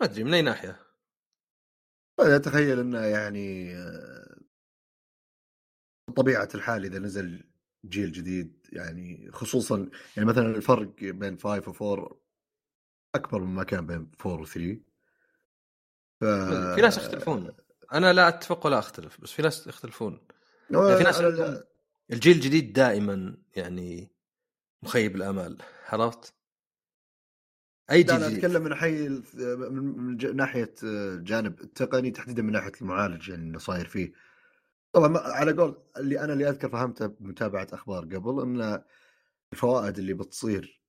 ما 0.00 0.06
أدري 0.06 0.24
من 0.24 0.34
أي 0.34 0.42
ناحية؟ 0.42 0.80
أتخيل 2.20 2.80
انه 2.80 3.00
يعني 3.00 3.74
بطبيعة 6.08 6.48
الحال 6.54 6.84
إذا 6.84 6.98
نزل 6.98 7.50
جيل 7.84 8.12
جديد 8.12 8.66
يعني 8.72 9.30
خصوصا 9.32 9.90
يعني 10.16 10.28
مثلا 10.28 10.46
الفرق 10.46 10.94
بين 11.00 11.38
5 11.38 11.68
و 11.68 11.92
4 11.94 12.25
أكبر 13.16 13.40
مما 13.40 13.64
كان 13.64 13.86
بين 13.86 14.10
4 14.26 14.40
و 14.40 14.44
3 14.44 14.80
ف... 16.20 16.24
في 16.74 16.80
ناس 16.80 16.96
يختلفون. 16.96 17.52
أنا 17.92 18.12
لا 18.12 18.28
أتفق 18.28 18.66
ولا 18.66 18.78
أختلف 18.78 19.20
بس 19.20 19.32
في 19.32 19.42
ناس 19.42 19.66
يختلفون. 19.66 20.20
يعني 20.70 20.96
في 20.96 21.04
ناس 21.04 21.20
عندهم 21.20 21.60
الجيل 22.10 22.36
الجديد 22.36 22.72
دائما 22.72 23.36
يعني 23.56 24.10
مخيب 24.82 25.16
الامال 25.16 25.58
عرفت؟ 25.88 26.34
أي 27.90 28.02
لا 28.02 28.14
جيل 28.14 28.24
أنا 28.24 28.36
أتكلم 28.36 28.62
من 28.62 28.74
حي 28.74 29.08
من 29.70 30.36
ناحية 30.36 30.74
الجانب 30.82 31.60
التقني 31.60 32.10
تحديدا 32.10 32.42
من 32.42 32.52
ناحية 32.52 32.72
المعالج 32.80 33.28
يعني 33.28 33.42
اللي 33.42 33.58
صاير 33.58 33.86
فيه. 33.86 34.12
طبعا 34.92 35.18
على 35.18 35.52
قول 35.52 35.82
اللي 35.96 36.20
أنا 36.20 36.32
اللي 36.32 36.48
أذكر 36.48 36.68
فهمته 36.68 37.06
بمتابعة 37.06 37.68
أخبار 37.72 38.04
قبل 38.04 38.40
إن 38.42 38.82
الفوائد 39.52 39.98
اللي 39.98 40.14
بتصير 40.14 40.82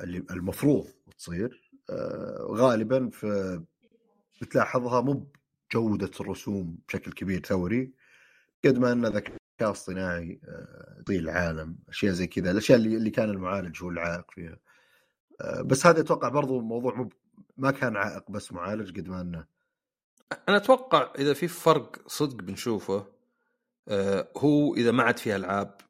اللي 0.00 0.18
المفروض 0.30 0.86
تصير 1.18 1.67
آه، 1.67 1.67
غالبا 2.50 3.10
في 3.10 3.60
بتلاحظها 4.40 5.00
مو 5.00 5.26
بجودة 5.70 6.10
الرسوم 6.20 6.78
بشكل 6.88 7.12
كبير 7.12 7.46
ثوري 7.46 7.92
قد 8.64 8.78
ما 8.78 8.92
أن 8.92 9.06
ذكاء 9.06 9.38
اصطناعي 9.62 10.40
آه، 10.44 10.96
يطيل 11.00 11.28
العالم 11.28 11.78
أشياء 11.88 12.12
زي 12.12 12.26
كذا 12.26 12.50
الأشياء 12.50 12.78
اللي 12.78 12.96
اللي 12.96 13.10
كان 13.10 13.30
المعالج 13.30 13.82
هو 13.82 13.90
العائق 13.90 14.30
فيها. 14.30 14.58
آه، 15.40 15.62
بس 15.62 15.86
هذا 15.86 16.00
أتوقع 16.00 16.28
برضو 16.28 16.60
موضوع 16.60 16.94
مو 16.94 17.08
ما 17.56 17.70
كان 17.70 17.96
عائق 17.96 18.30
بس 18.30 18.52
معالج 18.52 19.00
قد 19.00 19.08
ما 19.08 19.20
أنه 19.20 19.44
أنا 20.48 20.56
أتوقع 20.56 21.12
إذا 21.18 21.34
في 21.34 21.48
فرق 21.48 22.08
صدق 22.08 22.34
بنشوفه 22.34 23.06
آه، 23.88 24.28
هو 24.36 24.74
إذا 24.74 24.90
ما 24.90 25.02
عاد 25.02 25.18
فيها 25.18 25.36
ألعاب 25.36 25.80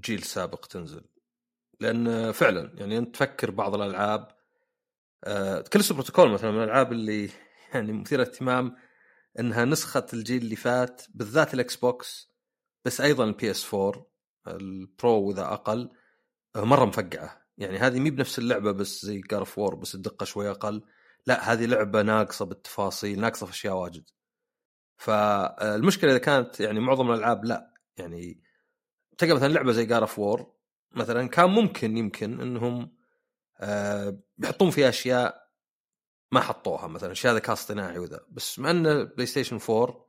جيل 0.00 0.22
سابق 0.22 0.66
تنزل. 0.66 1.04
لأن 1.80 2.32
فعلا 2.32 2.72
يعني 2.74 2.98
أنت 2.98 3.14
تفكر 3.14 3.50
بعض 3.50 3.74
الألعاب 3.74 4.28
آه، 5.24 5.64
بروتوكول 5.90 6.30
مثلا 6.30 6.50
من 6.50 6.58
الألعاب 6.58 6.92
اللي 6.92 7.30
يعني 7.74 7.92
مثيرة 7.92 8.22
اهتمام 8.22 8.76
إنها 9.38 9.64
نسخة 9.64 10.06
الجيل 10.12 10.42
اللي 10.42 10.56
فات 10.56 11.02
بالذات 11.14 11.54
ال 11.54 11.76
Xbox 11.76 12.32
بس 12.84 13.00
أيضا 13.00 13.24
ال 13.24 13.50
PS 13.50 13.74
4 13.74 14.06
ال 14.48 14.68
Pro 14.68 15.28
وإذا 15.28 15.42
أقل 15.42 15.90
آه، 16.56 16.64
مرة 16.64 16.84
مفقعة. 16.84 17.42
يعني 17.58 17.78
هذه 17.78 18.00
مي 18.00 18.10
بنفس 18.10 18.38
اللعبة 18.38 18.72
بس 18.72 19.06
زي 19.06 19.20
God 19.20 19.43
of 19.43 19.58
War 19.58 19.74
بس 19.74 19.94
الدقة 19.94 20.24
شوي 20.24 20.50
أقل. 20.50 20.82
لا 21.26 21.52
هذه 21.52 21.66
لعبة 21.66 22.02
ناقصة 22.02 22.44
بالتفاصيل 22.44 23.20
ناقصة 23.20 23.46
في 23.46 23.52
أشياء 23.52 23.74
واجد. 23.74 24.04
فالمشكلة 24.96 26.10
إذا 26.10 26.18
كانت 26.18 26.60
يعني 26.60 26.80
معظم 26.80 27.10
الألعاب 27.10 27.44
لا. 27.44 27.74
يعني 27.96 28.42
تلقى 29.18 29.34
مثلا 29.34 29.52
لعبة 29.52 29.72
زي 29.72 29.86
God 29.86 30.05
of 30.05 30.18
War 30.18 30.52
مثلا 30.92 31.28
كان 31.28 31.50
ممكن 31.50 31.96
يمكن 31.96 32.40
إنهم 32.40 32.82
آه 32.82 33.01
بيحطون 34.38 34.70
فيها 34.70 34.88
أشياء 34.88 35.42
ما 36.32 36.40
حطوها 36.40 36.86
مثلا 36.86 37.12
أشياء 37.12 37.34
ذكاء 37.34 37.52
اصطناعي 37.52 37.98
وذا. 37.98 38.20
بس 38.30 38.58
مع 38.58 38.70
إنه 38.70 39.02
PlayStation 39.02 39.58
4 39.70 40.06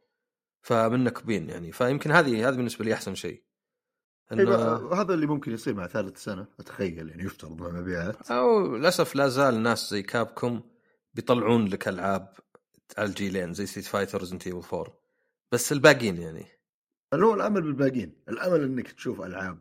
فمنكبين 0.62 1.50
يعني. 1.50 1.72
فيمكن 1.72 2.12
هذه 2.12 2.50
هذه 2.50 2.56
بالنسبة 2.56 2.86
لي 2.86 2.94
أحسن 2.94 3.16
شيء. 3.16 3.44
هذا 4.32 5.14
اللي 5.14 5.26
ممكن 5.26 5.52
يصير 5.52 5.74
مع 5.74 5.88
ثالث 5.88 6.24
سنة 6.24 6.48
أتخيل 6.60 7.10
يعني 7.10 7.24
يفترض 7.24 7.62
مع 7.62 7.70
مبيعات. 7.70 8.32
أو 8.32 8.76
للأسف 8.76 9.16
لا 9.16 9.28
زال 9.28 9.64
ناس 9.64 9.92
زي 9.92 10.04
Capcom 10.04 10.64
بيطلعون 11.14 11.68
لك 11.68 11.88
ألعاب 11.88 12.34
على 12.98 13.10
الجيلين 13.10 13.54
زي 13.54 13.66
Street 13.66 13.86
Fighter 13.86 14.20
Resident 14.20 14.48
Evil 14.48 14.76
4 14.76 14.98
بس 15.52 15.72
الباقيين 15.72 16.18
يعني. 16.18 16.46
اللي 17.14 17.26
هو 17.26 17.34
الأمل 17.34 17.62
بالباقيين. 17.62 18.24
الأمل 18.30 18.64
إنك 18.64 18.92
تشوف 18.92 19.22
ألعاب 19.22 19.60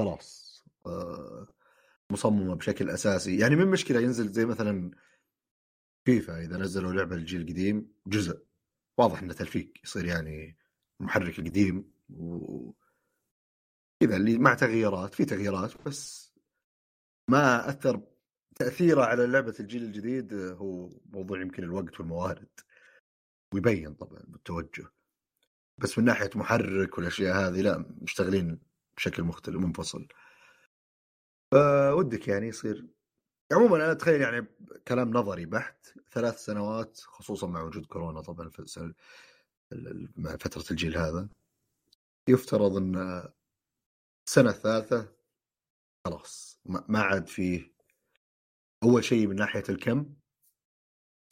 خلاص 0.00 0.64
آه، 0.86 1.46
مصممة 2.12 2.54
بشكل 2.54 2.90
أساسي. 2.90 3.38
يعني 3.38 3.56
من 3.56 3.66
مشكلة 3.66 4.00
ينزل 4.00 4.32
زي 4.32 4.46
مثلا 4.46 4.90
فيفا 6.04 6.40
إذا 6.40 6.56
نزلوا 6.56 6.92
لعبة 6.92 7.16
الجيل 7.16 7.40
القديم 7.40 7.92
جزء. 8.06 8.42
واضح 8.98 9.22
انه 9.22 9.32
تلفيق 9.32 9.72
يصير 9.84 10.04
يعني 10.04 10.56
المحرك 11.00 11.38
القديم 11.38 11.92
و 12.10 12.72
كذا 14.00 14.16
اللي 14.16 14.38
مع 14.38 14.54
تغييرات 14.54 15.14
في 15.14 15.24
تغييرات 15.24 15.72
بس 15.86 16.32
ما 17.28 17.68
أثر 17.68 18.02
تأثيره 18.56 19.04
على 19.04 19.26
لعبة 19.26 19.54
الجيل 19.60 19.82
الجديد 19.82 20.32
آه، 20.32 20.52
هو 20.52 20.90
موضوع 21.06 21.40
يمكن 21.40 21.62
الوقت 21.62 22.00
والموارد. 22.00 22.48
ويبين 23.54 23.94
طبعا 23.94 24.22
بالتوجه. 24.28 24.86
بس 25.78 25.98
من 25.98 26.04
ناحية 26.04 26.30
محرك 26.34 26.98
والأشياء 26.98 27.36
هذه 27.36 27.60
لا 27.60 27.84
مشتغلين 28.02 28.60
بشكل 28.96 29.22
مختلف 29.22 29.56
منفصل. 29.56 30.08
فودك 31.52 32.28
يعني 32.28 32.46
يصير. 32.48 32.86
عموما 33.52 33.76
أنا 33.76 33.92
أتخيل 33.92 34.20
يعني 34.20 34.46
كلام 34.88 35.10
نظري 35.10 35.46
بحت 35.46 35.86
ثلاث 36.12 36.44
سنوات 36.44 37.00
خصوصا 37.00 37.46
مع 37.46 37.62
وجود 37.62 37.86
كورونا 37.86 38.20
طبعا 38.20 38.48
في 38.48 38.58
السنة 38.58 38.94
ال- 39.72 39.88
ال- 39.88 40.12
مع 40.16 40.36
فترة 40.36 40.64
الجيل 40.70 40.96
هذا. 40.98 41.28
يفترض 42.28 42.76
إن 42.76 42.96
السنة 44.28 44.50
الثالثه 44.50 45.12
خلاص 46.06 46.60
ما 46.64 47.00
عاد 47.02 47.26
فيه 47.28 47.72
أول 48.82 49.04
شيء 49.04 49.26
من 49.26 49.36
ناحية 49.36 49.62
الكم 49.68 50.14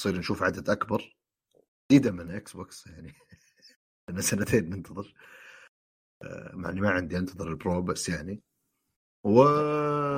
نصير 0.00 0.18
نشوف 0.18 0.42
عدد 0.42 0.70
أكبر. 0.70 1.16
تحديدا 1.88 2.10
من 2.10 2.30
Xbox 2.30 2.86
يعني 2.86 3.12
لنا 4.10 4.20
سنتين 4.20 4.70
ننتظر. 4.70 5.14
آه، 6.22 6.54
مع 6.54 6.70
إني 6.70 6.80
ما 6.80 6.90
عندي 6.90 7.18
أنتظر 7.18 7.48
ال 7.48 7.57
Pro 7.57 7.82
بس 7.82 8.08
يعني. 8.08 8.42
و 9.24 9.42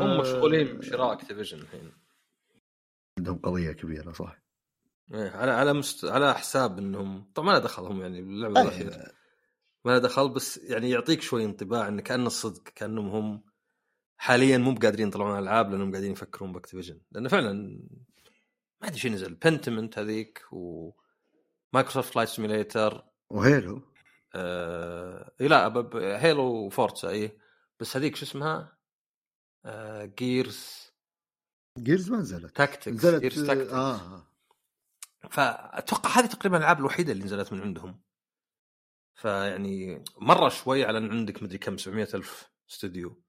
هم 0.03 0.21
مشغولين 0.21 0.79
بشراء 0.79 1.13
Activision 1.13 1.59
الحين. 1.59 1.93
عندهم 3.19 3.39
قضية 3.39 3.73
كبيرة 3.73 4.13
صح. 4.13 4.43
إيه، 5.15 5.31
على 5.31 5.51
على 5.51 5.73
مست... 5.73 6.05
على 6.05 6.35
حساب 6.35 6.79
انهم 6.79 7.33
طبعا 7.35 7.47
ما 7.47 7.53
له 7.53 7.59
دخلهم 7.59 8.01
يعني 8.01 8.23
باللعبه 8.23 8.71
أي- 8.71 9.13
ما 9.85 9.91
له 9.91 9.99
دخل 9.99 10.29
بس 10.29 10.59
يعني 10.59 10.91
يعطيك 10.91 11.23
شوي 11.23 11.45
انطباع 11.45 11.89
انه 11.89 12.03
كانه 12.03 12.27
الصدق 12.27 12.63
كأنهم 12.63 13.09
هم 13.09 13.45
حاليا 14.17 14.59
مو 14.59 14.75
بقادرين 14.75 15.09
يطلعون 15.09 15.39
ألعاب 15.39 15.71
لأنهم 15.71 15.93
قاعدين 15.93 16.13
يفكرون 16.13 16.53
ب 16.53 16.57
Activision. 16.57 17.01
لأنه 17.13 17.29
فعلا 17.29 17.53
ما 18.83 18.89
أدري 18.89 18.99
شو 18.99 19.09
نزل 19.09 19.35
Pentiment 19.35 19.99
هذيك 19.99 20.43
و 20.53 20.69
Microsoft 20.69 22.13
Flight 22.13 22.29
Simulator 22.29 23.05
و 23.31 23.39
Halo. 23.39 23.83
آه... 24.35 25.33
لا. 25.41 25.69
ب... 25.69 25.97
Halo 25.97 26.43
و 26.43 26.54
Forza 26.54 27.11
إي. 27.11 27.39
بس 27.81 27.97
هذيك 27.97 28.17
شو 28.17 28.25
اسمها؟ 28.25 28.80
آه... 29.65 30.05
Gears 30.05 30.91
Gears 31.79 32.11
ما 32.11 32.19
نزلت. 32.19 32.57
Tactics 32.57 32.89
نزلت 32.89 33.21
Gears 33.21 33.47
Tactics 33.47 33.73
آه 33.73 33.95
آه. 33.95 34.27
فأتوقع 35.31 36.11
هذه 36.11 36.27
تقريبا 36.27 36.57
الألعاب 36.57 36.79
الوحيدة 36.79 37.13
اللي 37.13 37.25
نزلت 37.25 37.53
من 37.53 37.61
عندهم. 37.61 38.01
فيعني 39.15 40.05
مرة 40.21 40.49
شوي 40.49 40.85
على 40.85 40.99
إن 40.99 41.11
عندك 41.11 41.43
مدري 41.43 41.59
كم 41.59 41.77
700 41.77 42.09
ألف 42.15 42.51
استوديو 42.71 43.23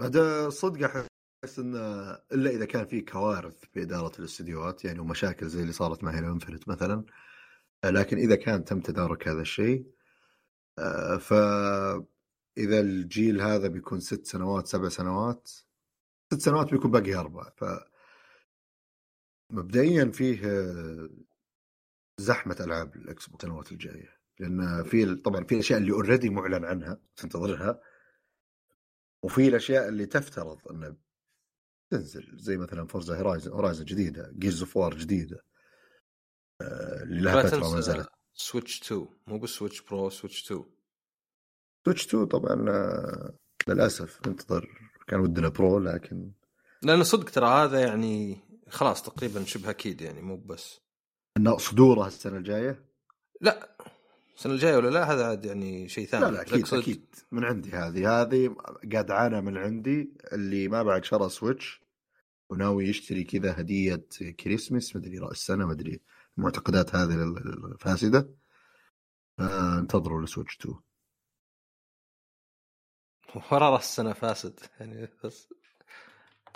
هذا 0.00 0.50
صدق 0.50 0.84
أحس 0.84 1.58
انه 1.58 1.78
إلا 2.32 2.50
إذا 2.50 2.64
كان 2.64 2.86
في 2.86 3.00
كوارث 3.00 3.64
في 3.72 3.82
إدارة 3.82 4.18
الاستديوهات 4.18 4.84
يعني 4.84 5.00
ومشاكل 5.00 5.48
زي 5.48 5.60
اللي 5.60 5.72
صارت 5.72 6.04
مع 6.04 6.16
Halo 6.16 6.32
Infinite 6.32 6.68
مثلا. 6.68 7.04
آه، 7.84 7.90
لكن 7.90 8.16
إذا 8.18 8.36
كان 8.36 8.64
تم 8.64 8.80
تدارك 8.80 9.28
هذا 9.28 9.40
الشيء 9.40 9.86
آه، 10.78 11.18
فاذا 12.56 12.80
الجيل 12.80 13.40
هذا 13.40 13.68
بيكون 13.68 14.00
ست 14.00 14.26
سنوات 14.26 14.66
سبع 14.66 14.88
سنوات 14.88 15.48
ست 16.32 16.40
سنوات 16.40 16.70
بيكون 16.70 16.90
باقي 16.90 17.14
أربع 17.14 17.50
ف 17.56 17.64
مبدئيا 19.50 20.10
فيه 20.10 20.40
آه، 20.44 21.10
زحمة 22.20 22.56
ألعاب 22.60 22.96
ال 22.96 23.26
Xbox 23.28 23.44
السنوات 23.44 23.72
الجاية. 23.72 24.20
لأن 24.38 24.84
في 24.84 25.14
طبعا 25.14 25.44
في 25.44 25.54
الاشياء 25.54 25.80
اللي 25.80 25.92
already 25.92 26.30
معلن 26.30 26.64
عنها 26.64 27.00
تنتظرها. 27.16 27.80
وفي 29.22 29.48
الأشياء 29.48 29.88
اللي 29.88 30.06
تفترض 30.06 30.68
انه 30.70 30.96
تنزل 31.90 32.36
زي 32.36 32.56
مثلا 32.56 32.86
Forza 32.86 33.20
Horizon 33.20 33.52
Horizon 33.52 33.84
جديدة 33.84 34.32
Gears 34.38 34.60
of 34.60 34.76
War 34.76 34.94
جديدة. 34.94 35.44
آه، 36.60 37.02
اللي 37.02 37.20
لها 37.20 37.42
فتره 37.42 37.70
ما 37.70 37.78
نزلت. 37.78 38.08
سويتش 38.34 38.82
2 38.82 39.08
مو 39.26 39.38
بالسويتش 39.38 39.82
Pro 39.82 40.10
سويتش 40.10 40.52
2 40.52 40.64
سويتش 41.84 42.06
2 42.06 42.26
طبعا 42.26 42.70
آه، 42.70 43.34
للأسف 43.68 44.26
ننتظر 44.26 44.68
كان 45.06 45.20
ودنا 45.20 45.48
برو 45.48 45.78
لكن 45.78 46.30
لأن 46.82 47.02
صدق 47.02 47.30
ترى 47.30 47.46
هذا 47.46 47.80
يعني 47.80 48.38
خلاص 48.68 49.02
تقريبا 49.02 49.44
شبه 49.44 49.70
أكيد 49.70 50.00
يعني 50.00 50.22
مو 50.22 50.36
بس. 50.36 50.80
إنه 51.36 51.56
صدوره 51.56 52.06
السنة 52.06 52.36
الجاية؟ 52.36 52.84
لا. 53.40 53.76
السنة 54.36 54.52
الجاية 54.52 54.76
ولا 54.76 54.88
لا 54.88 55.12
هذا 55.12 55.26
عاد 55.26 55.44
يعني 55.44 55.88
شيء 55.88 56.06
ثاني. 56.06 56.24
لا 56.24 56.30
لا 56.30 56.42
أكيد 56.42 56.74
أكيد. 56.74 57.14
من 57.32 57.44
عندي 57.44 57.70
هذه. 57.70 58.20
هذه 58.20 58.56
قاعد 58.92 59.10
عانى 59.10 59.40
من 59.40 59.56
عندي 59.56 60.12
اللي 60.32 60.68
ما 60.68 60.82
بعد 60.82 61.04
شرى 61.04 61.28
Switch 61.28 61.84
وناوي 62.50 62.88
يشتري 62.88 63.24
كذا 63.24 63.60
هدية 63.60 64.06
كريسمس 64.40 64.96
مدري 64.96 65.18
رأس 65.18 65.32
السنة 65.32 65.66
مدري 65.66 66.00
المعتقدات 66.38 66.94
هذه 66.94 67.14
الفاسده 67.72 68.34
انتظروا 69.40 70.22
ل 70.22 70.27
Switch 70.27 70.56
2 70.60 70.74
ورا 73.34 73.70
راس 73.70 73.82
السنة 73.82 74.12
فاسد. 74.12 74.60
يعني 74.80 75.08
بس 75.24 75.48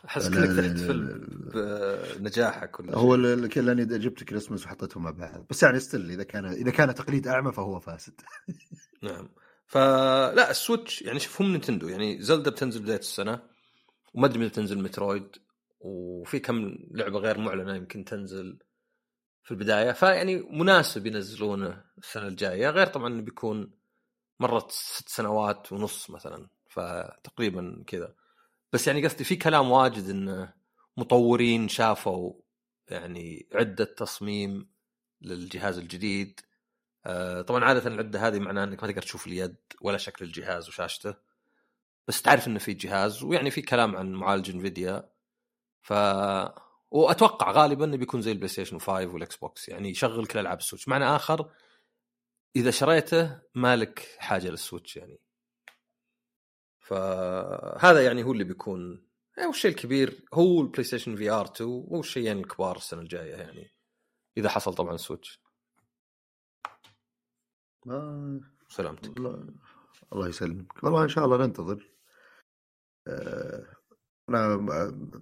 أحس 0.05 0.27
انك 0.27 0.65
تحتفل 0.65 1.27
بنجاحك 2.19 2.81
ولا 2.81 2.97
هو 2.97 3.15
لأني 3.15 3.85
جبت 3.85 4.25
كريسمس 4.25 4.67
وحطيتهم 4.67 5.03
مع 5.03 5.11
بعض. 5.11 5.47
بس 5.51 5.63
يعني 5.63 5.81
still 5.81 6.11
إذا 6.11 6.23
كان 6.23 6.45
إذا 6.45 6.71
كان 6.71 6.95
تقليد 6.95 7.29
أعمى 7.29 7.53
فهو 7.53 7.81
فاسد. 7.81 8.21
نعم. 9.03 9.29
فلا 9.67 10.51
ال 10.51 10.58
Switch 10.58 11.03
يعني 11.03 11.19
شوف 11.19 11.43
هم 11.43 11.53
Nintendo 11.53 11.89
يعني 11.89 12.23
Zelda 12.23 12.51
بتنزل 12.51 12.83
بداية 12.83 12.99
السنة 12.99 13.43
وما 14.15 14.27
أدري 14.27 14.39
متى 14.39 14.55
تنزل 14.55 14.83
مترويد 14.83 15.37
وفي 15.81 16.39
كم 16.39 16.79
لعبة 16.91 17.19
غير 17.19 17.39
معلنة 17.39 17.77
يمكن 17.77 18.05
تنزل 18.05 18.59
في 19.43 19.51
البداية. 19.51 19.93
فيعني 19.93 20.37
مناسب 20.37 21.07
ينزلونه 21.07 21.85
السنة 21.99 22.27
الجاية 22.27 22.71
غير 22.71 22.87
طبعا 22.87 23.09
إنه 23.09 23.23
بيكون 23.23 23.73
مرت 24.41 24.71
ست 24.71 25.09
سنوات 25.09 25.73
ونص 25.73 26.11
مثلا. 26.11 26.49
فتقريبا 26.69 27.85
كذا. 27.87 28.15
بس 28.73 28.87
يعني 28.87 29.05
قصدي 29.07 29.25
في 29.25 29.37
كلام 29.37 29.71
واجد 29.71 30.09
انه 30.09 30.55
مطورين 30.97 31.69
شافوا 31.69 32.35
يعني 32.89 33.49
عدة 33.55 33.85
تصميم 33.85 34.71
للجهاز 35.21 35.79
الجديد. 35.79 36.41
آه 37.07 37.43
طبعا 37.43 37.65
عادة 37.65 37.87
العدة 37.89 38.29
هذه 38.29 38.39
معناها 38.39 38.65
إنك 38.65 38.83
ما 38.83 38.89
تقدر 38.91 39.03
تشوف 39.03 39.27
اليد 39.27 39.57
ولا 39.83 39.99
شكل 39.99 40.25
الجهاز 40.25 40.69
وشاشته. 40.69 41.15
بس 42.09 42.23
تعرف 42.23 42.49
إنه 42.49 42.59
في 42.59 42.75
جهاز 42.75 43.23
ويعني 43.23 43.51
في 43.51 43.63
كلام 43.63 43.97
عن 43.97 44.13
معالج 44.13 44.51
Nvidia. 44.51 45.11
ف 45.83 45.93
وأتوقع 46.91 47.51
غالبا 47.53 47.85
إنه 47.85 47.97
بيكون 47.97 48.23
زي 48.23 48.33
ال 48.33 48.49
PlayStation 48.49 48.79
5 48.79 49.07
وال 49.07 49.37
Xbox 49.37 49.69
يعني 49.69 49.91
يشغل 49.91 50.27
كل 50.27 50.39
ألعاب 50.39 50.59
ال 50.59 50.62
Switch. 50.63 50.89
معنى 50.89 51.05
آخر 51.05 51.51
إذا 52.57 52.71
شريته 52.71 53.41
مالك 53.55 54.17
حاجة 54.19 54.49
لل 54.49 54.61
Switch 54.61 54.97
يعني. 54.97 55.19
فهذا 56.89 58.05
يعني 58.05 58.25
هو 58.25 58.33
اللي 58.33 58.45
بيكون 58.45 59.09
يعني 59.37 59.51
الشيء 59.51 59.71
الكبير 59.71 60.25
هو 60.35 60.61
ال 60.61 60.85
PlayStation 60.85 61.17
VR 61.17 61.45
2 61.45 61.71
هو 61.71 62.01
الشيئين 62.01 62.39
الكبار 62.39 62.77
السنة 62.77 63.01
الجاية 63.01 63.35
يعني 63.35 63.71
إذا 64.37 64.49
حصل 64.49 64.75
طبعا 64.75 64.97
Switch 64.97 65.43
ما 67.87 68.41
سلامتك. 68.69 69.17
الله, 69.17 69.55
الله 70.13 70.29
يسلمك. 70.29 70.85
والله 70.85 71.03
إن 71.03 71.09
شاء 71.09 71.25
الله 71.25 71.47
ننتظر. 71.47 71.91
آه، 73.07 73.67
أنا 74.29 74.67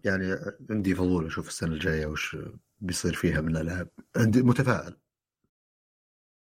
يعني 0.05 0.37
عندي 0.71 0.95
فضول 0.95 1.27
أشوف 1.27 1.49
السنة 1.49 1.73
الجاية 1.73 2.07
وش 2.07 2.37
بيصير 2.81 3.15
فيها 3.15 3.41
من 3.41 3.57
الألعاب. 3.57 3.91
عندي 4.17 4.43
متفائل. 4.43 4.97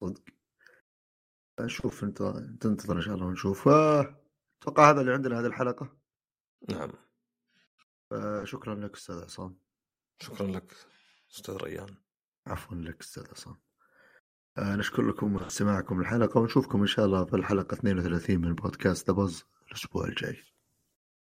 صدق. 0.02 0.24
نشوف 1.60 2.04
انت 2.04 2.18
تنتظر 2.62 2.96
إن 2.96 3.02
شاء 3.02 3.16
الله 3.16 3.26
ونشوف. 3.26 3.70
أتوقع 4.66 4.90
هذا 4.90 5.02
اللي 5.02 5.14
عندنا 5.14 5.40
هذه 5.40 5.46
الحلقة. 5.46 5.98
نعم. 6.70 6.92
شكرا 8.46 8.76
لك 8.76 8.96
أستاذ 8.96 9.24
عصام. 9.24 9.58
شكرا 10.20 10.48
لك 10.48 10.74
أستاذ 11.32 11.56
ريان. 11.56 11.96
عفوا 12.48 12.76
لك 12.76 13.02
أستاذ 13.02 13.24
عصام. 13.32 13.56
آه، 14.58 14.76
نشكر 14.76 15.02
لكم 15.02 15.50
سماعكم 15.50 16.00
الحلقة 16.00 16.40
ونشوفكم 16.40 16.82
إن 16.82 16.88
شاء 16.88 17.06
الله 17.06 17.26
في 17.26 17.36
الحلقة 17.36 17.74
32 17.74 18.42
من 18.42 18.56
بودكاست 18.56 19.12
ذا 19.12 19.30
الأسبوع 19.68 20.06
الجاي. 20.06 20.55